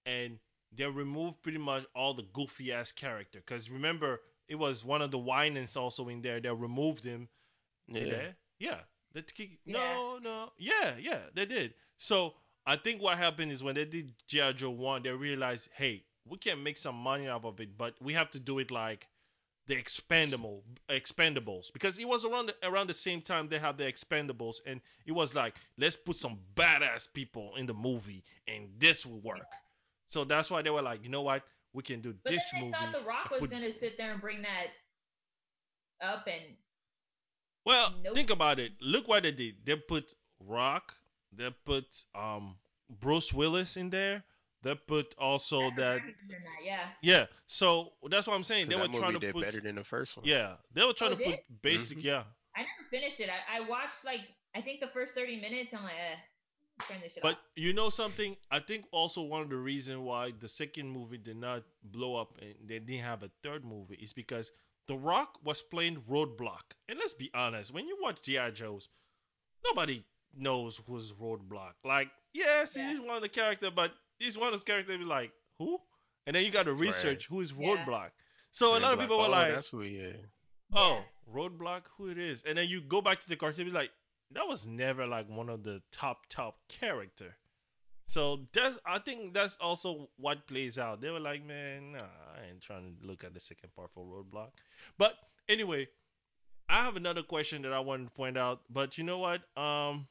and 0.06 0.38
they 0.76 0.86
removed 0.86 1.42
pretty 1.42 1.58
much 1.58 1.84
all 1.94 2.14
the 2.14 2.24
goofy 2.32 2.72
ass 2.72 2.92
character. 2.92 3.38
Because 3.44 3.70
remember, 3.70 4.20
it 4.48 4.56
was 4.56 4.84
one 4.84 5.02
of 5.02 5.10
the 5.10 5.18
Winans 5.18 5.76
also 5.76 6.08
in 6.08 6.20
there. 6.22 6.40
They 6.40 6.50
removed 6.50 7.04
him. 7.04 7.28
Yeah. 7.88 8.04
Yeah, 8.04 8.22
yeah. 8.58 8.78
They 9.12 9.22
kick- 9.22 9.58
Yeah. 9.64 9.78
No, 9.78 10.18
no. 10.22 10.52
Yeah, 10.58 10.94
yeah. 11.00 11.20
They 11.34 11.46
did. 11.46 11.74
So 11.98 12.34
I 12.66 12.76
think 12.76 13.00
what 13.02 13.18
happened 13.18 13.52
is 13.52 13.62
when 13.62 13.74
they 13.76 13.84
did 13.84 14.12
GI 14.28 14.52
Joe 14.54 14.70
one, 14.70 15.02
they 15.02 15.10
realized, 15.10 15.68
hey, 15.74 16.04
we 16.26 16.38
can 16.38 16.62
make 16.62 16.76
some 16.76 16.94
money 16.94 17.28
out 17.28 17.44
of 17.44 17.60
it, 17.60 17.76
but 17.76 17.94
we 18.00 18.12
have 18.14 18.30
to 18.30 18.38
do 18.38 18.58
it 18.58 18.70
like 18.70 19.06
the 19.66 19.74
expendable 19.76 20.62
expendables. 20.88 21.72
Because 21.72 21.98
it 21.98 22.08
was 22.08 22.24
around 22.24 22.46
the, 22.46 22.54
around 22.68 22.88
the 22.88 22.94
same 22.94 23.20
time 23.20 23.48
they 23.48 23.58
had 23.58 23.78
the 23.78 23.84
expendables 23.84 24.56
and 24.66 24.80
it 25.06 25.12
was 25.12 25.34
like 25.34 25.54
let's 25.78 25.96
put 25.96 26.16
some 26.16 26.38
badass 26.54 27.08
people 27.12 27.52
in 27.56 27.66
the 27.66 27.74
movie 27.74 28.22
and 28.48 28.68
this 28.78 29.04
will 29.06 29.20
work. 29.20 29.46
So 30.08 30.24
that's 30.24 30.50
why 30.50 30.62
they 30.62 30.70
were 30.70 30.82
like 30.82 31.02
you 31.04 31.10
know 31.10 31.22
what? 31.22 31.42
We 31.72 31.82
can 31.84 32.00
do 32.00 32.12
But 32.24 32.32
this 32.32 32.42
then 32.52 32.60
they 32.62 32.66
movie 32.66 32.78
thought 32.84 32.92
The 33.00 33.06
Rock 33.08 33.30
was 33.30 33.40
put- 33.40 33.50
gonna 33.50 33.72
sit 33.72 33.96
there 33.96 34.12
and 34.12 34.20
bring 34.20 34.42
that 34.42 34.68
up, 36.04 36.26
and 36.26 36.56
well 37.64 37.94
Nope. 38.02 38.14
think 38.14 38.30
about 38.30 38.58
it. 38.58 38.72
Look 38.80 39.06
what 39.06 39.22
they 39.22 39.32
did. 39.32 39.56
They 39.64 39.76
put 39.76 40.14
rock 40.46 40.94
they 41.32 41.50
put 41.64 41.84
um 42.14 42.56
bruce 42.98 43.32
willis 43.32 43.76
in 43.76 43.90
there 43.90 44.24
they 44.62 44.74
put 44.74 45.14
also 45.18 45.62
I 45.70 45.74
that 45.76 46.00
he 46.02 46.12
that, 46.28 46.40
yeah. 46.64 46.88
yeah 47.02 47.26
so 47.46 47.92
that's 48.10 48.26
what 48.26 48.34
i'm 48.34 48.42
saying. 48.44 48.68
they 48.68 48.74
were 48.76 48.82
that 48.82 48.92
trying 48.94 49.12
movie 49.14 49.26
to 49.26 49.26
did 49.26 49.34
put 49.34 49.44
better 49.44 49.60
than 49.60 49.74
the 49.76 49.84
first 49.84 50.16
one. 50.16 50.26
yeah 50.26 50.54
they 50.74 50.84
were 50.84 50.92
trying 50.92 51.12
Oh, 51.12 51.16
to 51.16 51.22
it 51.22 51.30
put 51.48 51.62
basic 51.62 51.98
Mhm. 51.98 52.04
yeah 52.04 52.22
I 52.56 52.60
never 52.62 52.88
finished 52.90 53.20
it. 53.20 53.28
I, 53.30 53.58
I 53.58 53.68
watched 53.68 54.04
like 54.04 54.20
I 54.56 54.60
think 54.60 54.80
the 54.80 54.88
first 54.88 55.14
thirty 55.14 55.40
minutes. 55.40 55.72
I'm 55.72 55.84
like, 55.84 55.92
eh, 55.94 56.16
turn 56.88 56.96
this 57.00 57.12
shit 57.14 57.22
But 57.22 57.34
off. 57.34 57.40
you 57.54 57.72
know 57.72 57.90
something? 57.90 58.36
I 58.50 58.58
think 58.58 58.86
also 58.90 59.22
one 59.22 59.42
of 59.42 59.50
the 59.50 59.56
reasons 59.56 59.98
why 59.98 60.32
the 60.40 60.48
second 60.48 60.90
movie 60.90 61.16
did 61.18 61.36
not 61.36 61.62
blow 61.84 62.16
up 62.16 62.34
and 62.42 62.54
they 62.66 62.80
didn't 62.80 63.04
have 63.04 63.22
a 63.22 63.30
third 63.44 63.64
movie 63.64 63.94
is 64.02 64.12
because 64.12 64.50
The 64.88 64.96
Rock 64.96 65.38
was 65.44 65.62
playing 65.62 66.02
Roadblock. 66.10 66.74
And 66.88 66.98
let's 66.98 67.14
be 67.14 67.30
honest, 67.34 67.72
when 67.72 67.86
you 67.86 67.96
watch 68.02 68.20
G.I. 68.22 68.50
Joe's, 68.50 68.88
nobody 69.64 70.02
knows 70.36 70.80
who's 70.88 71.12
Roadblock. 71.12 71.74
Like, 71.84 72.08
yes, 72.32 72.74
Yeah. 72.76 72.90
he's 72.90 73.00
one 73.00 73.14
of 73.14 73.22
the 73.22 73.28
characters, 73.28 73.70
but 73.76 73.92
he's 74.20 74.38
one 74.38 74.46
of 74.46 74.52
those 74.52 74.62
characters 74.62 74.98
be 74.98 75.04
like, 75.04 75.32
who? 75.58 75.78
And 76.26 76.36
then 76.36 76.44
you 76.44 76.52
got 76.52 76.64
to 76.64 76.74
research 76.74 77.26
who 77.26 77.40
is 77.40 77.52
Yeah. 77.52 77.84
Roadblock. 77.84 78.10
So 78.52 78.76
a 78.76 78.78
lot 78.78 78.92
of 78.92 79.00
people 79.00 79.16
oh, 79.16 79.22
were 79.24 79.28
like, 79.28 79.54
"That's 79.54 79.68
who 79.68 79.80
he 79.80 79.96
is." 79.96 80.26
oh, 80.72 81.02
Roadblock, 81.32 81.82
who 81.96 82.10
it 82.10 82.18
is, 82.18 82.42
and 82.44 82.56
then 82.58 82.68
you 82.68 82.80
go 82.80 83.00
back 83.00 83.20
to 83.22 83.28
the 83.28 83.36
cartoon, 83.36 83.66
be 83.66 83.70
like, 83.70 83.90
that 84.32 84.46
was 84.46 84.66
never 84.66 85.06
like 85.06 85.28
one 85.28 85.48
of 85.48 85.62
the 85.64 85.82
top 85.90 86.26
top 86.28 86.58
character. 86.68 87.36
So 88.06 88.40
that 88.54 88.74
I 88.84 88.98
think 88.98 89.34
that's 89.34 89.56
also 89.60 90.08
what 90.16 90.46
plays 90.46 90.78
out. 90.78 91.00
They 91.00 91.10
were 91.10 91.20
like, 91.20 91.44
man, 91.44 91.92
nah, 91.92 92.00
I 92.00 92.48
ain't 92.48 92.60
trying 92.60 92.96
to 93.00 93.06
look 93.06 93.24
at 93.24 93.34
the 93.34 93.40
second 93.40 93.74
part 93.74 93.90
for 93.92 94.04
Roadblock. 94.04 94.50
But 94.98 95.14
anyway, 95.48 95.88
I 96.68 96.84
have 96.84 96.96
another 96.96 97.22
question 97.22 97.62
that 97.62 97.72
I 97.72 97.80
want 97.80 98.06
to 98.06 98.10
point 98.12 98.36
out. 98.36 98.62
But 98.68 98.98
you 98.98 99.04
know 99.04 99.18
what? 99.18 99.42
Um, 99.56 100.08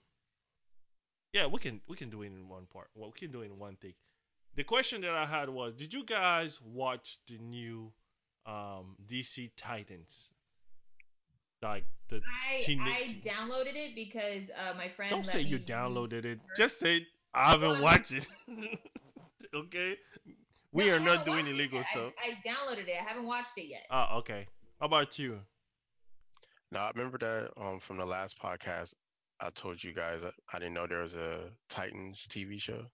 yeah, 1.34 1.46
we 1.46 1.60
can 1.60 1.82
we 1.88 1.96
can 1.96 2.10
do 2.10 2.22
it 2.24 2.28
in 2.28 2.48
one 2.50 2.66
part. 2.72 2.88
Well, 2.96 3.12
we 3.14 3.20
can 3.20 3.32
do 3.32 3.42
it 3.42 3.46
in 3.46 3.60
one 3.60 3.78
take. 3.82 3.96
The 4.56 4.64
question 4.64 5.02
that 5.02 5.12
I 5.14 5.26
had 5.26 5.50
was, 5.50 5.74
did 5.76 5.94
you 5.94 6.04
guys 6.04 6.60
watch 6.62 7.20
the 7.28 7.38
new 7.38 7.92
um, 8.46 8.96
DC 9.08 9.52
Titans? 9.56 10.32
Like 11.62 11.86
the 12.08 12.18
I 12.18 12.62
Teen- 12.62 12.82
I 12.82 13.18
downloaded 13.24 13.76
it 13.76 13.94
because 13.96 14.50
uh, 14.58 14.74
my 14.78 14.90
friend. 14.90 15.12
don't 15.12 15.26
let 15.26 15.34
say 15.34 15.44
me 15.44 15.50
you 15.50 15.60
downloaded 15.60 16.26
it. 16.26 16.40
Just 16.58 16.80
say 16.80 17.06
I 17.34 17.52
haven't 17.52 17.70
Well, 17.74 17.84
watched 17.84 18.12
it. 18.14 18.28
okay, 19.54 19.98
we 20.72 20.86
No, 20.88 20.96
are 20.96 21.00
not 21.00 21.26
doing 21.26 21.46
illegal 21.48 21.80
yet. 21.80 21.86
I- 21.90 21.92
stuff. 21.98 22.14
I, 22.18 22.48
downloaded 22.48 22.88
it. 22.88 22.96
I 23.00 23.08
haven't 23.08 23.26
watched 23.26 23.58
it 23.58 23.68
yet. 23.70 23.86
Ah, 23.92 24.16
okay. 24.18 24.48
How 24.80 24.86
about 24.88 25.20
you? 25.20 25.40
Now 26.72 26.86
I 26.86 26.92
remember 26.96 27.18
that 27.20 27.52
um 27.58 27.80
from 27.80 27.98
the 27.98 28.06
last 28.06 28.40
podcast. 28.42 28.94
I 29.42 29.50
told 29.52 29.84
you 29.84 29.94
guys 29.94 30.22
that 30.22 30.34
I 30.54 30.60
didn't 30.60 30.74
know 30.74 30.88
there 30.88 31.02
was 31.02 31.16
a 31.16 31.52
Titans 31.70 32.28
TV 32.30 32.60
show. 32.60 32.86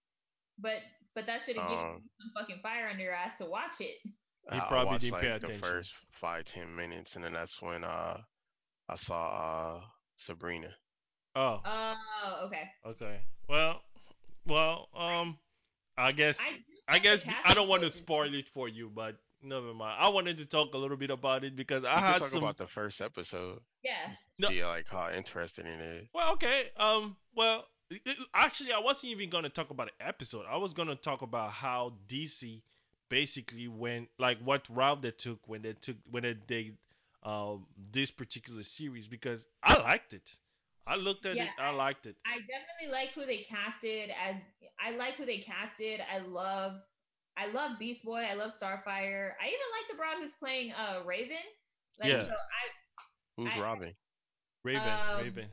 But 0.59 0.81
but 1.15 1.25
that 1.27 1.41
should 1.41 1.55
have 1.57 1.69
given 1.69 1.85
Um, 1.85 2.01
you 2.03 2.09
some 2.19 2.31
fucking 2.43 2.59
fire 2.61 2.87
under 2.89 3.03
your 3.03 3.13
ass 3.13 3.37
to 3.39 3.45
watch 3.45 3.73
it. 3.79 3.95
He 4.51 4.59
I- 4.59 4.63
I 4.63 4.67
probably 4.67 4.85
watched, 4.85 5.01
didn't 5.01 5.19
pay 5.21 5.31
like, 5.31 5.37
attention. 5.37 5.59
The 5.61 5.67
first 5.67 5.93
five 6.11 6.43
ten 6.45 6.75
minutes, 6.75 7.15
and 7.15 7.25
then 7.25 7.33
that's 7.33 7.59
when 7.63 7.83
uh 7.83 8.21
I 8.87 8.95
saw 8.95 9.79
uh 9.79 9.81
Sabrina. 10.17 10.69
Oh, 11.35 11.61
Oh, 11.65 12.45
okay. 12.45 12.69
okay. 12.85 13.19
Well, 13.49 13.81
well, 14.45 14.87
um, 14.95 15.39
I 15.97 16.11
guess 16.11 16.39
I, 16.39 16.95
I 16.95 16.99
guess 16.99 17.23
I 17.43 17.53
don't 17.55 17.67
want 17.67 17.81
to 17.83 17.89
spoil 17.89 18.33
it 18.35 18.47
for 18.49 18.67
you, 18.69 18.89
but 18.93 19.17
never 19.41 19.73
mind. 19.73 19.97
I 19.99 20.09
wanted 20.09 20.37
to 20.37 20.45
talk 20.45 20.73
a 20.75 20.77
little 20.77 20.97
bit 20.97 21.09
about 21.09 21.43
it 21.43 21.55
because 21.55 21.83
I 21.83 21.93
I 21.93 22.01
can 22.01 22.03
had 22.03 22.17
talk 22.19 22.29
some. 22.29 22.43
about 22.43 22.57
the 22.57 22.67
first 22.67 23.01
episode. 23.01 23.59
Yeah. 23.83 24.13
No. 24.37 24.49
See 24.49 24.63
like 24.65 24.87
how 24.89 25.11
interesting 25.11 25.65
it 25.65 25.81
is. 25.81 26.07
Well, 26.13 26.33
okay. 26.33 26.69
Um. 26.77 27.15
Well, 27.35 27.65
it- 27.89 28.01
it- 28.05 28.17
actually, 28.33 28.73
I 28.73 28.79
wasn't 28.79 29.11
even 29.11 29.29
gonna 29.29 29.49
talk 29.49 29.69
about 29.69 29.87
an 29.87 30.07
episode. 30.07 30.45
I 30.49 30.57
was 30.57 30.73
gonna 30.73 30.95
talk 30.95 31.21
about 31.21 31.51
how 31.51 31.93
DC 32.07 32.61
basically 33.09 33.67
went, 33.67 34.09
like, 34.17 34.39
what 34.39 34.67
route 34.69 35.01
they 35.01 35.11
took 35.11 35.39
when 35.47 35.61
they 35.61 35.73
took 35.73 35.97
when 36.09 36.23
they 36.23 36.33
did 36.33 36.77
um 37.23 37.65
this 37.91 38.11
particular 38.11 38.63
series 38.63 39.07
because 39.07 39.45
I 39.63 39.77
liked 39.79 40.13
it. 40.13 40.37
I 40.87 40.95
looked 40.97 41.25
at 41.25 41.35
Yeah, 41.35 41.45
it. 41.45 41.49
I 41.57 41.71
liked 41.71 42.05
it. 42.05 42.15
I 42.25 42.37
definitely 42.39 42.91
like 42.91 43.09
who 43.13 43.25
they 43.25 43.39
casted 43.49 44.11
as 44.11 44.35
I 44.79 44.91
like 44.91 45.15
who 45.15 45.25
they 45.25 45.39
casted. 45.39 46.01
I 46.11 46.19
love 46.19 46.73
I 47.37 47.47
love 47.47 47.79
Beast 47.79 48.03
Boy. 48.05 48.19
I 48.29 48.33
love 48.35 48.51
Starfire. 48.51 49.31
I 49.41 49.47
even 49.47 49.69
like 49.71 49.87
the 49.89 49.95
broad 49.97 50.17
who's 50.19 50.33
playing 50.33 50.73
uh 50.73 51.01
Raven. 51.05 51.37
Like 51.99 52.09
Yeah. 52.09 52.23
so 52.25 52.31
I 52.31 53.01
Who's 53.37 53.53
I- 53.53 53.59
Robin? 53.59 53.93
Raven. 54.65 54.81
Um, 55.11 55.23
Raven. 55.23 55.45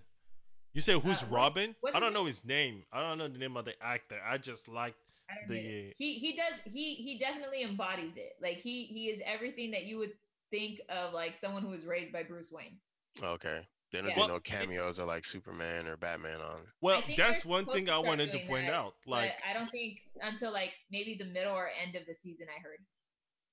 You 0.72 0.80
say 0.80 0.94
who's 0.98 1.22
uh, 1.22 1.26
what- 1.26 1.30
Robin? 1.36 1.74
what's 1.80 1.94
I 1.94 1.98
his 1.98 2.02
don't 2.04 2.12
know 2.14 2.20
name? 2.20 2.26
his 2.28 2.44
name. 2.44 2.82
I 2.92 3.00
don't 3.02 3.18
know 3.18 3.28
the 3.28 3.38
name 3.38 3.56
of 3.56 3.64
the 3.66 3.74
actor. 3.82 4.16
I 4.26 4.38
just 4.38 4.68
like 4.68 4.94
I 5.30 5.34
don't 5.34 5.48
the- 5.48 5.62
get 5.62 5.94
he 5.98 6.14
he 6.14 6.32
does 6.36 6.60
he 6.72 6.94
he 6.94 7.18
definitely 7.18 7.62
embodies 7.62 8.12
it. 8.16 8.32
Like 8.40 8.58
he 8.58 8.84
he 8.86 9.06
is 9.08 9.20
everything 9.24 9.70
that 9.72 9.84
you 9.84 9.98
would 9.98 10.12
think 10.50 10.80
of 10.88 11.12
like 11.12 11.34
someone 11.40 11.62
who 11.62 11.68
was 11.68 11.84
raised 11.86 12.12
by 12.12 12.22
Bruce 12.22 12.50
Wayne. 12.50 12.78
Okay. 13.22 13.60
There 13.92 14.00
don't 14.00 14.08
Yeah. 14.08 14.14
be 14.14 14.20
Well, 14.20 14.28
no 14.28 14.36
it- 14.36 14.44
cameos 14.44 14.98
or 14.98 15.04
like 15.04 15.26
Superman 15.26 15.86
or 15.86 15.98
Batman 15.98 16.40
on 16.40 16.60
it. 16.60 16.66
Well, 16.80 17.02
think 17.02 17.18
that's 17.18 17.42
they're 17.42 17.50
one 17.50 17.62
supposed 17.64 17.76
thing 17.76 17.86
to 17.86 17.92
I 17.92 17.94
start 17.96 18.06
wanted 18.06 18.26
to 18.32 18.38
doing 18.38 18.48
point 18.48 18.66
that, 18.68 18.74
out. 18.74 18.94
Like, 19.06 19.32
but 19.36 19.48
I 19.50 19.52
don't 19.52 19.70
think 19.70 20.00
until 20.22 20.50
like 20.52 20.72
maybe 20.90 21.14
the 21.18 21.26
middle 21.26 21.52
or 21.54 21.68
end 21.68 21.94
of 21.96 22.06
the 22.06 22.14
season 22.14 22.46
I 22.48 22.58
heard. 22.62 22.78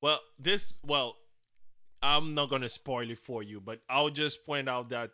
well, 0.02 0.22
this, 0.40 0.78
well, 0.84 1.18
I'm 2.02 2.34
not 2.34 2.50
gonna 2.50 2.70
spoil 2.70 3.10
it 3.12 3.20
for 3.20 3.44
you, 3.44 3.60
but 3.60 3.82
I'll 3.90 4.10
just 4.10 4.46
point 4.46 4.70
out 4.70 4.88
that 4.92 5.12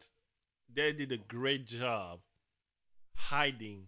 they 0.76 0.92
did 0.94 1.12
a 1.12 1.18
great 1.18 1.66
job 1.66 2.20
hiding. 3.16 3.88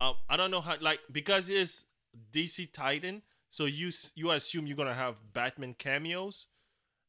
Um, 0.00 0.14
I 0.28 0.36
don't 0.36 0.50
know 0.50 0.60
how 0.60 0.76
like 0.80 1.00
because 1.12 1.48
it's 1.48 1.84
DC 2.32 2.66
Titan, 2.72 3.22
so 3.50 3.66
you 3.66 3.90
you 4.14 4.30
assume 4.32 4.66
you're 4.66 4.76
gonna 4.76 4.94
have 4.94 5.16
Batman 5.32 5.74
cameos, 5.74 6.46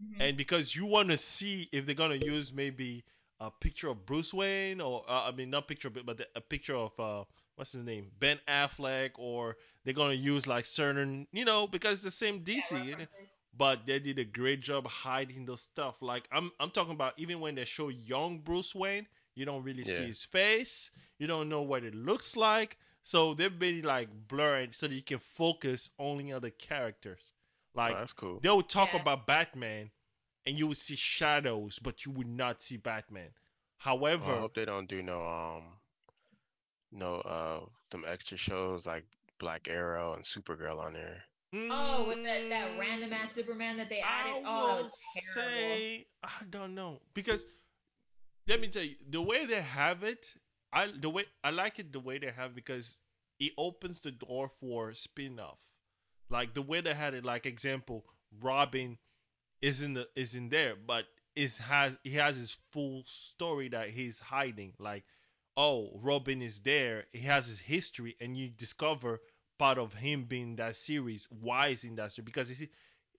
Mhm. 0.03 0.17
and 0.21 0.38
because 0.38 0.75
you 0.75 0.86
want 0.86 1.09
to 1.09 1.17
see 1.17 1.69
if 1.71 1.86
they're 1.86 1.95
gonna 1.95 2.15
use 2.15 2.53
maybe 2.53 3.03
a 3.39 3.51
picture 3.51 3.89
of 3.89 4.05
Bruce 4.05 4.34
Wayne 4.34 4.81
or 4.81 5.05
uh, 5.09 5.23
I 5.27 5.31
mean 5.31 5.49
not 5.49 5.67
picture 5.67 5.89
but 5.89 6.05
but 6.05 6.29
a 6.36 6.41
picture 6.41 6.75
of 6.75 6.99
uh 6.99 7.25
what's 7.55 7.71
his 7.73 7.84
name 7.84 8.11
Ben 8.19 8.39
Affleck 8.47 9.11
or 9.17 9.57
they're 9.84 9.93
gonna 9.93 10.13
use 10.13 10.47
like 10.47 10.65
certain 10.65 11.27
you 11.31 11.45
know 11.45 11.67
because 11.67 11.93
it's 11.95 12.03
the 12.03 12.11
same 12.11 12.43
DC 12.43 12.75
references. 12.89 13.32
But 13.57 13.85
they 13.85 13.99
did 13.99 14.19
a 14.19 14.23
great 14.25 14.61
job 14.61 14.87
hiding 14.87 15.45
those 15.45 15.61
stuff 15.61 16.01
like 16.01 16.27
I'm 16.31 16.51
I'm 16.59 16.71
talking 16.71 16.93
about 16.93 17.13
even 17.17 17.39
when 17.39 17.55
they 17.55 17.65
show 17.65 17.89
young 17.89 18.39
Bruce 18.39 18.73
Wayne 18.75 19.07
you 19.35 19.45
don't 19.45 19.63
really 19.63 19.83
see 19.83 20.07
his 20.07 20.23
face 20.23 20.91
you 21.19 21.27
don't 21.27 21.49
know 21.49 21.61
what 21.61 21.83
it 21.83 21.95
looks 21.95 22.35
like 22.35 22.77
so 23.03 23.33
they've 23.33 23.57
been 23.59 23.81
like 23.83 24.09
blurred 24.27 24.75
so 24.75 24.87
that 24.87 24.95
you 24.95 25.01
can 25.03 25.19
focus 25.19 25.89
only 25.99 26.31
on 26.31 26.41
the 26.41 26.51
characters 26.51 27.33
like 27.75 27.95
oh, 27.95 27.99
that's 27.99 28.13
cool. 28.13 28.39
they 28.41 28.49
would 28.49 28.69
talk 28.69 28.93
Yeah. 28.93 29.01
about 29.01 29.27
Batman 29.27 29.91
and 30.45 30.57
you 30.57 30.67
would 30.67 30.77
see 30.77 30.95
shadows, 30.95 31.79
but 31.79 32.05
you 32.05 32.11
would 32.11 32.27
not 32.27 32.61
see 32.61 32.77
Batman. 32.77 33.29
Well, 34.19 34.37
I 34.37 34.39
hope 34.39 34.53
they 34.55 34.65
don't 34.65 34.87
do 34.87 35.01
no 35.01 35.25
um 35.27 35.79
no 36.91 37.15
uh 37.21 37.65
them 37.91 38.05
extra 38.07 38.37
shows 38.37 38.85
like 38.85 39.05
Black 39.39 39.67
Arrow 39.67 40.13
and 40.13 40.23
Supergirl 40.23 40.79
on 40.79 40.93
there. 40.93 41.23
Oh, 41.55 42.05
with 42.07 42.23
that, 42.23 42.49
that 42.49 42.79
random 42.79 43.13
ass 43.13 43.33
Superman 43.33 43.77
that 43.77 43.89
they 43.89 43.99
added. 44.01 44.43
Mm, 44.43 44.47
I 44.47 44.63
oh, 44.63 44.67
that 44.67 44.83
was 44.83 44.93
terrible. 45.35 45.51
say 45.51 46.05
I 46.23 46.29
don't 46.49 46.73
know 46.73 47.01
because 47.13 47.45
let 48.47 48.59
me 48.59 48.67
tell 48.67 48.83
you 48.83 48.95
the 49.09 49.21
way 49.21 49.45
they 49.45 49.61
have 49.61 50.03
it. 50.03 50.27
I 50.71 50.89
the 50.99 51.09
way 51.09 51.25
I 51.43 51.51
like 51.51 51.79
it 51.79 51.93
the 51.93 51.99
way 51.99 52.17
they 52.17 52.31
have 52.31 52.55
because 52.55 52.99
it 53.39 53.51
opens 53.57 54.01
the 54.01 54.11
door 54.11 54.49
for 54.59 54.93
spin 54.93 55.39
off. 55.39 55.59
Like 56.29 56.53
the 56.53 56.61
way 56.61 56.81
they 56.81 56.93
had 56.93 57.13
it, 57.13 57.23
like 57.23 57.45
example, 57.45 58.05
Robin 58.41 58.97
is 59.61 59.81
in 59.81 59.93
the 59.93 60.07
is 60.15 60.35
in 60.35 60.49
there, 60.49 60.75
but 60.75 61.05
is 61.35 61.57
has 61.57 61.97
he 62.03 62.11
has 62.11 62.35
his 62.35 62.57
full 62.71 63.03
story 63.05 63.69
that 63.69 63.89
he's 63.89 64.19
hiding. 64.19 64.73
Like, 64.79 65.03
oh, 65.55 65.91
Robin 66.01 66.41
is 66.41 66.59
there. 66.61 67.05
He 67.13 67.21
has 67.21 67.47
his 67.47 67.59
history, 67.59 68.15
and 68.19 68.37
you 68.37 68.49
discover 68.49 69.21
part 69.57 69.77
of 69.77 69.93
him 69.93 70.25
being 70.25 70.55
that 70.57 70.75
series. 70.75 71.27
Why 71.29 71.69
is 71.69 71.83
in 71.83 71.95
that 71.95 72.11
series? 72.11 72.25
Because 72.25 72.51
it's 72.51 72.61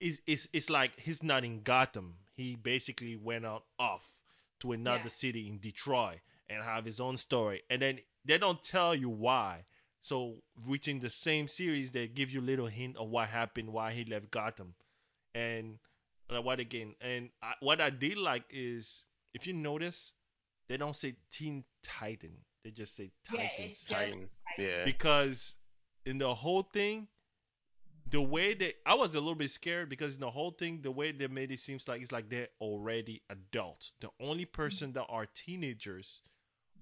it's 0.01 0.19
it's, 0.27 0.49
it's 0.53 0.71
like 0.71 0.99
he's 1.01 1.23
not 1.23 1.45
in 1.45 1.63
Gotham. 1.63 2.15
He 2.35 2.57
basically 2.57 3.17
went 3.17 3.47
out 3.47 3.65
off 3.79 4.11
to 4.61 4.73
another 4.73 5.05
Yeah. 5.05 5.09
city 5.09 5.49
in 5.49 5.59
Detroit 5.59 6.19
and 6.49 6.63
have 6.63 6.85
his 6.85 7.01
own 7.01 7.17
story, 7.17 7.63
and 7.71 7.81
then 7.81 8.01
they 8.25 8.39
don't 8.39 8.63
tell 8.63 8.95
you 8.95 9.09
why. 9.09 9.65
So 10.03 10.43
within 10.67 10.99
the 11.01 11.09
same 11.09 11.49
series, 11.49 11.91
they 11.93 12.07
give 12.09 12.31
you 12.31 12.41
a 12.41 12.43
little 12.51 12.67
hint 12.67 12.97
of 12.99 13.09
what 13.09 13.29
happened, 13.29 13.73
why 13.73 13.93
he 13.93 14.05
left 14.05 14.31
Gotham, 14.31 14.75
and 15.35 15.79
uh, 16.31 16.41
what 16.43 16.61
again. 16.61 16.95
And 17.01 17.31
I, 17.43 17.55
what 17.61 17.81
I 17.81 17.91
did 17.91 18.19
like 18.19 18.45
is, 18.51 19.05
if 19.35 19.47
you 19.47 19.53
notice, 19.55 20.13
they 20.69 20.77
don't 20.77 20.97
say 20.97 21.17
Teen 21.33 21.65
Titan; 21.83 22.33
they 22.65 22.71
just 22.71 22.97
say 22.97 23.11
Yeah, 23.33 23.43
Titans 23.43 23.53
it's 23.59 23.81
just 23.83 23.91
Titan. 23.93 24.29
Yeah. 24.59 24.85
because 24.85 25.55
in 26.07 26.19
the 26.19 26.35
whole 26.35 26.63
thing, 26.63 27.09
the 28.11 28.21
way 28.21 28.55
they, 28.55 28.75
I 28.87 28.95
was 28.95 29.11
a 29.11 29.21
little 29.21 29.35
bit 29.35 29.51
scared 29.51 29.89
because 29.89 30.15
in 30.15 30.21
the 30.21 30.31
whole 30.31 30.51
thing, 30.51 30.81
the 30.83 30.91
way 30.91 31.13
they 31.13 31.27
made 31.27 31.51
it 31.51 31.61
seems 31.61 31.89
like 31.89 32.03
it's 32.03 32.13
like 32.13 32.29
they're 32.29 32.49
already 32.61 33.23
adults. 33.31 33.93
The 34.01 34.11
only 34.21 34.45
person 34.45 34.93
that 34.93 35.07
are 35.09 35.27
teenagers 35.35 36.21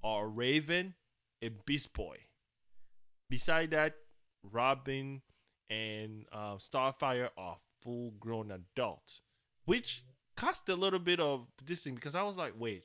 are 0.03 0.29
Raven 0.29 0.95
and 1.41 1.65
Beast 1.65 1.93
Boy. 1.93 2.17
Beside 3.31 3.71
that, 3.71 3.95
Robin 4.51 5.23
and 5.71 6.27
uh, 6.33 6.57
Starfire 6.57 7.31
are 7.39 7.57
full 7.83 8.13
grown 8.21 8.51
adults, 8.51 9.21
which 9.65 10.05
caused 10.37 10.69
a 10.69 10.77
little 10.77 10.99
bit 10.99 11.21
of 11.21 11.47
this 11.65 11.85
thing 11.85 11.95
because 11.95 12.15
I 12.15 12.23
was 12.25 12.37
like, 12.37 12.53
wait, 12.59 12.85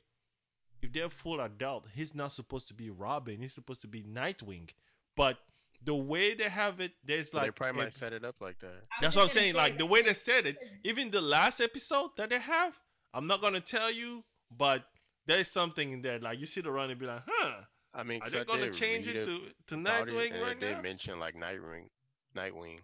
if 0.80 0.92
they're 0.92 1.10
full 1.10 1.40
adult, 1.40 1.86
he's 1.92 2.14
not 2.14 2.32
supposed 2.32 2.68
to 2.68 2.74
be 2.74 2.90
Robin. 2.90 3.40
He's 3.40 3.52
supposed 3.52 3.82
to 3.82 3.88
be 3.88 4.02
Nightwing. 4.02 4.70
But 5.16 5.38
the 5.84 5.94
way 5.94 6.34
they 6.34 6.48
have 6.48 6.80
it, 6.80 6.92
there's 7.04 7.30
But 7.30 7.40
they 7.40 7.46
like 7.46 7.54
probably 7.54 7.84
might 7.84 7.98
set 7.98 8.12
it 8.12 8.24
up 8.24 8.36
like 8.40 8.58
that. 8.60 8.82
That's 9.00 9.16
what 9.16 9.22
I'm 9.22 9.28
saying. 9.28 9.52
say 9.52 9.58
Like 9.58 9.78
the 9.78 9.86
way 9.86 10.02
they 10.02 10.14
said 10.14 10.46
it, 10.46 10.56
even 10.84 11.10
the 11.10 11.20
last 11.20 11.60
episode 11.60 12.10
that 12.16 12.30
they 12.30 12.38
have, 12.38 12.78
I'm 13.14 13.26
not 13.26 13.40
gonna 13.40 13.60
tell 13.60 13.90
you, 13.90 14.24
but 14.56 14.84
there's 15.26 15.50
something 15.50 15.92
in 15.92 16.02
there. 16.02 16.18
Like 16.18 16.38
you 16.38 16.46
see 16.46 16.60
the 16.60 16.70
run 16.70 16.90
and 16.90 16.98
be 16.98 17.06
like, 17.06 17.22
huh? 17.26 17.62
I 17.94 18.02
mean, 18.02 18.20
are 18.22 18.30
they 18.30 18.44
gonna 18.44 18.66
did 18.66 18.74
change 18.74 19.06
it 19.06 19.24
to 19.24 19.40
to 19.68 19.74
about 19.74 20.08
it, 20.08 20.14
Nightwing 20.14 20.42
right 20.42 20.56
it 20.56 20.60
did 20.60 20.76
now? 20.76 20.82
mention 20.82 21.18
like 21.18 21.34
Nightwing, 21.34 21.88
Nightwing. 22.36 22.78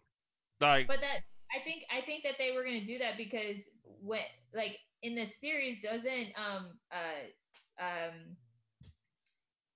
Like 0.61 0.87
But 0.87 1.01
that 1.01 1.21
I 1.55 1.63
think 1.65 1.85
I 1.91 2.01
think 2.05 2.23
that 2.25 2.35
they 2.39 2.53
were 2.53 2.65
gonna 2.65 2.85
do 2.85 2.99
that 2.99 3.17
because 3.17 3.59
when 4.01 4.21
like 4.55 4.79
in 5.03 5.15
the 5.15 5.27
series 5.27 5.83
doesn't 5.83 6.33
um 6.37 6.79
uh 6.93 7.83
um 7.85 8.37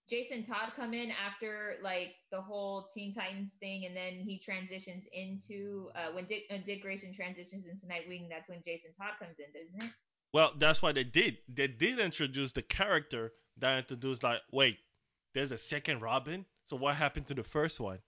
Jason 0.09 0.43
Todd 0.43 0.73
come 0.75 0.95
in 0.95 1.11
after 1.11 1.77
like 1.83 2.15
the 2.31 2.41
whole 2.41 2.89
Teen 2.95 3.13
Titans 3.13 3.55
thing, 3.55 3.85
and 3.85 3.95
then 3.95 4.15
he 4.15 4.39
transitions 4.39 5.07
into 5.13 5.91
uh, 5.95 6.13
when 6.13 6.25
Dick 6.25 6.45
uh, 6.51 6.57
Dick 6.65 6.83
Grayson 6.83 7.13
transitions 7.13 7.67
into 7.67 7.87
Nightwing. 7.87 8.29
That's 8.29 8.49
when 8.49 8.63
Jason 8.65 8.93
Todd 8.93 9.13
comes 9.19 9.39
in, 9.39 9.47
doesn't 9.53 9.83
it? 9.83 9.95
Well, 10.33 10.53
that's 10.59 10.83
why 10.83 10.93
they 10.93 11.05
did. 11.05 11.39
They 11.49 11.69
did 11.69 11.99
introduce 11.99 12.53
the 12.53 12.63
character 12.63 13.33
that 13.59 13.79
introduced 13.79 14.23
like, 14.23 14.41
wait, 14.53 14.79
there's 15.35 15.53
a 15.53 15.59
second 15.59 16.01
Robin. 16.01 16.45
So 16.67 16.77
what 16.77 16.97
happened 16.97 17.27
to 17.29 17.35
the 17.35 17.43
first 17.43 17.81
one? 17.81 17.99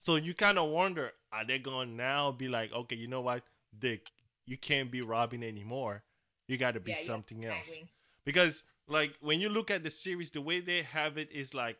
So 0.00 0.16
you 0.16 0.34
kind 0.34 0.58
of 0.58 0.70
wonder, 0.70 1.12
are 1.32 1.44
they 1.46 1.58
going 1.58 1.88
to 1.88 1.94
now 1.94 2.32
be 2.32 2.48
like, 2.48 2.72
okay, 2.72 2.96
you 2.96 3.08
know 3.08 3.20
what, 3.20 3.42
Dick, 3.78 4.10
you 4.46 4.56
can't 4.56 4.90
be 4.90 5.02
Robin 5.02 5.42
anymore. 5.42 6.02
You 6.46 6.56
got 6.56 6.74
to 6.74 6.80
be 6.80 6.92
yeah, 6.92 7.06
something 7.06 7.44
else. 7.44 7.68
Nightwing. 7.68 7.88
Because 8.24 8.62
like 8.88 9.14
when 9.20 9.40
you 9.40 9.48
look 9.48 9.70
at 9.70 9.82
the 9.82 9.90
series, 9.90 10.30
the 10.30 10.40
way 10.40 10.60
they 10.60 10.82
have 10.82 11.18
it 11.18 11.30
is 11.32 11.54
like 11.54 11.76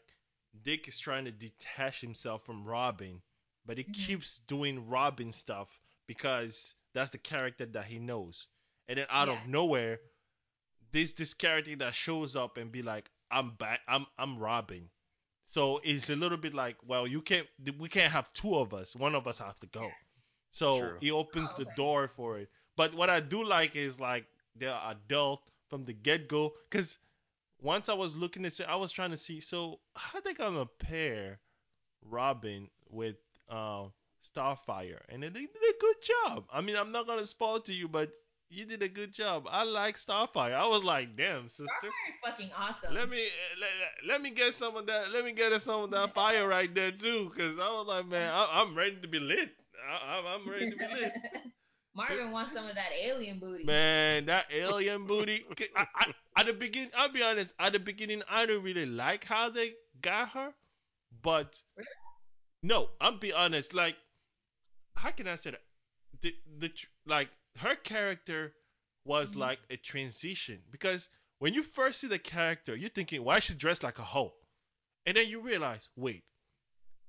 Dick 0.62 0.88
is 0.88 0.98
trying 0.98 1.24
to 1.24 1.30
detach 1.32 2.00
himself 2.00 2.44
from 2.44 2.64
Robin, 2.64 3.22
but 3.66 3.78
he 3.78 3.84
Mhm. 3.86 3.94
keeps 4.06 4.38
doing 4.38 4.88
Robin 4.88 5.32
stuff 5.32 5.80
because 6.06 6.74
that's 6.94 7.10
the 7.10 7.18
character 7.18 7.66
that 7.66 7.86
he 7.86 7.98
knows. 7.98 8.48
And 8.88 8.98
then 8.98 9.06
out 9.10 9.28
Yeah. 9.28 9.34
of 9.40 9.46
nowhere, 9.46 10.00
this 10.92 11.12
this 11.12 11.34
character 11.34 11.76
that 11.76 11.94
shows 11.94 12.36
up 12.36 12.56
and 12.56 12.72
be 12.72 12.82
like, 12.82 13.10
"I'm 13.30 13.52
back. 13.56 13.80
I'm 13.88 14.06
I'm 14.18 14.38
Robin." 14.38 14.90
So 15.44 15.78
it's 15.84 16.10
a 16.10 16.16
little 16.16 16.38
bit 16.38 16.54
like, 16.54 16.76
well, 16.86 17.06
you 17.06 17.22
can't. 17.22 17.48
We 17.78 17.88
can't 17.88 18.12
have 18.12 18.32
two 18.34 18.56
of 18.56 18.74
us. 18.74 18.96
One 18.96 19.14
of 19.14 19.26
us 19.26 19.38
has 19.38 19.58
to 19.60 19.66
go. 19.66 19.96
So 20.52 20.72
True. 20.78 20.98
he 20.98 21.10
opens 21.10 21.54
Oh, 21.54 21.54
the 21.54 21.64
door 21.66 22.08
for 22.08 22.38
it. 22.38 22.50
But 22.76 22.94
what 22.94 23.10
I 23.10 23.20
do 23.20 23.44
like 23.44 23.76
is 23.76 23.98
like 24.00 24.26
they're 24.56 24.78
adult 24.86 25.42
from 25.68 25.84
the 25.84 25.92
get 25.92 26.28
go. 26.28 26.54
Because 26.70 26.98
once 27.60 27.88
I 27.88 27.94
was 27.94 28.16
looking 28.16 28.44
at 28.44 28.58
I 28.68 28.76
was 28.76 28.92
trying 28.92 29.10
to 29.10 29.16
see. 29.16 29.40
So 29.40 29.80
how 29.94 30.20
they 30.20 30.34
gonna 30.34 30.66
pair 30.66 31.40
Robin 32.02 32.68
with 32.90 33.16
uh, 33.48 33.86
Starfire? 34.24 35.00
And 35.08 35.22
they 35.22 35.28
did 35.30 35.44
a 35.46 35.80
good 35.80 35.96
job. 36.02 36.44
I 36.52 36.60
mean, 36.60 36.76
I'm 36.76 36.92
not 36.92 37.06
gonna 37.06 37.26
spoil 37.26 37.56
it 37.56 37.64
to 37.66 37.74
you, 37.74 37.88
but 37.88 38.10
you 38.50 38.64
did 38.64 38.82
a 38.82 38.88
good 38.88 39.12
job. 39.12 39.46
I 39.50 39.64
like 39.64 39.96
Starfire. 39.96 40.54
I 40.54 40.66
was 40.66 40.82
like, 40.82 41.16
damn, 41.16 41.48
sister. 41.48 41.66
Starfire 41.66 41.88
is 41.88 42.30
fucking 42.30 42.50
awesome. 42.56 42.94
Let 42.94 43.10
me 43.10 43.28
let, 43.60 44.08
let 44.08 44.22
me 44.22 44.30
get 44.30 44.54
some 44.54 44.76
of 44.76 44.86
that. 44.86 45.10
Let 45.10 45.24
me 45.24 45.32
get 45.32 45.60
some 45.62 45.82
of 45.82 45.90
that 45.90 46.14
fire 46.14 46.48
right 46.48 46.72
there 46.74 46.92
too, 46.92 47.30
because 47.34 47.58
I 47.58 47.70
was 47.70 47.86
like, 47.86 48.06
man, 48.06 48.30
I, 48.32 48.62
I'm 48.62 48.76
ready 48.76 48.96
to 49.02 49.08
be 49.08 49.18
lit. 49.18 49.50
I, 49.88 50.18
I'm, 50.18 50.26
I'm 50.26 50.50
ready 50.50 50.70
to 50.70 50.76
be 50.76 50.86
lit. 51.00 51.12
Marvin 51.98 52.30
wants 52.30 52.54
some 52.54 52.66
of 52.66 52.74
that 52.76 52.90
alien 52.98 53.38
booty. 53.38 53.64
Man, 53.64 54.26
that 54.26 54.46
alien 54.52 55.06
booty. 55.06 55.44
I, 55.76 55.86
I, 55.94 56.12
at 56.38 56.46
the 56.46 56.52
beginning, 56.52 56.90
I'll 56.96 57.12
be 57.12 57.22
honest. 57.22 57.52
At 57.58 57.72
the 57.72 57.78
beginning, 57.80 58.22
I 58.30 58.46
didn't 58.46 58.62
really 58.62 58.86
like 58.86 59.24
how 59.24 59.50
they 59.50 59.74
got 60.00 60.30
her, 60.30 60.54
but 61.22 61.60
Really? 61.76 61.88
no, 62.62 62.90
I'll 63.00 63.18
be 63.18 63.32
honest. 63.32 63.74
Like, 63.74 63.96
how 64.94 65.10
can 65.10 65.26
I 65.28 65.36
say 65.36 65.50
that? 65.50 65.62
The 66.22 66.34
the 66.58 66.72
like 67.06 67.28
her 67.58 67.74
character 67.74 68.54
was 69.04 69.32
Mhm. 69.32 69.36
like 69.36 69.60
a 69.70 69.76
transition 69.76 70.62
because 70.70 71.08
when 71.38 71.54
you 71.54 71.62
first 71.62 72.00
see 72.00 72.06
the 72.08 72.18
character, 72.18 72.76
you're 72.76 72.90
thinking, 72.90 73.22
why 73.24 73.38
is 73.38 73.44
she 73.44 73.54
dressed 73.54 73.82
like 73.82 73.98
a 73.98 74.04
hoe? 74.04 74.34
And 75.06 75.16
then 75.16 75.28
you 75.28 75.40
realize, 75.40 75.88
wait, 75.96 76.24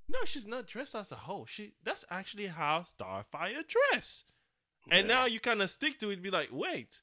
no, 0.08 0.18
she's 0.24 0.46
not 0.46 0.66
dressed 0.66 0.94
as 0.94 1.12
a 1.12 1.16
hoe. 1.16 1.46
She 1.46 1.74
that's 1.84 2.04
actually 2.10 2.46
how 2.48 2.82
Starfire 2.82 3.64
dress. 3.66 4.24
And 4.90 5.06
Yeah. 5.06 5.14
now 5.14 5.24
you 5.26 5.40
kind 5.40 5.62
of 5.62 5.70
stick 5.70 5.98
to 6.00 6.10
it, 6.10 6.22
be 6.22 6.30
like, 6.30 6.48
wait, 6.52 7.00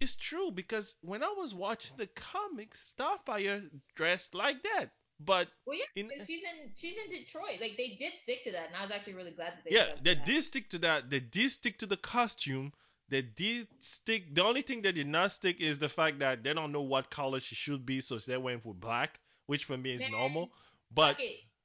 it's 0.00 0.16
true 0.16 0.50
because 0.50 0.94
when 1.02 1.22
I 1.22 1.34
was 1.36 1.54
watching 1.54 1.96
the 1.96 2.06
comics, 2.06 2.84
Starfire 2.98 3.68
dressed 3.94 4.34
like 4.34 4.62
that. 4.62 4.90
But 5.22 5.48
well, 5.66 5.76
yeah, 5.76 6.02
in 6.02 6.10
she's 6.26 6.40
in 6.42 6.70
she's 6.74 6.96
in 6.96 7.10
Detroit. 7.10 7.60
Like 7.60 7.76
they 7.76 7.96
did 7.98 8.14
stick 8.22 8.42
to 8.44 8.52
that, 8.52 8.68
and 8.68 8.76
I 8.76 8.82
was 8.82 8.90
actually 8.90 9.14
really 9.14 9.32
glad 9.32 9.52
that 9.52 9.64
they 9.64 9.72
yeah, 9.72 9.86
they 10.02 10.14
that. 10.14 10.24
did 10.24 10.42
stick 10.44 10.70
to 10.70 10.78
that. 10.78 11.10
They 11.10 11.20
did 11.20 11.50
stick 11.50 11.78
to 11.78 11.86
the 11.86 11.98
costume. 11.98 12.72
They 13.10 13.22
did 13.22 13.68
stick. 13.80 14.34
The 14.34 14.42
only 14.44 14.62
thing 14.62 14.80
they 14.80 14.92
did 14.92 15.08
not 15.08 15.32
stick 15.32 15.60
is 15.60 15.78
the 15.78 15.88
fact 15.90 16.20
that 16.20 16.42
they 16.42 16.54
don't 16.54 16.72
know 16.72 16.80
what 16.80 17.10
color 17.10 17.40
she 17.40 17.54
should 17.54 17.84
be, 17.84 18.00
so 18.00 18.18
they 18.18 18.38
went 18.38 18.62
for 18.62 18.72
black, 18.72 19.20
which 19.46 19.64
for 19.66 19.76
me 19.76 19.94
is 19.94 20.00
Man, 20.00 20.12
normal. 20.12 20.52
But 20.90 21.18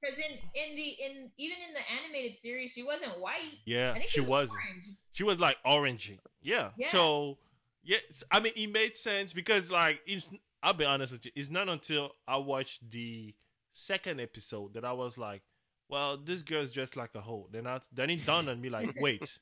because 0.06 0.20
in 0.20 0.38
in 0.54 0.76
the 0.76 0.88
in 0.88 1.32
even 1.38 1.58
in 1.68 1.74
the 1.74 2.04
animated 2.04 2.38
series, 2.38 2.72
she 2.72 2.84
wasn't 2.84 3.20
white. 3.20 3.60
yeah, 3.66 3.92
I 3.92 4.00
think 4.00 4.10
she 4.10 4.16
she 4.16 4.20
was 4.22 4.30
wasn't. 4.30 4.60
orange. 4.70 4.86
She 5.14 5.24
was 5.24 5.40
like 5.40 5.58
orangey. 5.66 6.20
Yeah. 6.42 6.70
Yeah. 6.78 6.90
So 6.90 7.38
yes, 7.84 8.02
I 8.32 8.40
mean 8.40 8.54
it 8.56 8.72
made 8.72 8.98
sense 8.98 9.34
because 9.34 9.72
like 9.72 10.00
it's. 10.06 10.30
I'll 10.64 10.74
be 10.74 10.86
honest 10.86 11.12
with 11.12 11.26
you. 11.26 11.32
It's 11.36 11.52
not 11.52 11.70
until 11.70 12.14
I 12.28 12.38
watched 12.38 12.90
the 12.90 13.36
second 13.72 14.20
episode 14.20 14.74
that 14.74 14.84
I 14.84 14.94
was 14.94 15.16
like, 15.16 15.44
well, 15.90 16.18
this 16.18 16.42
girl's 16.42 16.72
dressed 16.72 16.96
like 16.96 17.12
a 17.14 17.22
hoe. 17.22 17.48
Then 17.52 17.68
I 17.68 17.82
then 17.94 18.10
it 18.10 18.26
dawned 18.26 18.50
on 18.50 18.62
me 18.62 18.70
like, 18.70 18.96
wait, 19.00 19.38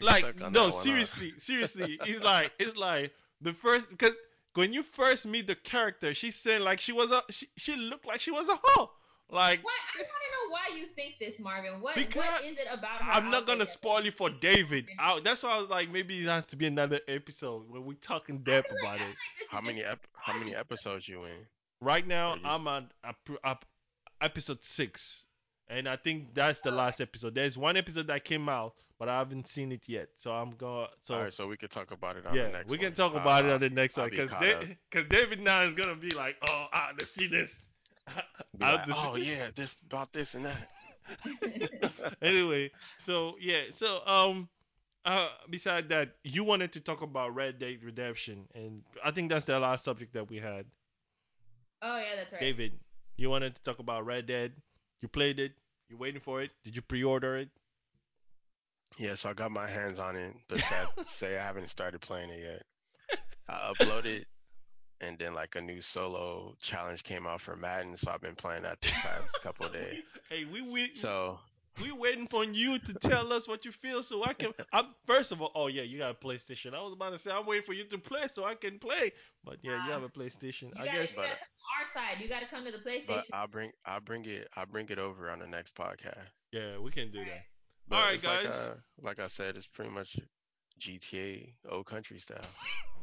like 0.00 0.24
no, 0.38 0.50
that 0.50 0.60
one, 0.60 0.70
huh? 0.72 0.80
seriously, 0.80 1.32
seriously. 1.38 1.98
It's 2.04 2.22
like 2.22 2.52
it's 2.58 2.76
like 2.76 3.12
the 3.40 3.52
first 3.52 3.88
because 3.88 4.12
when 4.54 4.72
you 4.72 4.82
first 4.82 5.26
meet 5.26 5.46
the 5.46 5.54
character, 5.54 6.12
she 6.14 6.30
said 6.30 6.60
like 6.60 6.80
she 6.80 6.92
was 6.92 7.10
a 7.10 7.22
she, 7.30 7.48
she 7.56 7.76
looked 7.76 8.06
like 8.06 8.20
she 8.20 8.30
was 8.30 8.48
a 8.48 8.58
hoe. 8.62 8.90
Like 9.30 9.62
What 9.62 9.74
I 9.94 9.98
want 9.98 10.08
to 10.08 10.46
know 10.46 10.52
why 10.52 10.78
you 10.78 10.86
think 10.86 11.18
this, 11.20 11.38
Marvin. 11.38 11.80
What 11.80 11.96
Because 11.96 12.22
what 12.24 12.44
is 12.44 12.56
it 12.58 12.66
about 12.72 13.02
her? 13.02 13.12
I'm 13.12 13.30
not 13.30 13.46
gonna 13.46 13.66
spoil 13.66 13.96
makes 14.02 14.14
it 14.14 14.16
for 14.16 14.30
David. 14.30 14.86
I, 14.98 15.20
that's 15.22 15.42
why 15.42 15.50
I 15.50 15.58
was 15.60 15.68
like, 15.68 15.90
maybe 15.90 16.18
it 16.20 16.26
has 16.28 16.46
to 16.46 16.56
be 16.56 16.66
another 16.66 17.00
episode 17.08 17.64
when 17.68 17.84
we 17.84 17.94
talk 17.96 18.28
in 18.30 18.38
depth 18.42 18.68
like- 18.70 18.80
about 18.96 19.06
it. 19.06 19.08
like 19.10 19.16
How 19.50 19.60
many 19.60 19.82
ep- 19.84 20.06
how 20.14 20.32
many 20.38 20.54
episodes 20.64 21.06
you 21.08 21.24
in? 21.24 21.46
Right 21.80 22.06
now, 22.06 22.36
you- 22.36 22.40
I'm 22.44 22.66
on 22.66 22.90
ep- 23.06 23.28
ep- 23.44 23.64
episode 24.22 24.64
six, 24.64 25.24
and 25.68 25.86
I 25.88 25.96
think 25.96 26.32
that's 26.34 26.60
the 26.60 26.70
last 26.70 27.00
episode. 27.00 27.34
There's 27.34 27.58
one 27.58 27.76
episode 27.76 28.06
that 28.06 28.24
came 28.24 28.48
out, 28.48 28.72
but 28.98 29.08
I 29.10 29.18
haven't 29.18 29.46
seen 29.46 29.72
it 29.72 29.82
yet. 29.86 30.08
So 30.16 30.32
I'm 30.32 30.52
going. 30.52 30.88
So 31.02 31.14
All 31.14 31.22
right, 31.24 31.32
so 31.32 31.46
we 31.46 31.56
can 31.58 31.68
talk 31.68 31.90
about 31.90 32.16
it 32.16 32.26
on 32.26 32.34
yeah, 32.34 32.44
the 32.44 32.52
next 32.52 32.70
we 32.70 32.78
can 32.78 32.86
one. 32.86 32.94
talk 32.94 33.14
Uh, 33.14 33.18
about 33.18 33.44
it 33.44 33.52
on 33.52 33.60
the 33.60 33.68
next 33.70 33.98
I'll 33.98 34.04
one 34.04 34.10
be 34.10 34.16
because 34.16 34.30
caught 34.30 34.64
because 34.90 35.06
David 35.10 35.40
now 35.42 35.62
is 35.64 35.74
gonna 35.74 35.94
be 35.96 36.10
like, 36.12 36.36
oh, 36.48 36.66
ah, 36.72 36.92
let's 36.98 37.12
see 37.12 37.26
this. 37.26 37.52
Be 38.58 38.64
I'll 38.64 38.74
like, 38.74 38.86
just- 38.86 39.00
oh 39.04 39.16
yeah, 39.16 39.50
this 39.54 39.76
about 39.86 40.12
this 40.12 40.34
and 40.34 40.44
that. 40.46 40.68
anyway, 42.22 42.70
so 43.04 43.36
yeah, 43.40 43.62
so 43.72 44.00
um, 44.06 44.48
uh, 45.04 45.28
beside 45.48 45.88
that, 45.88 46.10
you 46.22 46.44
wanted 46.44 46.72
to 46.72 46.80
talk 46.80 47.00
about 47.02 47.34
Red 47.34 47.58
Dead 47.58 47.78
Redemption, 47.82 48.46
and 48.54 48.82
I 49.04 49.10
think 49.10 49.30
that's 49.30 49.46
the 49.46 49.58
last 49.58 49.84
subject 49.84 50.12
that 50.14 50.28
we 50.28 50.36
had. 50.36 50.66
Oh 51.82 51.98
yeah, 51.98 52.16
that's 52.16 52.32
right. 52.32 52.40
David, 52.40 52.72
you 53.16 53.30
wanted 53.30 53.54
to 53.54 53.62
talk 53.62 53.78
about 53.78 54.04
Red 54.04 54.26
Dead. 54.26 54.52
You 55.00 55.08
played 55.08 55.38
it. 55.38 55.52
You 55.88 55.96
waiting 55.96 56.20
for 56.20 56.42
it? 56.42 56.52
Did 56.64 56.76
you 56.76 56.82
pre-order 56.82 57.36
it? 57.36 57.48
Yeah, 58.98 59.14
so 59.14 59.30
I 59.30 59.32
got 59.32 59.50
my 59.50 59.66
hands 59.68 59.98
on 59.98 60.16
it, 60.16 60.34
but 60.48 60.58
sad 60.60 60.88
to 60.96 61.04
say 61.08 61.38
I 61.38 61.42
haven't 61.44 61.68
started 61.68 62.00
playing 62.00 62.30
it 62.30 62.40
yet. 62.42 63.18
I 63.48 63.72
uploaded, 63.72 64.24
and 65.00 65.18
then 65.18 65.34
like 65.34 65.54
a 65.56 65.60
new 65.60 65.80
solo 65.80 66.54
challenge 66.60 67.04
came 67.04 67.26
out 67.26 67.40
for 67.40 67.56
Madden, 67.56 67.96
so 67.96 68.10
I've 68.10 68.20
been 68.20 68.34
playing 68.34 68.62
that 68.62 68.80
the 68.80 68.88
past 68.88 69.40
couple 69.42 69.66
of 69.66 69.72
days. 69.72 70.02
Hey, 70.28 70.44
we 70.44 70.60
we 70.60 70.92
So 70.96 71.38
we 71.82 71.90
waiting 71.90 72.26
for 72.26 72.44
you 72.44 72.78
to 72.78 72.94
tell 72.94 73.32
us 73.32 73.48
what 73.48 73.64
you 73.64 73.72
feel, 73.72 74.02
so 74.02 74.24
I 74.24 74.34
can. 74.34 74.52
I'm 74.72 74.88
first 75.06 75.32
of 75.32 75.40
all, 75.40 75.52
oh 75.54 75.68
yeah, 75.68 75.82
you 75.82 75.98
got 75.98 76.10
a 76.10 76.14
PlayStation. 76.14 76.74
I 76.74 76.82
was 76.82 76.92
about 76.92 77.12
to 77.12 77.18
say 77.18 77.30
I'm 77.30 77.46
waiting 77.46 77.64
for 77.64 77.72
you 77.72 77.84
to 77.84 77.98
play 77.98 78.26
so 78.30 78.44
I 78.44 78.54
can 78.54 78.78
play, 78.78 79.12
but 79.44 79.56
yeah, 79.62 79.86
you 79.86 79.92
have 79.92 80.02
a 80.02 80.08
PlayStation. 80.08 80.64
You 80.64 80.72
I 80.76 80.86
gotta, 80.86 80.98
guess. 80.98 81.10
you 81.16 81.22
gotta 81.22 81.28
our 81.30 81.86
side. 81.94 82.20
You 82.20 82.28
gotta 82.28 82.46
come 82.46 82.64
to 82.64 82.72
the 82.72 82.78
but 82.78 82.86
PlayStation. 82.86 83.24
I'll 83.32 83.48
bring 83.48 83.72
I'll 83.86 84.00
bring 84.00 84.24
it 84.26 84.48
I'll 84.56 84.66
bring 84.66 84.88
it 84.88 84.98
over 84.98 85.30
on 85.30 85.38
the 85.38 85.46
next 85.46 85.74
podcast. 85.74 86.26
Yeah, 86.52 86.78
we 86.78 86.90
can 86.90 87.10
do 87.10 87.18
that. 87.24 87.44
But 87.88 87.96
All 87.96 88.02
right, 88.02 88.14
it's 88.16 88.24
like, 88.24 88.44
guys. 88.44 88.52
uh, 88.52 88.74
like 89.00 89.18
I 89.18 89.28
said, 89.28 89.56
it's 89.56 89.66
pretty 89.66 89.90
much 89.90 90.18
GTA 90.80 91.54
old 91.70 91.86
country 91.86 92.18
style. 92.18 92.38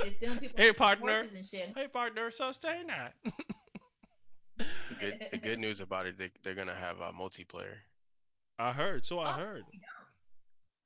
They're 0.00 0.12
stealing 0.12 0.38
people's 0.38 0.60
Hey, 0.60 0.72
partner. 0.72 1.22
horses 1.22 1.34
and 1.36 1.46
shit. 1.46 1.72
Hey, 1.76 1.88
partner. 1.88 2.30
So 2.30 2.52
saying 2.52 2.86
that. 2.88 3.14
The 4.58 4.64
good, 5.00 5.26
the 5.32 5.38
good 5.38 5.58
news 5.58 5.80
about 5.80 6.06
it, 6.06 6.18
they, 6.18 6.30
they're 6.42 6.54
gonna 6.54 6.74
have 6.74 7.00
a 7.00 7.12
multiplayer. 7.12 7.76
I 8.58 8.72
heard. 8.72 9.04
So 9.04 9.18
I 9.18 9.30
Oh, 9.30 9.32
heard. 9.32 9.64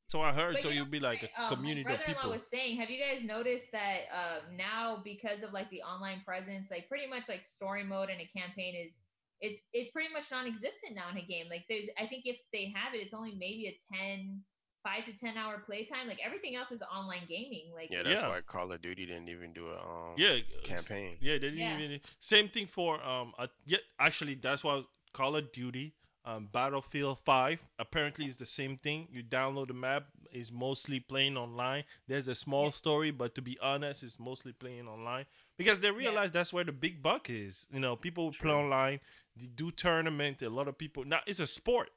So 0.08 0.20
I 0.20 0.32
heard. 0.32 0.54
But 0.54 0.62
so 0.62 0.68
you 0.68 0.74
know 0.74 0.80
you'll 0.82 0.90
be 0.90 1.00
like 1.00 1.22
a 1.22 1.42
Um, 1.42 1.56
community 1.56 1.82
my 1.82 1.92
of 1.92 1.98
brother-in-law 1.98 2.22
people. 2.22 2.30
was 2.38 2.48
saying, 2.50 2.76
have 2.76 2.90
you 2.90 2.98
guys 3.02 3.24
noticed 3.24 3.66
that 3.72 4.02
uh, 4.14 4.38
now 4.56 5.00
because 5.04 5.42
of 5.42 5.52
like 5.52 5.68
the 5.70 5.82
online 5.82 6.22
presence, 6.24 6.70
like 6.70 6.88
pretty 6.88 7.06
much 7.06 7.28
like 7.28 7.44
story 7.44 7.82
mode 7.84 8.08
and 8.10 8.20
a 8.20 8.26
campaign 8.26 8.74
is 8.74 8.98
it's 9.40 9.60
it's 9.72 9.90
pretty 9.90 10.10
much 10.12 10.30
non-existent 10.30 10.94
now 10.94 11.10
in 11.10 11.18
a 11.18 11.22
game. 11.26 11.46
Like 11.50 11.64
there's, 11.68 11.88
I 11.98 12.06
think 12.06 12.22
if 12.24 12.38
they 12.52 12.72
have 12.74 12.94
it, 12.94 12.98
it's 12.98 13.12
only 13.12 13.32
maybe 13.32 13.66
a 13.66 13.94
10, 13.94 14.40
five 14.86 15.04
to 15.06 15.12
ten 15.18 15.36
hour 15.36 15.58
playtime. 15.66 16.06
Like 16.06 16.20
everything 16.24 16.54
else 16.56 16.70
is 16.70 16.82
online 16.82 17.22
gaming. 17.28 17.64
Like 17.74 17.90
Yeah, 17.90 18.02
that's 18.02 18.20
Yeah. 18.20 18.28
why 18.28 18.40
Call 18.40 18.72
of 18.72 18.80
Duty 18.82 19.06
didn't 19.06 19.28
even 19.28 19.52
do 19.52 19.68
a 19.68 19.78
um 19.78 20.14
yeah. 20.16 20.36
campaign. 20.62 21.16
Yeah, 21.20 21.34
they 21.34 21.50
didn't 21.50 21.58
Yeah. 21.58 21.78
even. 21.86 22.00
Same 22.20 22.48
thing 22.48 22.66
for 22.66 23.02
um. 23.02 23.32
Uh, 23.38 23.46
yeah, 23.66 23.78
actually, 23.98 24.34
that's 24.36 24.62
why 24.64 24.82
Call 25.12 25.36
of 25.36 25.50
Duty, 25.52 25.92
um, 26.24 26.48
Battlefield 26.52 27.18
Five. 27.24 27.62
Apparently, 27.78 28.26
it's 28.26 28.36
the 28.36 28.46
same 28.46 28.76
thing. 28.76 29.08
You 29.10 29.22
download 29.22 29.68
the 29.68 29.74
map. 29.74 30.04
Is 30.32 30.52
mostly 30.52 31.00
playing 31.00 31.36
online. 31.38 31.84
There's 32.08 32.28
a 32.28 32.34
small 32.34 32.66
Yeah. 32.66 32.70
story, 32.70 33.10
but 33.10 33.34
to 33.36 33.42
be 33.42 33.58
honest, 33.60 34.02
it's 34.02 34.18
mostly 34.18 34.52
playing 34.52 34.86
online 34.88 35.24
because 35.56 35.80
they 35.80 35.90
realize 35.90 36.30
that's 36.30 36.52
where 36.52 36.64
the 36.64 36.72
big 36.72 37.02
buck 37.02 37.30
is. 37.30 37.64
You 37.72 37.80
know, 37.80 37.96
people 37.96 38.32
play 38.32 38.52
online. 38.52 39.00
They 39.36 39.46
do 39.46 39.70
tournament. 39.70 40.42
A 40.42 40.50
lot 40.50 40.68
of 40.68 40.76
people 40.76 41.04
now. 41.04 41.20
It's 41.26 41.40
a 41.40 41.46
sport, 41.46 41.90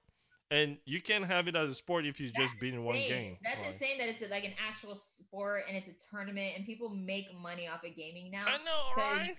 and 0.51 0.77
you 0.85 1.01
can't 1.01 1.25
have 1.25 1.47
it 1.47 1.55
as 1.55 1.69
a 1.69 1.75
sport 1.75 2.05
if 2.05 2.19
you 2.19 2.29
just 2.29 2.59
been 2.59 2.73
in 2.73 2.83
one 2.83 2.95
game. 2.95 3.37
That's 3.43 3.59
Like, 3.59 3.73
insane 3.73 3.97
that 3.99 4.09
it's 4.09 4.21
a, 4.23 4.27
like 4.27 4.43
an 4.43 4.53
actual 4.57 4.95
sport 4.95 5.63
and 5.67 5.77
it's 5.77 5.87
a 5.87 5.95
tournament 6.09 6.53
and 6.57 6.65
people 6.65 6.89
make 6.89 7.27
money 7.39 7.67
off 7.67 7.83
of 7.83 7.95
gaming 7.95 8.31
now. 8.31 8.45
I 8.47 8.57
know, 8.57 8.81
right? 8.97 9.37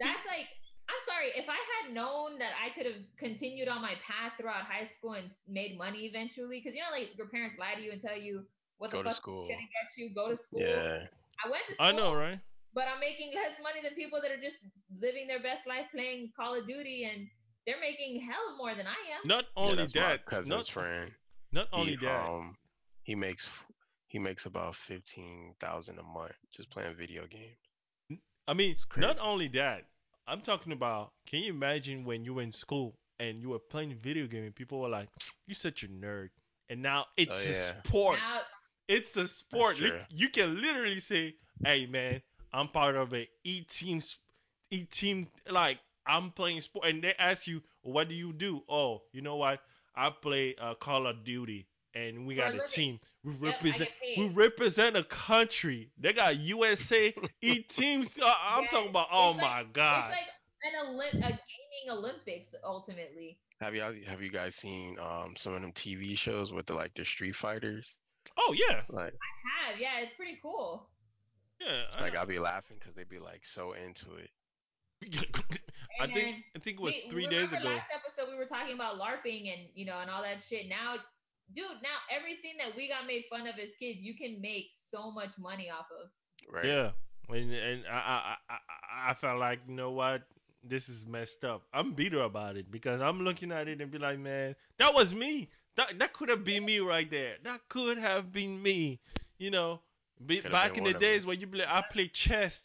That's 0.00 0.26
like, 0.26 0.48
I'm 0.88 1.02
sorry, 1.06 1.28
if 1.36 1.48
I 1.48 1.58
had 1.84 1.94
known 1.94 2.38
that 2.38 2.52
I 2.58 2.70
could 2.74 2.86
have 2.86 3.02
continued 3.18 3.68
on 3.68 3.82
my 3.82 3.94
path 4.02 4.32
throughout 4.40 4.62
high 4.62 4.86
school 4.86 5.12
and 5.14 5.30
made 5.46 5.76
money 5.78 6.06
eventually, 6.06 6.60
because 6.62 6.74
you 6.74 6.82
know, 6.82 6.90
like 6.90 7.16
your 7.16 7.28
parents 7.28 7.56
lie 7.58 7.74
to 7.74 7.82
you 7.82 7.92
and 7.92 8.00
tell 8.00 8.16
you 8.16 8.42
what 8.78 8.90
Go 8.90 9.02
the 9.02 9.10
fuck 9.10 9.16
school. 9.18 9.44
is 9.46 9.54
gonna 9.54 9.68
get 9.68 9.88
you, 9.96 10.14
go 10.14 10.30
to 10.30 10.36
school. 10.36 10.60
Yeah, 10.60 11.06
I 11.44 11.50
went 11.50 11.66
to 11.68 11.74
school, 11.74 11.86
I 11.86 11.92
know, 11.92 12.14
right? 12.14 12.38
but 12.74 12.84
I'm 12.86 13.00
making 13.00 13.32
less 13.34 13.58
money 13.62 13.80
than 13.82 13.94
people 13.94 14.20
that 14.22 14.30
are 14.30 14.40
just 14.40 14.64
living 15.00 15.26
their 15.26 15.40
best 15.40 15.66
life 15.66 15.86
playing 15.92 16.30
Call 16.38 16.54
of 16.58 16.66
Duty, 16.66 17.04
and 17.04 17.26
they're 17.66 17.80
making 17.80 18.20
hell 18.20 18.56
more 18.56 18.74
than 18.74 18.86
I 18.86 18.90
am. 19.14 19.26
Not 19.26 19.44
yeah, 19.56 19.62
only 19.62 19.76
that's 19.76 19.94
my 19.94 20.00
that, 20.00 20.26
cousin's 20.26 20.48
not, 20.50 20.66
friend. 20.68 21.10
not 21.52 21.66
only 21.72 21.90
he, 21.92 21.96
that. 22.06 22.28
um, 22.28 22.56
he 23.02 23.14
makes 23.14 23.48
he 24.08 24.18
makes 24.18 24.46
about 24.46 24.74
fifteen 24.76 25.54
thousand 25.60 25.98
a 25.98 26.02
month 26.02 26.32
just 26.54 26.70
playing 26.70 26.94
video 26.96 27.26
games. 27.26 28.20
I 28.46 28.54
mean, 28.54 28.76
not 28.96 29.18
only 29.20 29.48
that. 29.48 29.84
I'm 30.26 30.40
talking 30.40 30.72
about. 30.72 31.12
Can 31.26 31.40
you 31.40 31.50
imagine 31.52 32.04
when 32.04 32.24
you 32.24 32.34
were 32.34 32.42
in 32.42 32.52
school 32.52 32.94
and 33.18 33.40
you 33.40 33.50
were 33.50 33.58
playing 33.58 33.94
video 34.02 34.26
game 34.26 34.44
and 34.44 34.54
people 34.54 34.80
were 34.80 34.88
like, 34.88 35.08
"You're 35.46 35.54
such 35.54 35.82
a 35.84 35.88
nerd," 35.88 36.28
and 36.70 36.80
now 36.82 37.06
it's 37.16 37.30
Oh, 37.30 37.50
a 37.50 37.54
sport. 37.54 38.18
Now, 38.18 38.40
It's 38.88 39.16
a 39.16 39.28
sport. 39.28 39.78
Li- 39.78 39.92
You 40.08 40.30
can 40.30 40.60
literally 40.62 41.00
say, 41.00 41.34
"Hey, 41.62 41.84
man, 41.86 42.22
I'm 42.54 42.68
part 42.68 42.96
of 42.96 43.12
a 43.14 43.28
E 43.44 43.62
team, 43.64 44.00
E 44.70 44.84
team. 44.84 45.28
Like 45.50 45.78
I'm 46.08 46.30
playing 46.30 46.60
sport," 46.62 46.86
and 46.86 47.02
they 47.02 47.14
ask 47.18 47.46
you, 47.46 47.62
"What 47.82 48.08
do 48.08 48.14
you 48.14 48.32
do?" 48.32 48.62
Oh, 48.68 49.02
you 49.12 49.20
know 49.22 49.36
what? 49.36 49.60
I 49.94 50.10
play 50.10 50.54
uh, 50.60 50.74
Call 50.74 51.06
of 51.06 51.24
Duty, 51.24 51.66
and 51.94 52.26
we 52.26 52.34
For 52.34 52.40
got 52.42 52.50
a 52.50 52.52
living. 52.54 52.68
team. 52.68 53.00
We 53.24 53.32
Yep, 53.32 53.40
represent. 53.54 53.90
We 54.16 54.28
represent 54.28 54.96
a 54.96 55.04
country. 55.04 55.90
They 55.98 56.12
got 56.12 56.36
USA 56.38 57.14
E 57.42 57.60
teams. 57.62 58.08
Uh, 58.20 58.34
I'm 58.40 58.64
Yeah, 58.64 58.68
talking 58.70 58.90
about. 58.90 59.08
Oh 59.12 59.30
it's 59.30 59.40
like- 59.40 59.66
my 59.66 59.72
god! 59.72 60.12
It's 60.12 60.20
like 60.64 60.74
an 60.74 60.86
Olymp- 60.94 61.18
a 61.26 61.30
gaming 61.30 61.90
Olympics 61.98 62.54
ultimately. 62.64 63.38
Have 63.60 63.74
y'all 63.74 63.92
have 64.06 64.22
you 64.22 64.30
guys 64.30 64.54
seen 64.54 64.98
um 65.00 65.34
some 65.36 65.52
of 65.54 65.60
them 65.62 65.72
TV 65.72 66.16
shows 66.16 66.52
with 66.52 66.66
the 66.66 66.74
like 66.74 66.94
the 66.94 67.04
Street 67.04 67.34
Fighters? 67.36 67.98
oh 68.36 68.54
yeah, 68.56 68.82
Like 68.88 69.14
I 69.14 69.70
Have 69.70 69.80
yeah, 69.80 69.98
it's 70.00 70.14
pretty 70.14 70.38
cool. 70.40 70.88
yeah. 71.60 71.82
I 71.96 72.02
like 72.02 72.14
know. 72.14 72.20
I'll 72.20 72.26
be 72.26 72.38
laughing 72.38 72.76
because 72.78 72.94
they'd 72.94 73.08
be 73.08 73.18
like 73.18 73.44
so 73.44 73.72
into 73.72 74.14
it. 74.16 74.30
I 76.00 76.06
think 76.06 76.36
I 76.56 76.58
think 76.58 76.78
it 76.78 76.82
was 76.82 76.94
we- 77.04 77.10
three 77.10 77.26
days 77.26 77.46
remember 77.46 77.56
ago. 77.56 77.68
Last 77.70 77.90
episode 77.94 78.30
we 78.30 78.36
were 78.36 78.44
talking 78.46 78.74
about 78.74 78.98
LARPing 78.98 79.52
and 79.52 79.68
you 79.74 79.86
know 79.86 79.98
and 80.00 80.10
all 80.10 80.22
that 80.22 80.40
shit. 80.42 80.68
Now, 80.68 80.96
dude, 81.52 81.64
now 81.82 81.96
everything 82.10 82.52
that 82.58 82.76
we 82.76 82.88
got 82.88 83.06
made 83.06 83.24
fun 83.30 83.46
of 83.46 83.54
as 83.58 83.74
kids, 83.78 84.00
you 84.00 84.14
can 84.14 84.40
make 84.40 84.70
so 84.76 85.10
much 85.10 85.38
money 85.38 85.70
off 85.70 85.86
of. 86.02 86.10
Right? 86.52 86.64
Yeah, 86.64 86.90
and 87.28 87.52
and 87.52 87.84
I, 87.90 87.96
I 87.96 88.36
I 88.48 88.54
I 88.54 89.10
I 89.10 89.14
felt 89.14 89.38
like 89.38 89.60
you 89.68 89.74
know 89.74 89.90
what 89.90 90.22
this 90.64 90.88
is 90.88 91.06
messed 91.06 91.44
up. 91.44 91.62
I'm 91.72 91.92
bitter 91.92 92.22
about 92.22 92.56
it 92.56 92.70
because 92.70 93.00
I'm 93.00 93.20
looking 93.20 93.52
at 93.52 93.68
it 93.68 93.80
and 93.80 93.90
be 93.90 93.98
like, 93.98 94.18
man, 94.18 94.54
that 94.78 94.92
was 94.94 95.14
me. 95.14 95.48
That 95.76 95.98
that 95.98 96.12
could 96.12 96.28
have 96.28 96.44
been 96.44 96.64
me 96.64 96.80
right 96.80 97.10
there. 97.10 97.36
That 97.44 97.60
could 97.68 97.98
have 97.98 98.32
been 98.32 98.60
me. 98.62 99.00
You 99.38 99.50
know, 99.50 99.80
be, 100.26 100.40
back 100.40 100.76
in 100.76 100.84
the 100.84 100.90
of 100.90 100.96
'em. 100.96 101.00
days 101.00 101.24
when 101.26 101.38
you 101.40 101.46
be 101.46 101.58
like, 101.58 101.68
I 101.68 101.82
play 101.82 102.08
chess. 102.08 102.60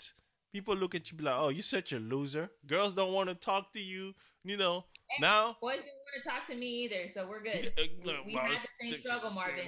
People 0.54 0.76
look 0.76 0.96
at 0.96 1.12
you 1.12 1.18
be 1.18 1.24
like, 1.24 1.36
oh, 1.38 1.50
you 1.50 1.62
such 1.64 1.92
a 1.94 2.00
loser. 2.00 2.50
Girls 2.68 2.94
don't 2.94 3.12
want 3.12 3.28
to 3.30 3.36
talk 3.36 3.74
to 3.74 3.82
you. 3.82 4.14
You 4.46 4.58
know, 4.58 4.86
Hey, 5.10 5.22
now. 5.22 5.58
Boys 5.62 5.78
didn't 5.78 5.86
want 5.86 6.24
to 6.24 6.30
talk 6.30 6.48
to 6.48 6.56
me 6.56 6.84
either, 6.86 7.08
so 7.08 7.28
we're 7.28 7.42
good. 7.44 7.74
Uh, 7.78 7.84
We, 8.04 8.14
we 8.26 8.36
well, 8.36 8.44
had 8.46 8.60
the 8.60 8.92
same 8.92 9.00
struggle, 9.02 9.32
Marvin. 9.32 9.66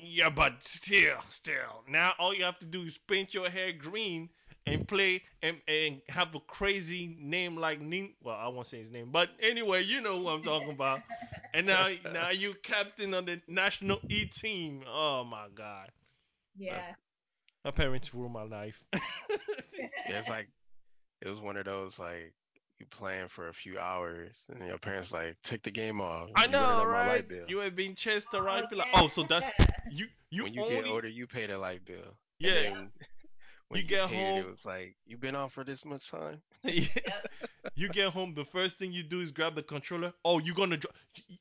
Yeah, 0.00 0.30
but 0.30 0.62
still, 0.62 1.18
still. 1.28 1.84
Now 1.88 2.14
all 2.18 2.34
you 2.34 2.44
have 2.44 2.58
to 2.60 2.66
do 2.66 2.82
is 2.82 2.96
paint 2.98 3.34
your 3.34 3.50
hair 3.50 3.72
green 3.72 4.30
and 4.66 4.86
play 4.88 5.22
and, 5.42 5.60
and 5.68 6.00
have 6.08 6.34
a 6.34 6.40
crazy 6.40 7.16
name 7.20 7.56
like 7.56 7.80
Nin. 7.80 8.14
Well, 8.22 8.36
I 8.36 8.48
won't 8.48 8.66
say 8.66 8.78
his 8.78 8.90
name, 8.90 9.10
but 9.12 9.30
anyway, 9.40 9.84
you 9.84 10.00
know 10.00 10.18
who 10.18 10.28
I'm 10.28 10.42
talking 10.42 10.70
about. 10.70 11.00
And 11.54 11.66
now, 11.68 11.88
now 12.12 12.30
you 12.30 12.52
captain 12.64 13.14
of 13.14 13.26
the 13.26 13.40
national 13.46 14.00
E 14.08 14.24
team. 14.24 14.82
Oh 14.88 15.22
my 15.22 15.46
god, 15.54 15.90
Yeah. 16.56 16.94
My 17.64 17.70
parents 17.70 18.12
ruined 18.14 18.32
my 18.32 18.42
life. 18.44 18.82
It's 20.06 20.28
like 20.28 20.48
it 21.22 21.28
was 21.28 21.40
one 21.40 21.56
of 21.56 21.64
those 21.64 21.98
like 21.98 22.32
you 22.78 22.86
playing 22.90 23.28
for 23.28 23.48
a 23.48 23.52
few 23.52 23.78
hours 23.78 24.44
and 24.48 24.66
your 24.66 24.78
parents 24.78 25.10
like 25.12 25.36
take 25.42 25.62
the 25.62 25.70
game 25.70 26.00
off. 26.00 26.30
I 26.36 26.44
You 26.44 26.50
know, 26.52 26.84
right? 26.86 27.24
You 27.48 27.58
have 27.58 27.74
been 27.74 27.94
chased 27.94 28.28
Oh, 28.32 28.38
around. 28.38 28.68
Be 28.70 28.76
like, 28.76 28.88
yeah. 28.92 29.00
oh, 29.02 29.08
so 29.08 29.24
that's 29.28 29.46
you. 29.90 30.06
You 30.30 30.44
when 30.44 30.54
you 30.54 30.62
only 30.62 30.76
get 30.76 30.86
older, 30.86 31.08
you 31.08 31.26
pay 31.26 31.46
the 31.46 31.58
light 31.58 31.84
bill. 31.84 32.16
yeah. 32.38 32.52
And 32.52 32.76
then 32.76 32.90
when 33.68 33.78
You 33.78 33.82
you, 33.82 33.88
get 33.88 34.08
paid 34.08 34.16
it, 34.16 34.24
home- 34.26 34.38
it 34.38 34.46
was 34.50 34.64
like 34.64 34.96
you've 35.06 35.20
been 35.20 35.34
on 35.34 35.48
for 35.48 35.64
this 35.64 35.84
much 35.84 36.10
time. 36.10 36.40
Yep. 36.64 37.26
you 37.74 37.88
get 37.88 38.10
home, 38.10 38.34
the 38.34 38.44
first 38.44 38.78
thing 38.78 38.92
you 38.92 39.02
do 39.02 39.20
is 39.20 39.30
grab 39.32 39.54
the 39.56 39.62
controller. 39.62 40.12
Oh, 40.24 40.38
you 40.38 40.54
gonna 40.54 40.76
dr- 40.76 40.94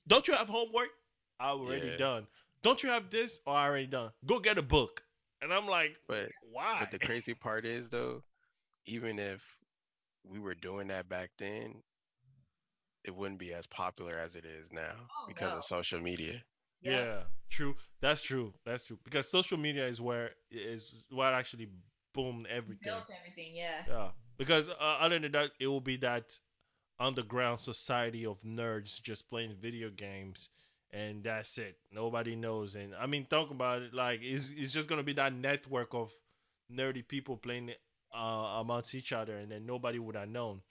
don't 0.08 0.28
you 0.28 0.34
have 0.34 0.48
homework? 0.48 0.90
I 1.40 1.50
already 1.50 1.88
Yeah. 1.90 1.98
done. 1.98 2.28
Don't 2.64 2.82
you 2.82 2.90
have 2.90 3.10
this? 3.12 3.40
Oh, 3.46 3.52
I 3.52 3.66
already 3.68 3.88
done. 3.88 4.12
Go 4.26 4.40
get 4.40 4.58
a 4.58 4.62
book. 4.64 5.04
And 5.44 5.54
I'm 5.54 5.68
like, 5.68 5.98
But 6.08 6.32
why? 6.52 6.80
but 6.80 6.92
the 6.92 7.00
crazy 7.00 7.34
part 7.36 7.66
is 7.66 7.90
though, 7.90 8.24
even 8.86 9.20
if 9.20 9.42
we 10.24 10.40
were 10.40 10.56
doing 10.56 10.88
that 10.88 11.10
back 11.10 11.32
then, 11.38 11.84
it 13.04 13.16
wouldn't 13.16 13.40
be 13.40 13.54
as 13.54 13.68
popular 13.68 14.16
as 14.18 14.36
it 14.36 14.46
is 14.46 14.72
now 14.72 14.94
Oh, 15.12 15.28
because 15.28 15.52
no. 15.52 15.58
of 15.58 15.66
social 15.70 16.00
media. 16.00 16.42
Yep. 16.82 16.94
Yeah, 16.94 17.24
true. 17.50 17.76
That's 18.02 18.22
true. 18.22 18.54
That's 18.66 18.86
true. 18.86 19.00
Because 19.04 19.30
social 19.30 19.58
media 19.58 19.88
is 19.88 20.02
where 20.02 20.32
is 20.52 20.94
what 21.10 21.34
actually 21.34 21.70
boomed 22.14 22.48
everything. 22.48 22.94
Built 22.94 23.10
everything. 23.20 23.56
Yeah. 23.56 23.84
Yeah. 23.88 24.10
Because 24.38 24.70
uh, 24.70 24.74
other 24.80 25.20
than 25.20 25.32
that, 25.34 25.52
it 25.60 25.68
will 25.68 25.82
be 25.82 25.98
that 25.98 26.38
underground 27.00 27.60
society 27.60 28.26
of 28.26 28.42
nerds 28.44 29.02
just 29.02 29.30
playing 29.30 29.56
video 29.62 29.90
games, 29.90 30.50
and 30.94 31.24
that's 31.24 31.58
it. 31.60 31.78
Nobody 31.92 32.36
knows. 32.36 32.76
And 32.76 32.96
I 32.96 33.08
mean, 33.08 33.26
talk 33.28 33.52
about 33.52 33.84
it. 33.84 33.94
Like, 33.94 34.22
it's 34.24 34.52
it's 34.56 34.74
just 34.74 34.90
gonna 34.90 35.04
be 35.04 35.14
that 35.16 35.34
network 35.34 35.94
of 35.96 36.14
nerdy 36.72 37.08
people 37.08 37.38
playing 37.38 37.72
uh, 38.16 38.18
amongst 38.62 38.96
each 38.96 39.14
other, 39.14 39.38
and 39.38 39.52
then 39.52 39.66
nobody 39.68 40.00
would 40.00 40.16
have 40.16 40.30
known. 40.30 40.62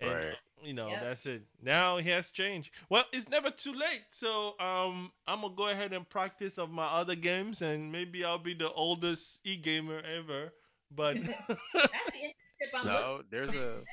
And 0.00 0.24
Right. 0.24 0.32
uh, 0.32 0.36
you 0.62 0.74
know, 0.74 0.96
Yep. 0.96 1.00
that's 1.00 1.26
it. 1.26 1.42
Now 1.62 1.98
it 1.98 2.06
has 2.06 2.30
changed. 2.30 2.72
Well, 2.90 3.04
it's 3.12 3.28
never 3.28 3.50
too 3.50 3.72
late. 3.74 4.02
So 4.10 4.58
um, 4.60 5.12
I'm 5.26 5.42
gonna 5.42 5.54
go 5.56 5.68
ahead 5.68 5.92
and 5.92 6.08
practice 6.08 6.58
of 6.58 6.70
my 6.70 6.86
other 6.86 7.16
games, 7.16 7.62
and 7.62 7.92
maybe 7.92 8.24
I'll 8.24 8.38
be 8.38 8.54
the 8.54 8.70
oldest 8.72 9.40
e 9.44 9.56
gamer 9.56 10.00
ever. 10.00 10.52
But 10.90 11.18
That's 11.26 11.32
the 11.74 12.78
I'm 12.78 12.90
looking. 12.90 13.06
No, 13.06 13.22
there's 13.30 13.54
a 13.54 13.84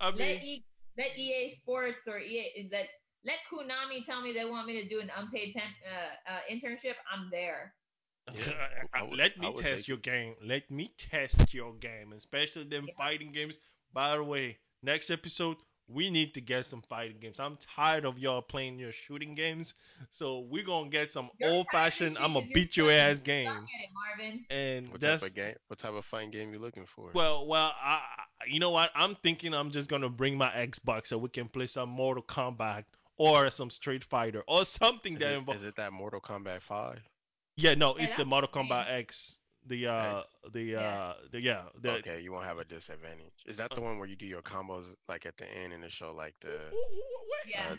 I 0.00 0.12
mean, 0.12 0.18
Let 0.18 0.42
e, 0.42 0.64
let 0.96 1.16
EA 1.18 1.54
Sports 1.54 2.06
or 2.08 2.18
EA 2.18 2.68
let 2.72 2.88
let 3.24 3.36
Konami 3.52 4.04
tell 4.04 4.22
me 4.22 4.32
they 4.32 4.44
want 4.44 4.66
me 4.66 4.80
to 4.82 4.88
do 4.88 5.00
an 5.00 5.10
unpaid 5.16 5.54
pen, 5.54 5.64
uh, 5.84 6.32
uh, 6.32 6.38
internship. 6.50 6.94
I'm 7.12 7.28
there. 7.30 7.74
Yeah, 8.34 8.52
I 8.94 9.02
would- 9.02 9.18
Let 9.18 9.38
me 9.38 9.52
test 9.56 9.74
take 9.76 9.88
your 9.88 9.96
game. 9.98 10.34
Let 10.44 10.70
me 10.70 10.92
test 10.98 11.52
your 11.54 11.74
game, 11.74 12.12
especially 12.14 12.64
them 12.64 12.86
Yeah. 12.88 12.94
fighting 12.96 13.32
games. 13.32 13.58
By 13.92 14.16
the 14.16 14.24
way, 14.24 14.58
next 14.82 15.10
episode 15.10 15.56
we 15.90 16.10
need 16.10 16.34
to 16.34 16.42
get 16.42 16.66
some 16.66 16.82
fighting 16.82 17.16
games. 17.18 17.40
I'm 17.40 17.56
tired 17.74 18.04
of 18.04 18.18
y'all 18.18 18.42
playing 18.42 18.78
your 18.78 18.92
shooting 18.92 19.34
games, 19.34 19.72
so 20.10 20.40
we're 20.40 20.62
gonna 20.62 20.90
get 20.90 21.10
some 21.10 21.30
You're 21.40 21.48
old 21.50 21.66
fashioned. 21.72 22.18
I'm 22.18 22.34
gonna 22.34 22.44
beat 22.52 22.76
your 22.76 22.90
ass 22.90 23.20
game, 23.20 23.46
Suck 23.46 23.56
at 23.56 23.62
it, 23.62 23.90
Marvin. 23.94 24.44
and 24.50 24.92
what 24.92 25.00
that's 25.00 25.22
type 25.22 25.30
of 25.30 25.34
game? 25.34 25.54
What 25.68 25.78
type 25.78 25.94
of 25.94 26.04
fighting 26.04 26.30
game 26.30 26.52
you 26.52 26.58
looking 26.58 26.84
for? 26.84 27.10
well, 27.14 27.46
well. 27.46 27.74
I, 27.82 28.02
I- 28.18 28.24
you 28.46 28.60
know 28.60 28.70
what? 28.70 28.90
I'm 28.94 29.14
thinking 29.16 29.52
I'm 29.54 29.70
just 29.72 29.88
gonna 29.88 30.08
bring 30.10 30.36
my 30.38 30.48
Xbox 30.50 31.08
so 31.08 31.16
we 31.18 31.28
can 31.30 31.48
play 31.48 31.66
some 31.66 31.88
Mortal 31.88 32.22
Kombat 32.22 32.84
or 33.18 33.50
some 33.50 33.68
Street 33.70 34.04
Fighter 34.04 34.42
or 34.48 34.64
something 34.64 35.14
is, 35.14 35.18
that 35.20 35.32
it, 35.32 35.38
involves. 35.38 35.60
is 35.60 35.66
it 35.66 35.76
that 35.76 35.92
Mortal 35.92 36.20
Kombat 36.20 36.62
Five? 36.62 37.02
Yeah, 37.56 37.74
no, 37.74 37.96
Yeah, 37.98 38.04
it's 38.04 38.14
the 38.14 38.24
Mortal 38.24 38.48
the 38.52 38.60
same. 38.60 38.68
Kombat 38.70 38.90
X. 38.90 39.34
The 39.66 39.86
uh, 39.88 40.22
the 40.52 40.62
Yeah. 40.62 40.80
uh, 40.80 41.14
the 41.30 41.40
yeah, 41.40 41.64
the 41.82 41.90
okay, 41.96 42.22
you 42.22 42.32
won't 42.32 42.44
have 42.46 42.58
a 42.58 42.64
disadvantage. 42.64 43.34
Is 43.44 43.58
that 43.58 43.70
the 43.74 43.80
Uh, 43.80 43.84
one 43.84 43.98
where 43.98 44.08
you 44.08 44.16
do 44.16 44.24
your 44.24 44.40
combos 44.40 44.94
like 45.08 45.26
at 45.26 45.36
the 45.36 45.46
end 45.52 45.74
and 45.74 45.84
it 45.84 45.92
show 45.92 46.12
like 46.12 46.34
the 46.40 46.58
Yeah. 47.46 47.72
uh, 47.72 47.76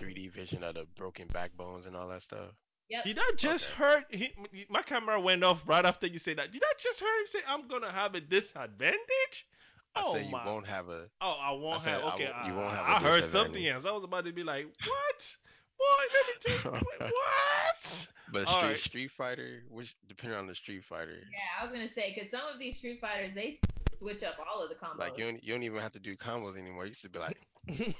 3D 0.00 0.30
vision 0.32 0.64
of 0.64 0.74
the 0.74 0.84
broken 0.96 1.28
backbones 1.28 1.86
and 1.86 1.94
all 1.96 2.08
that 2.08 2.22
stuff? 2.22 2.50
Yep. 2.88 3.04
did 3.04 3.18
I 3.20 3.30
just 3.36 3.68
Okay. 3.68 3.76
heard 3.76 4.04
he, 4.10 4.34
my 4.68 4.82
camera 4.82 5.20
went 5.20 5.44
off 5.44 5.62
right 5.66 5.84
after 5.84 6.06
you 6.06 6.18
said 6.18 6.38
that? 6.38 6.50
Did 6.50 6.62
I 6.64 6.72
just 6.78 6.98
hear 6.98 7.08
him 7.20 7.26
say 7.26 7.38
I'm 7.46 7.68
gonna 7.68 7.92
have 7.92 8.14
a 8.16 8.20
disadvantage? 8.20 9.46
I 9.94 10.02
oh 10.06 10.14
say 10.14 10.24
you 10.24 10.30
my! 10.30 10.46
won't 10.46 10.66
have 10.66 10.88
a. 10.88 11.08
oh, 11.20 11.36
I 11.40 11.50
won't 11.52 11.86
I 11.86 11.90
have. 11.90 12.04
I 12.04 12.14
Okay, 12.14 12.26
I, 12.34 12.48
you 12.48 12.54
won't 12.54 12.70
have 12.72 12.86
I 12.86 12.96
a 12.96 13.10
heard 13.10 13.24
something 13.24 13.66
else. 13.66 13.84
I 13.84 13.92
was 13.92 14.04
about 14.04 14.24
to 14.24 14.32
be 14.32 14.42
like, 14.42 14.66
what? 14.86 15.36
Boy, 15.78 16.04
let 16.14 16.26
me 16.26 16.60
tell 16.62 16.72
you, 16.74 16.80
wait, 17.00 17.12
what? 17.12 18.08
But 18.32 18.46
All 18.46 18.54
Street, 18.60 18.68
right. 18.68 18.76
Street 18.78 19.10
Fighter, 19.10 19.62
which 19.68 19.94
depending 20.08 20.38
on 20.38 20.46
the 20.46 20.54
Street 20.54 20.84
Fighter, 20.84 21.18
Yeah, 21.30 21.60
I 21.60 21.64
was 21.64 21.72
gonna 21.72 21.90
say 21.92 22.14
because 22.14 22.30
some 22.30 22.40
of 22.52 22.58
these 22.58 22.76
Street 22.78 23.00
Fighters 23.00 23.34
they 23.34 23.58
switch 23.92 24.22
up 24.22 24.36
all 24.48 24.62
of 24.62 24.68
the 24.70 24.74
combos. 24.76 24.98
like 24.98 25.18
you 25.18 25.24
don't, 25.24 25.44
you 25.44 25.52
don't 25.52 25.62
even 25.64 25.80
have 25.80 25.92
to 25.92 25.98
do 26.00 26.16
combos 26.16 26.56
anymore. 26.56 26.84
You 26.84 26.90
used 26.90 27.02
to 27.02 27.10
be 27.10 27.18
like 27.18 27.36
he, 27.66 27.94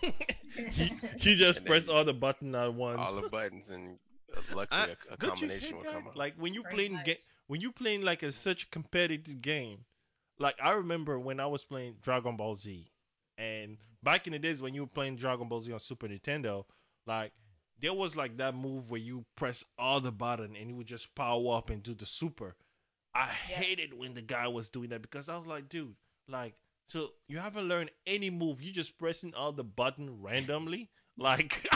he 1.19 1.35
just 1.37 1.65
press 1.67 1.89
all 1.89 2.05
the 2.05 2.15
button 2.15 2.55
at 2.55 2.73
once. 2.73 3.01
all 3.01 3.21
the 3.21 3.29
buttons, 3.29 3.69
and 3.69 3.99
uh, 4.35 4.41
luckily 4.55 4.81
I- 4.81 4.97
a, 5.11 5.15
a 5.15 5.17
combination 5.19 5.77
will 5.77 5.85
come 5.85 6.07
up. 6.09 6.17
Like 6.17 6.35
when 6.37 6.55
you 6.55 6.63
Pretty 6.63 6.77
playing 6.77 6.93
much. 6.95 7.05
ga- 7.07 7.19
when 7.49 7.61
you 7.61 7.71
playing 7.73 8.03
like 8.03 8.23
a 8.23 8.33
such 8.33 8.63
a 8.65 8.67
competitive 8.69 9.43
game. 9.43 9.85
Like 10.43 10.57
I 10.63 10.73
remember 10.73 11.19
when 11.19 11.41
I 11.41 11.47
was 11.47 11.65
playing 11.65 11.97
Dragon 12.03 12.37
Ball 12.37 12.57
Z, 12.57 12.91
and 13.39 13.79
back 14.03 14.27
in 14.27 14.33
the 14.35 14.41
days 14.41 14.63
when 14.63 14.75
you 14.75 14.83
were 14.83 14.89
playing 14.89 15.17
Dragon 15.17 15.49
Ball 15.49 15.61
Z 15.61 15.73
on 15.73 15.81
Super 15.81 16.09
Nintendo, 16.09 16.65
like 17.07 17.33
there 17.81 17.95
was 17.95 18.17
like 18.17 18.37
that 18.39 18.55
move 18.57 18.91
where 18.91 19.01
you 19.01 19.25
press 19.37 19.65
all 19.79 20.01
the 20.01 20.13
button 20.13 20.57
and 20.57 20.69
you 20.71 20.77
would 20.77 20.89
just 20.89 21.15
power 21.15 21.57
up 21.57 21.71
and 21.71 21.83
do 21.83 21.95
the 21.95 22.07
super. 22.07 22.57
I 23.15 23.27
Yeah. 23.49 23.59
hated 23.59 23.95
when 23.95 24.15
the 24.15 24.23
guy 24.23 24.49
was 24.49 24.71
doing 24.71 24.91
that 24.91 25.03
because 25.03 25.29
I 25.29 25.37
was 25.37 25.47
like, 25.47 25.69
dude, 25.69 25.97
like, 26.29 26.55
so 26.89 27.13
you 27.29 27.39
haven't 27.39 27.69
learned 27.69 27.91
any 28.07 28.31
move. 28.31 28.63
You 28.63 28.73
just 28.73 28.99
pressing 28.99 29.35
all 29.35 29.53
the 29.53 29.65
button 29.65 30.23
randomly, 30.23 30.91
like. 31.19 31.69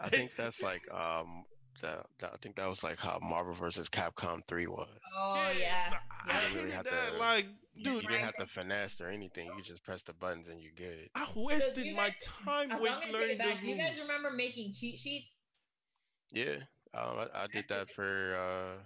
I 0.00 0.08
think 0.10 0.36
that's 0.36 0.62
like 0.62 0.82
um, 0.92 1.46
that, 1.84 2.06
that 2.20 2.30
I 2.34 2.36
think 2.42 2.56
that 2.56 2.66
was 2.66 2.82
like 2.82 2.98
how 2.98 3.18
Marvel 3.22 3.54
vs. 3.54 3.88
Capcom 3.88 4.44
Three 4.46 4.66
was. 4.66 4.88
oh 5.16 5.52
yeah. 5.58 5.92
I 6.26 6.32
Yeah. 6.32 6.40
You 6.40 6.48
didn't 6.48 6.56
really 6.64 6.70
have 6.76 6.84
that. 6.86 7.12
to- 7.12 7.18
Like, 7.18 7.46
dude, 7.76 8.02
you 8.02 8.08
didn't 8.08 8.24
have 8.24 8.34
to 8.36 8.46
finesse 8.46 9.00
or 9.00 9.08
anything. 9.08 9.46
You 9.56 9.62
just 9.62 9.82
press 9.84 10.02
the 10.02 10.12
buttons 10.14 10.48
and 10.48 10.60
you're 10.60 10.72
good. 10.76 11.08
I 11.14 11.26
wasted 11.36 11.84
you 11.84 11.94
my 11.94 12.08
guys- 12.08 12.14
time 12.44 12.72
I'm 12.72 12.80
with 12.80 12.90
learning 13.12 13.30
it 13.30 13.38
back. 13.38 13.54
those 13.54 13.60
Do 13.60 13.68
you 13.68 13.76
guys 13.76 13.98
remember 14.00 14.30
making 14.30 14.72
cheat 14.72 14.98
sheets? 14.98 15.30
Yeah, 16.32 16.56
um, 16.94 17.18
I, 17.34 17.44
I 17.44 17.46
did 17.52 17.66
that 17.68 17.90
for. 17.90 18.34
Uh, 18.34 18.82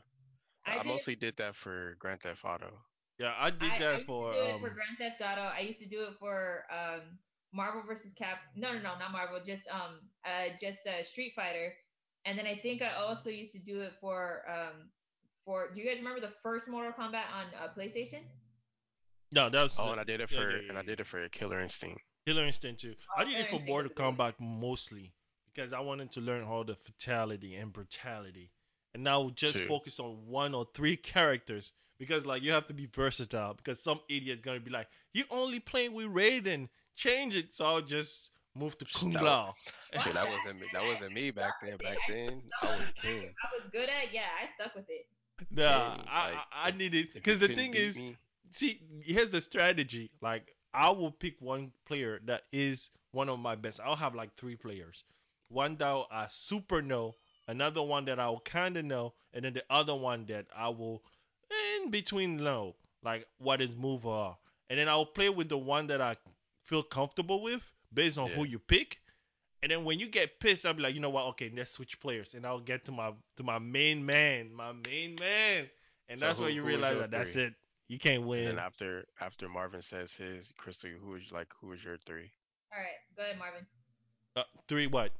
I 0.66 0.72
I, 0.72 0.74
did 0.78 0.86
it- 0.86 0.88
mostly 0.88 1.14
did 1.16 1.36
that 1.38 1.54
for 1.56 1.96
Grand 1.98 2.20
Theft 2.20 2.44
Auto. 2.44 2.72
Yeah, 3.18 3.32
I 3.38 3.50
did 3.50 3.62
I, 3.62 3.76
I 3.76 3.78
that 3.78 3.94
used 3.94 4.06
for. 4.06 4.32
to 4.32 4.38
do 4.38 4.44
it 4.46 4.52
um, 4.54 4.60
for 4.60 4.70
Grand 4.70 4.98
Theft 4.98 5.20
Auto. 5.22 5.42
I 5.42 5.60
used 5.60 5.78
to 5.80 5.86
do 5.88 6.02
it 6.04 6.14
for 6.20 6.64
um, 6.70 7.00
Marvel 7.52 7.82
versus 7.86 8.12
Cap. 8.12 8.38
No, 8.56 8.72
no, 8.72 8.78
no, 8.80 8.98
not 8.98 9.12
Marvel. 9.12 9.40
Just 9.44 9.62
um, 9.72 10.00
uh, 10.24 10.48
just 10.60 10.80
uh, 10.86 11.02
Street 11.02 11.32
Fighter. 11.34 11.72
And 12.24 12.38
then 12.38 12.46
I 12.46 12.56
think 12.56 12.82
I 12.82 12.92
also 12.94 13.30
used 13.30 13.52
to 13.52 13.58
do 13.58 13.80
it 13.80 13.92
for 14.00 14.42
um, 14.48 14.90
for. 15.44 15.70
Do 15.72 15.80
you 15.80 15.86
guys 15.86 15.98
remember 15.98 16.20
the 16.20 16.32
first 16.42 16.68
Mortal 16.68 16.92
Kombat 16.92 17.24
on 17.32 17.46
uh, 17.62 17.68
PlayStation? 17.76 18.20
no, 19.32 19.48
that 19.50 19.62
was 19.62 19.78
Oh, 19.78 19.90
and 19.92 20.00
I 20.00 20.04
did 20.04 20.20
it 20.20 20.30
yeah, 20.30 20.38
for 20.38 20.50
yeah, 20.50 20.58
and 20.68 20.78
I 20.78 20.82
did 20.82 21.00
it 21.00 21.06
for 21.06 21.28
Killer 21.28 21.60
Instinct. 21.60 22.02
Killer 22.26 22.44
Instinct 22.46 22.80
too. 22.80 22.94
I 23.16 23.22
Oh, 23.22 23.24
did 23.24 23.38
it 23.40 23.48
for 23.48 23.54
Instinct 23.54 23.68
Mortal 23.68 23.90
was 23.90 23.90
a 23.90 23.94
good 23.94 24.04
one. 24.04 24.16
Kombat 24.16 24.34
mostly 24.40 25.12
because 25.54 25.72
I 25.72 25.80
wanted 25.80 26.12
to 26.12 26.20
learn 26.20 26.44
all 26.44 26.64
the 26.64 26.74
fatality 26.76 27.54
and 27.56 27.72
brutality, 27.72 28.50
and 28.94 29.02
now 29.04 29.30
just 29.34 29.58
True. 29.58 29.66
focus 29.66 29.98
on 30.00 30.26
one 30.26 30.54
or 30.54 30.66
three 30.74 30.96
characters 30.96 31.72
because 31.98 32.24
like 32.26 32.42
you 32.42 32.52
have 32.52 32.66
to 32.68 32.74
be 32.74 32.86
versatile 32.86 33.54
because 33.54 33.82
some 33.82 34.00
idiot's 34.08 34.42
gonna 34.42 34.60
be 34.60 34.70
like, 34.70 34.88
you 35.12 35.24
only 35.30 35.60
playing 35.60 35.92
with 35.94 36.06
Raiden, 36.06 36.68
change 36.96 37.36
it. 37.36 37.54
So 37.54 37.64
I'll 37.64 37.82
just 37.82 38.30
move 38.54 38.76
to 38.78 38.84
Kung 38.84 39.12
That 39.12 39.22
Lao. 39.22 39.54
Shit, 40.02 40.14
that 40.14 40.28
wasn't 40.28 40.60
me. 40.60 40.66
That 40.72 40.84
wasn't 40.84 41.12
me 41.12 41.30
back 41.30 41.54
then. 41.62 41.76
Back 41.78 41.98
then, 42.08 42.42
I 42.62 42.66
was 42.66 42.80
king. 43.00 43.22
I 43.22 43.48
was 43.56 43.68
good 43.72 43.88
at. 43.88 44.12
Yeah, 44.12 44.22
I 44.40 44.48
stuck 44.54 44.74
with 44.74 44.86
it. 44.88 45.06
Nah, 45.50 45.94
King, 45.94 46.04
I, 46.10 46.30
like, 46.30 46.38
I, 46.52 46.68
I 46.68 46.70
needed 46.72 47.08
because 47.14 47.38
the 47.38 47.48
thing 47.48 47.74
is, 47.74 47.96
me, 47.96 48.16
see, 48.52 48.80
here's 49.02 49.30
the 49.30 49.40
strategy. 49.40 50.10
Like, 50.20 50.54
I 50.74 50.90
will 50.90 51.12
pick 51.12 51.40
one 51.40 51.72
player 51.86 52.20
that 52.26 52.42
is 52.52 52.90
one 53.12 53.28
of 53.28 53.38
my 53.38 53.54
best. 53.54 53.80
I'll 53.84 53.96
have 53.96 54.14
like 54.14 54.36
three 54.36 54.56
players. 54.56 55.04
One 55.48 55.76
that 55.76 56.04
I 56.10 56.26
super 56.28 56.82
know, 56.82 57.14
another 57.46 57.82
one 57.82 58.04
that 58.06 58.18
I'll 58.20 58.40
kind 58.40 58.76
of 58.76 58.84
know, 58.84 59.14
and 59.32 59.44
then 59.44 59.54
the 59.54 59.64
other 59.70 59.94
one 59.94 60.26
that 60.26 60.46
I 60.54 60.68
will 60.68 61.02
in 61.76 61.90
between 61.90 62.36
know, 62.36 62.74
like 63.02 63.26
what 63.38 63.60
his 63.60 63.74
move 63.76 64.06
are. 64.06 64.36
And 64.68 64.78
then 64.78 64.88
I'll 64.88 65.06
play 65.06 65.30
with 65.30 65.48
the 65.48 65.56
one 65.56 65.86
that 65.86 66.00
I 66.00 66.16
feel 66.66 66.82
comfortable 66.82 67.42
with 67.42 67.62
based 67.92 68.18
on 68.18 68.28
who 68.28 68.44
you 68.44 68.58
pick. 68.58 68.98
And 69.62 69.72
then 69.72 69.84
when 69.84 69.98
you 69.98 70.08
get 70.08 70.38
pissed, 70.38 70.64
I'll 70.64 70.74
be 70.74 70.82
like, 70.82 70.94
you 70.94 71.00
know 71.00 71.10
what? 71.10 71.24
Okay, 71.30 71.50
let's 71.54 71.72
switch 71.72 71.98
players, 71.98 72.34
and 72.34 72.46
I'll 72.46 72.60
get 72.60 72.84
to 72.84 72.92
my 72.92 73.12
to 73.36 73.42
my 73.42 73.58
main 73.58 74.04
man, 74.06 74.52
my 74.52 74.72
main 74.72 75.16
man, 75.18 75.68
and 76.08 76.20
So 76.20 76.26
that's 76.26 76.38
where 76.40 76.48
you 76.50 76.62
realize 76.62 76.92
your 76.92 77.00
that 77.02 77.10
that's 77.10 77.34
it. 77.34 77.54
You 77.88 77.98
can't 77.98 78.24
win. 78.24 78.40
And 78.40 78.48
then 78.48 78.54
win. 78.56 78.64
after 78.64 79.04
after 79.20 79.48
Marvin 79.48 79.82
says 79.82 80.14
his, 80.14 80.52
Crystal, 80.56 80.90
who 81.02 81.16
is 81.16 81.32
like 81.32 81.48
who 81.60 81.72
is 81.72 81.82
your 81.82 81.96
three? 82.06 82.30
All 82.72 82.78
right, 82.78 82.88
go 83.16 83.22
ahead, 83.24 83.38
Marvin. 83.38 83.66
Uh, 84.36 84.42
three 84.68 84.86
what? 84.86 85.10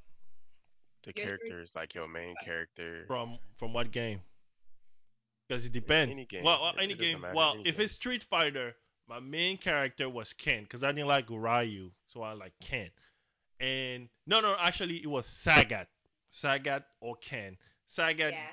The 1.03 1.13
Your 1.15 1.15
three. 1.15 1.25
characters, 1.25 1.71
like 1.75 1.95
your 1.95 2.07
main 2.07 2.35
character. 2.45 3.05
From 3.09 3.39
from 3.59 3.73
what 3.73 3.91
game? 3.91 4.21
Because 5.49 5.65
it 5.65 5.75
Yeah, 5.75 5.81
depends. 5.81 6.13
any 6.13 6.27
game. 6.27 6.45
Well, 6.45 6.63
uh, 6.63 6.73
It, 6.73 6.83
any 6.83 6.93
it 6.93 6.99
doesn't 6.99 7.23
game. 7.23 7.35
Well, 7.35 7.55
Any 7.55 7.63
if 7.69 7.77
game. 7.77 7.85
it's 7.85 7.93
Street 7.95 8.23
Fighter, 8.23 8.77
my 9.09 9.21
main 9.21 9.57
character 9.59 10.09
was 10.09 10.33
Ken 10.33 10.63
because 10.63 10.85
I 10.85 10.93
didn't 10.93 11.09
like 11.09 11.31
Ryu, 11.31 11.91
so 12.09 12.23
I 12.23 12.33
like 12.33 12.53
Ken. 12.61 12.91
And 13.61 14.09
no, 14.27 14.41
no, 14.41 14.55
actually, 14.59 14.97
it 15.03 15.07
was 15.09 15.27
Sagat, 15.27 15.87
Sagat 16.33 16.85
or 17.01 17.17
Ken. 17.17 17.57
Sagat, 17.89 18.33
Yeah. 18.33 18.47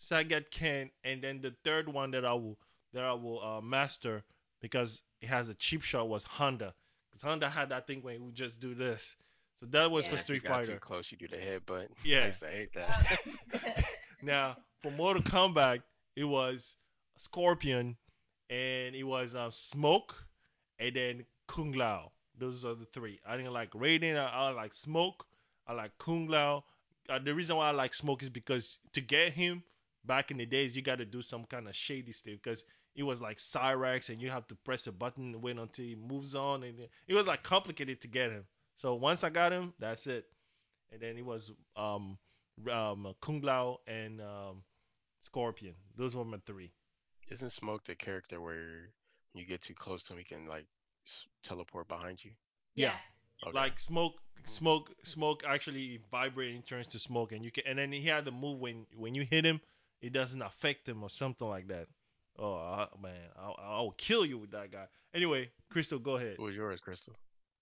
Sagat 0.00 0.50
Ken, 0.50 0.90
and 1.04 1.22
then 1.22 1.40
the 1.40 1.54
third 1.64 1.88
one 1.88 2.10
that 2.12 2.24
I 2.24 2.32
will 2.34 2.58
that 2.92 3.04
I 3.04 3.12
will 3.14 3.42
uh, 3.42 3.60
master 3.60 4.22
because 4.60 5.00
it 5.20 5.28
has 5.28 5.48
a 5.48 5.54
cheap 5.54 5.82
shot 5.82 6.08
was 6.08 6.24
Honda. 6.24 6.74
Because 7.10 7.22
Honda 7.22 7.48
had 7.48 7.70
that 7.70 7.86
thing 7.86 8.02
where 8.02 8.18
we 8.20 8.32
just 8.32 8.60
do 8.60 8.74
this. 8.74 9.16
So 9.60 9.66
that 9.66 9.90
was 9.90 10.04
Yeah. 10.04 10.10
for 10.10 10.14
If 10.16 10.20
you 10.20 10.24
Street 10.24 10.44
got 10.44 10.66
too 10.66 10.76
close, 10.78 11.10
you 11.12 11.18
do 11.18 11.28
the 11.28 11.36
headbutt. 11.36 11.88
Yeah. 12.04 12.24
I 12.24 12.26
used 12.26 12.40
to 12.40 12.46
hate 12.48 12.72
that. 12.74 13.84
Now, 14.22 14.56
for 14.82 14.90
Mortal 14.92 15.22
Kombat, 15.22 15.82
it 16.16 16.24
was 16.24 16.76
Scorpion, 17.16 17.96
and 18.52 18.94
it 18.94 19.04
was 19.04 19.34
uh, 19.34 19.50
Smoke, 19.50 20.14
and 20.78 20.94
then 20.94 21.24
Kung 21.48 21.72
Lao. 21.72 22.12
Those 22.38 22.64
are 22.64 22.74
the 22.74 22.84
three. 22.84 23.18
I 23.26 23.36
didn't 23.36 23.52
like 23.52 23.70
Raiden. 23.70 24.18
I, 24.18 24.28
I 24.28 24.50
like 24.50 24.74
Smoke. 24.74 25.24
I 25.66 25.72
like 25.72 25.96
Kung 25.98 26.26
Lao. 26.26 26.64
Uh, 27.08 27.18
the 27.18 27.34
reason 27.34 27.56
why 27.56 27.68
I 27.68 27.70
like 27.70 27.94
Smoke 27.94 28.22
is 28.22 28.28
because 28.28 28.78
to 28.92 29.00
get 29.00 29.32
him 29.32 29.62
back 30.04 30.30
in 30.30 30.36
the 30.36 30.44
days, 30.44 30.76
you 30.76 30.82
got 30.82 30.98
to 30.98 31.04
do 31.06 31.22
some 31.22 31.44
kind 31.44 31.66
of 31.66 31.74
shady 31.74 32.12
stuff 32.12 32.34
because 32.42 32.64
it 32.94 33.04
was 33.04 33.22
like 33.22 33.38
Cyrax, 33.38 34.10
and 34.10 34.20
you 34.20 34.28
have 34.28 34.46
to 34.48 34.54
press 34.54 34.86
a 34.86 34.92
button 34.92 35.32
and 35.32 35.42
wait 35.42 35.56
until 35.56 35.86
he 35.86 35.94
moves 35.94 36.34
on, 36.34 36.62
and 36.62 36.78
it 37.08 37.14
was 37.14 37.24
like 37.24 37.42
complicated 37.42 38.02
to 38.02 38.08
get 38.08 38.30
him. 38.30 38.44
So 38.76 38.94
once 38.94 39.24
I 39.24 39.30
got 39.30 39.52
him, 39.52 39.72
that's 39.78 40.06
it. 40.06 40.26
And 40.90 41.00
then 41.00 41.16
it 41.16 41.24
was 41.24 41.52
um, 41.74 42.18
um, 42.70 43.14
Kung 43.22 43.40
Lao 43.40 43.80
and 43.86 44.20
um, 44.20 44.62
Scorpion. 45.22 45.74
Those 45.96 46.14
were 46.14 46.24
my 46.24 46.36
three. 46.44 46.70
Isn't 47.30 47.50
Smoke 47.50 47.84
the 47.84 47.94
character 47.94 48.40
where 48.40 48.90
you 49.34 49.44
get 49.44 49.62
too 49.62 49.74
close 49.74 50.02
to 50.04 50.12
him, 50.12 50.18
he 50.18 50.24
can 50.24 50.46
like 50.46 50.66
s- 51.06 51.26
teleport 51.42 51.88
behind 51.88 52.24
you? 52.24 52.32
Yeah. 52.74 52.92
Okay. 53.46 53.56
Like 53.56 53.80
smoke, 53.80 54.14
smoke, 54.46 54.90
smoke 55.02 55.42
actually 55.46 56.00
vibrating 56.10 56.62
turns 56.62 56.86
to 56.88 56.98
smoke, 56.98 57.32
and 57.32 57.44
you 57.44 57.50
can. 57.50 57.64
And 57.66 57.78
then 57.78 57.92
he 57.92 58.02
had 58.02 58.24
the 58.24 58.30
move 58.30 58.60
when 58.60 58.86
when 58.96 59.14
you 59.14 59.22
hit 59.22 59.44
him, 59.44 59.60
it 60.00 60.12
doesn't 60.12 60.42
affect 60.42 60.88
him 60.88 61.02
or 61.02 61.10
something 61.10 61.48
like 61.48 61.68
that. 61.68 61.88
Oh 62.38 62.54
I, 62.54 62.88
man, 63.00 63.28
I'll, 63.36 63.56
I'll 63.58 63.90
kill 63.92 64.24
you 64.24 64.38
with 64.38 64.50
that 64.52 64.70
guy. 64.70 64.86
Anyway, 65.14 65.50
Crystal, 65.70 65.98
go 65.98 66.16
ahead. 66.16 66.36
Who 66.36 66.44
was 66.44 66.54
yours, 66.54 66.80
Crystal? 66.80 67.14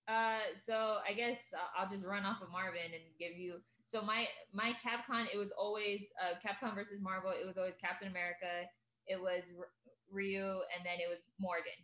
Uh, 0.09 0.39
so 0.59 0.99
I 1.09 1.13
guess 1.13 1.39
uh, 1.55 1.59
I'll 1.79 1.89
just 1.89 2.05
run 2.05 2.25
off 2.25 2.43
of 2.43 2.51
Marvin 2.51 2.93
and 2.93 3.03
give 3.19 3.37
you. 3.39 3.57
So 3.87 4.03
my 4.03 4.27
my 4.53 4.75
Capcom, 4.85 5.27
it 5.33 5.37
was 5.37 5.51
always 5.53 6.03
uh, 6.21 6.35
Capcom 6.45 6.75
versus 6.75 7.01
Marvel. 7.01 7.31
It 7.31 7.47
was 7.47 7.59
always 7.59 7.77
Captain 7.77 8.09
America. 8.09 8.67
It 9.07 9.21
was 9.21 9.45
R- 9.59 9.69
Ryu, 10.11 10.61
and 10.75 10.85
then 10.85 10.99
it 10.99 11.09
was 11.09 11.21
Morgan. 11.39 11.79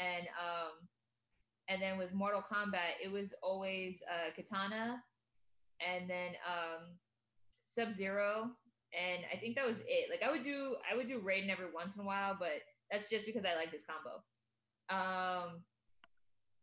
And 0.00 0.26
um, 0.40 0.88
and 1.68 1.80
then 1.80 1.98
with 1.98 2.12
Mortal 2.12 2.42
Kombat, 2.42 3.00
it 3.02 3.10
was 3.10 3.34
always 3.42 4.02
uh, 4.10 4.30
Katana, 4.34 5.02
and 5.80 6.08
then 6.08 6.30
um, 6.46 6.96
Sub 7.70 7.92
Zero, 7.92 8.50
and 8.92 9.24
I 9.32 9.36
think 9.36 9.56
that 9.56 9.66
was 9.66 9.78
it. 9.80 10.10
Like 10.10 10.22
I 10.26 10.30
would 10.30 10.42
do 10.42 10.76
I 10.90 10.96
would 10.96 11.06
do 11.06 11.20
Raiden 11.20 11.50
every 11.50 11.72
once 11.72 11.96
in 11.96 12.02
a 12.02 12.06
while, 12.06 12.36
but 12.38 12.62
that's 12.90 13.08
just 13.08 13.26
because 13.26 13.44
I 13.44 13.54
like 13.54 13.70
this 13.72 13.82
combo. 13.84 14.22
Um, 14.90 15.62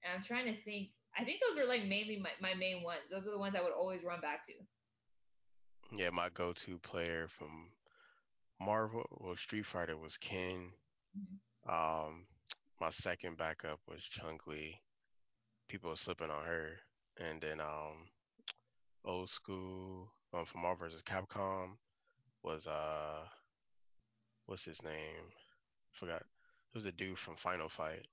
and 0.04 0.14
I'm 0.16 0.24
trying 0.24 0.46
to 0.46 0.62
think. 0.62 0.90
I 1.18 1.24
think 1.24 1.40
those 1.42 1.58
are 1.58 1.68
like 1.68 1.86
mainly 1.86 2.22
my, 2.22 2.30
my 2.40 2.54
main 2.54 2.84
ones. 2.84 3.10
Those 3.12 3.26
are 3.28 3.32
the 3.32 3.38
ones 3.40 3.56
I 3.56 3.62
would 3.62 3.74
always 3.74 4.04
run 4.04 4.22
back 4.22 4.46
to. 4.46 4.54
Yeah, 5.92 6.12
my 6.12 6.30
go-to 6.30 6.78
player 6.78 7.28
from 7.28 7.70
Marvel, 8.62 9.06
well, 9.20 9.36
Street 9.36 9.66
Fighter 9.66 9.98
was 9.98 10.18
Ken. 10.18 10.72
Mhm. 11.18 11.40
Um, 11.70 12.28
my 12.80 12.90
second 12.90 13.38
backup 13.38 13.80
was 13.88 14.04
Chun 14.04 14.40
Li. 14.48 14.82
People 15.70 15.92
were 15.92 15.98
slipping 15.98 16.32
on 16.32 16.46
her, 16.46 16.80
and 17.18 17.42
then 17.42 17.60
um, 17.62 18.10
old 19.04 19.30
school 19.30 20.14
um, 20.34 20.46
from 20.46 20.62
Marvel 20.62 20.88
vs. 20.88 21.04
Capcom 21.04 21.78
was 22.44 22.68
uh, 22.68 23.28
what's 24.48 24.66
his 24.66 24.84
name? 24.84 25.32
Forgot. 25.94 26.22
It 26.22 26.76
was 26.76 26.86
a 26.86 26.92
dude 26.92 27.20
from 27.20 27.38
Final 27.38 27.70
Fight. 27.70 28.08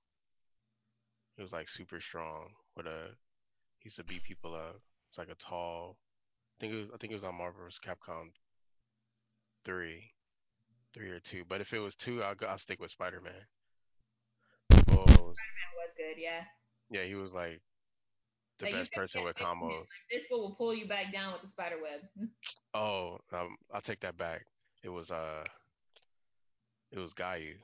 He 1.37 1.43
was 1.43 1.53
like 1.53 1.69
super 1.69 2.01
strong 2.01 2.53
with 2.77 2.87
a. 2.87 3.15
He 3.81 3.87
used 3.87 3.97
to 3.97 4.05
beat 4.05 4.25
people 4.25 4.55
up. 4.55 4.81
It's 5.09 5.19
like 5.19 5.31
a 5.31 5.37
tall. 5.37 5.99
I 6.59 6.61
think 6.61 6.75
it 6.75 6.77
was. 6.79 6.91
I 6.93 6.99
think 6.99 7.13
it 7.13 7.17
was 7.17 7.25
on 7.25 7.37
Marvel 7.37 7.65
vs. 7.65 7.81
Capcom 7.81 8.33
three, 9.65 10.13
three 10.97 11.11
or 11.11 11.21
two. 11.21 11.45
But 11.49 11.61
if 11.61 11.73
it 11.73 11.79
was 11.79 11.95
two, 11.95 12.23
I'll 12.23 12.35
go, 12.35 12.47
I'll 12.47 12.59
stick 12.59 12.81
with 12.81 12.91
Spider 12.91 13.21
Man. 13.21 13.33
Well, 14.89 15.05
That 15.07 15.15
was 15.77 15.95
good, 15.97 16.17
yeah. 16.19 16.43
yeah, 16.91 17.05
he 17.05 17.15
was 17.15 17.35
like 17.35 17.61
the 18.59 18.67
Like, 18.67 18.75
best 18.75 18.93
person 18.93 19.23
with 19.25 19.37
it, 19.37 19.43
man. 19.43 19.55
combos. 19.57 19.85
This 20.11 20.27
fool 20.27 20.41
will 20.41 20.55
pull 20.55 20.75
you 20.75 20.87
back 20.89 21.13
down 21.13 21.33
with 21.35 21.43
the 21.43 21.49
spider 21.49 21.77
web. 21.83 22.01
Oh, 22.75 23.19
um, 23.33 23.57
I'll 23.73 23.81
take 23.81 24.01
that 24.01 24.19
back. 24.19 24.45
It 24.83 24.91
was 24.91 25.11
uh, 25.11 25.45
it 26.93 26.99
was 26.99 27.15
Gayu, 27.15 27.55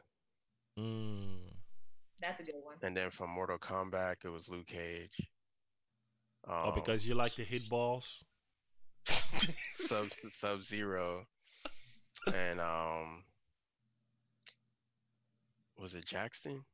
Mm. 0.79 1.37
That's 2.21 2.41
a 2.41 2.43
good 2.45 2.55
one. 2.65 2.77
and 2.83 2.97
then 2.97 3.11
from 3.11 3.29
Mortal 3.31 3.59
Kombat, 3.59 4.17
it 4.25 4.29
was 4.31 4.49
Luke 4.49 4.67
Cage. 4.67 5.11
Um, 6.49 6.55
Oh, 6.67 6.73
because 6.75 7.07
you 7.07 7.15
like 7.15 7.35
to 7.35 7.45
hit 7.45 7.69
balls. 7.69 8.23
Sub 9.87 10.07
Sub 10.37 10.63
Zero, 10.65 11.27
and 12.27 12.61
um, 12.61 13.25
was 15.79 15.95
it 15.95 16.05
Jackson? 16.07 16.65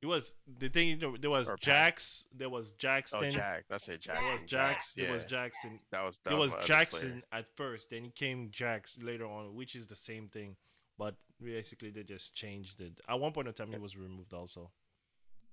It 0.00 0.06
was 0.06 0.32
the 0.58 0.68
thing. 0.68 0.88
You 0.88 0.96
know, 0.96 1.16
there 1.20 1.30
was 1.30 1.48
Or 1.48 1.56
Jax. 1.56 2.24
There 2.36 2.48
was 2.50 2.70
Oh, 2.72 2.74
Jackson. 2.78 3.32
Jack. 3.32 3.64
That's 3.68 3.88
it, 3.88 4.02
There 4.04 4.16
Jackson. 4.16 4.32
was 4.42 4.50
Jax. 4.50 4.94
Yeah, 4.96 5.12
was 5.12 5.24
Jackson. 5.24 5.80
that 5.92 6.04
was 6.04 6.16
that 6.24 6.30
There 6.30 6.38
was 6.38 6.54
Jackson 6.64 7.22
at 7.32 7.46
first, 7.56 7.90
then 7.90 8.04
he 8.04 8.10
came 8.10 8.48
Jax 8.50 8.98
later 9.00 9.26
on, 9.26 9.54
which 9.54 9.76
is 9.76 9.86
the 9.86 9.94
same 9.96 10.28
thing, 10.28 10.56
but 10.98 11.14
basically 11.40 11.90
they 11.90 12.02
just 12.02 12.34
changed 12.34 12.80
it. 12.80 13.00
At 13.08 13.20
one 13.20 13.32
point 13.32 13.46
in 13.48 13.54
time, 13.54 13.72
it 13.74 13.80
was 13.80 13.96
removed 13.96 14.32
also. 14.32 14.70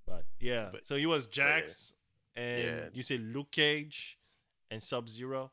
But 0.07 0.25
yeah, 0.39 0.69
But- 0.71 0.87
so 0.87 0.95
he 0.95 1.05
was 1.05 1.25
yeah. 1.25 1.31
Jax, 1.31 1.93
and 2.35 2.63
Yeah. 2.63 2.89
you 2.93 3.03
say 3.03 3.17
Luke 3.19 3.51
Cage 3.51 4.17
and 4.71 4.81
Sub 4.81 5.07
Zero. 5.09 5.51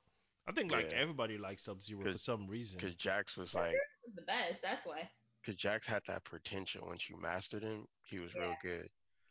I 0.49 0.53
think 0.53 0.71
like 0.71 0.93
Yeah. 0.93 0.99
everybody 0.99 1.39
likes 1.39 1.65
Sub 1.65 1.83
Zero 1.83 2.03
for 2.03 2.19
some 2.19 2.47
reason. 2.47 2.79
Because 2.79 2.95
Jax 2.95 3.37
was 3.37 3.55
like, 3.55 3.75
was 4.05 4.15
the 4.15 4.23
best. 4.23 4.63
That's 4.63 4.87
why. 4.87 5.09
because 5.43 5.61
Jax 5.61 5.87
had 5.87 6.03
that 6.07 6.25
potential. 6.25 6.87
Once 6.87 7.09
you 7.11 7.17
mastered 7.21 7.63
him, 7.63 7.87
he 8.05 8.19
was 8.19 8.35
real 8.35 8.55
good. 8.63 8.89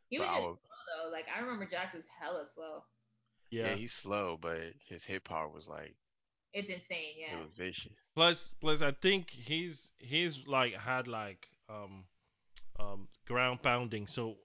He 0.09 0.17
But 0.17 0.23
was 0.27 0.31
I 0.31 0.35
just 0.35 0.47
would- 0.47 0.57
slow 0.59 1.03
though. 1.05 1.11
Like 1.11 1.25
I 1.35 1.39
remember 1.39 1.65
Jax 1.65 1.93
was 1.93 2.05
hella 2.07 2.45
slow. 2.45 2.83
yeah. 3.49 3.67
Yeah. 3.69 3.75
he's 3.75 3.93
slow, 3.93 4.37
but 4.41 4.59
his 4.87 5.03
hit 5.05 5.23
power 5.23 5.47
was 5.49 5.67
like, 5.67 5.95
It's 6.53 6.69
insane. 6.69 7.15
Yeah. 7.17 7.37
it 7.37 7.41
was 7.41 7.51
vicious. 7.55 7.93
Plus, 8.15 8.53
plus, 8.61 8.81
I 8.81 8.91
think 8.91 9.29
he's 9.29 9.91
he's 9.97 10.45
like 10.47 10.73
had 10.73 11.07
like 11.07 11.47
um 11.69 12.05
um 12.79 13.07
ground 13.25 13.61
pounding. 13.61 14.07
So 14.07 14.37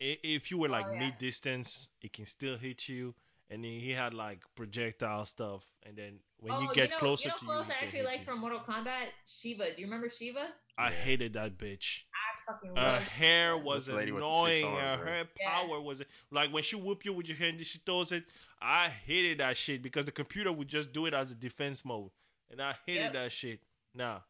if 0.00 0.50
you 0.50 0.58
were 0.58 0.68
like 0.68 0.86
Oh, 0.86 0.92
yeah. 0.92 0.98
mid 1.00 1.18
distance, 1.18 1.88
it 2.02 2.12
can 2.12 2.24
still 2.26 2.56
hit 2.56 2.88
you. 2.88 3.14
And 3.50 3.64
then 3.64 3.70
he 3.80 3.92
had 3.92 4.12
like 4.14 4.40
projectile 4.56 5.24
stuff. 5.24 5.64
And 5.86 5.96
then 5.96 6.20
when 6.40 6.52
oh, 6.54 6.60
you 6.60 6.68
get 6.74 6.90
know, 6.90 6.98
closer 6.98 7.24
you 7.24 7.28
know 7.30 7.38
to 7.38 7.44
who 7.44 7.52
you, 7.52 7.58
else 7.58 7.66
he 7.66 7.72
I 7.72 7.84
actually 7.84 7.98
hit 8.00 8.04
like 8.06 8.24
from 8.24 8.40
Mortal 8.40 8.60
Kombat? 8.60 9.06
Sheeva. 9.26 9.74
Do 9.74 9.80
you 9.80 9.86
remember 9.86 10.08
Sheeva? 10.08 10.46
I 10.76 10.90
Yeah. 10.90 10.96
hated 10.96 11.32
that 11.32 11.58
bitch. 11.58 12.02
I 12.14 12.52
fucking 12.52 12.70
Her 12.76 12.82
love 12.92 13.02
hair 13.02 13.56
Sheeva. 13.56 13.64
was 13.64 13.86
This 13.86 13.94
lady 13.94 14.12
with 14.12 14.20
the 14.20 14.34
six 14.34 14.62
annoying. 14.62 14.64
arms, 14.64 15.00
Her 15.00 15.06
hair 15.06 15.28
Yeah. 15.40 15.50
power 15.50 15.80
was 15.80 16.02
like 16.30 16.52
when 16.52 16.62
she 16.62 16.76
whoop 16.76 17.04
you 17.04 17.12
with 17.12 17.26
your 17.28 17.36
hand, 17.38 17.64
she 17.66 17.78
throws 17.78 18.12
it. 18.12 18.24
I 18.60 18.88
hated 18.90 19.38
that 19.38 19.56
shit 19.56 19.82
because 19.82 20.04
the 20.04 20.12
computer 20.12 20.52
would 20.52 20.68
just 20.68 20.92
do 20.92 21.06
it 21.06 21.14
as 21.14 21.30
a 21.30 21.34
defense 21.34 21.84
mode, 21.84 22.10
and 22.50 22.60
I 22.60 22.74
hated 22.86 23.02
Yep. 23.04 23.12
that 23.14 23.32
shit. 23.32 23.60
Nah. 23.94 24.20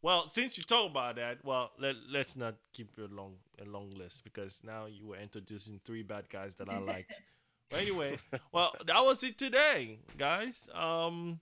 Well, 0.00 0.28
since 0.28 0.56
you 0.56 0.62
talk 0.64 0.90
about 0.90 1.16
that, 1.16 1.44
well, 1.44 1.72
let 1.78 1.96
let's 2.08 2.36
not 2.36 2.54
keep 2.72 2.96
a 2.98 3.02
long 3.12 3.36
a 3.60 3.64
long 3.64 3.90
list 3.90 4.22
because 4.24 4.62
now 4.62 4.86
you 4.86 5.06
were 5.06 5.16
introducing 5.18 5.80
three 5.84 6.02
bad 6.02 6.28
guys 6.28 6.54
that 6.56 6.68
I 6.68 6.78
liked. 6.78 7.20
but 7.70 7.80
anyway, 7.80 8.16
well, 8.52 8.74
that 8.86 9.04
was 9.04 9.22
it 9.22 9.38
today, 9.38 9.98
guys. 10.16 10.66
Um, 10.74 11.40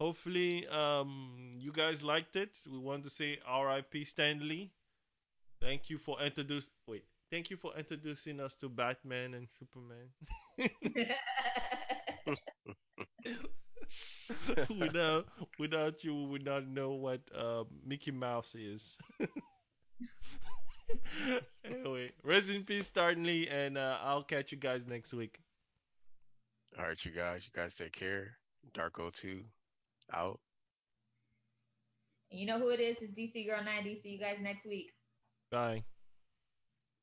hopefully, 0.00 0.66
um, 0.68 1.54
you 1.58 1.72
guys 1.72 2.02
liked 2.02 2.36
it. 2.36 2.58
We 2.70 2.78
want 2.78 3.04
to 3.04 3.10
say 3.10 3.38
R.I.P. 3.46 4.04
Stan 4.04 4.46
Lee. 4.46 4.72
Thank 5.60 5.90
you 5.90 5.98
for 5.98 6.20
introduce. 6.20 6.68
Wait, 6.86 7.04
thank 7.30 7.50
you 7.50 7.56
for 7.56 7.72
introducing 7.76 8.40
us 8.40 8.54
to 8.56 8.68
Batman 8.68 9.34
and 9.34 9.48
Superman. 9.50 10.08
without 14.78 15.26
without 15.58 16.04
you, 16.04 16.14
we 16.14 16.26
would 16.26 16.44
not 16.44 16.66
know 16.66 16.92
what 16.92 17.20
uh, 17.36 17.64
Mickey 17.84 18.10
Mouse 18.10 18.54
is. 18.54 18.96
anyway, 21.64 22.10
Rest 22.22 22.50
in 22.50 22.64
peace, 22.64 22.86
Stan 22.86 23.22
Lee, 23.24 23.48
and 23.48 23.78
uh, 23.78 23.98
I'll 24.02 24.22
catch 24.22 24.52
you 24.52 24.58
guys 24.58 24.84
next 24.86 25.12
week. 25.14 25.38
All 26.78 26.86
right, 26.86 27.04
you 27.04 27.12
guys. 27.12 27.46
You 27.46 27.60
guys 27.60 27.74
take 27.74 27.92
care. 27.92 28.36
Darko 28.76 29.12
two, 29.12 29.42
out. 30.12 30.40
You 32.30 32.46
know 32.46 32.58
who 32.58 32.70
it 32.70 32.80
is? 32.80 32.96
It's 33.00 33.16
DC 33.16 33.46
Girl 33.46 33.62
90. 33.62 34.00
See 34.00 34.08
you 34.10 34.18
guys 34.18 34.38
next 34.40 34.66
week. 34.66 34.90
Bye. 35.50 35.84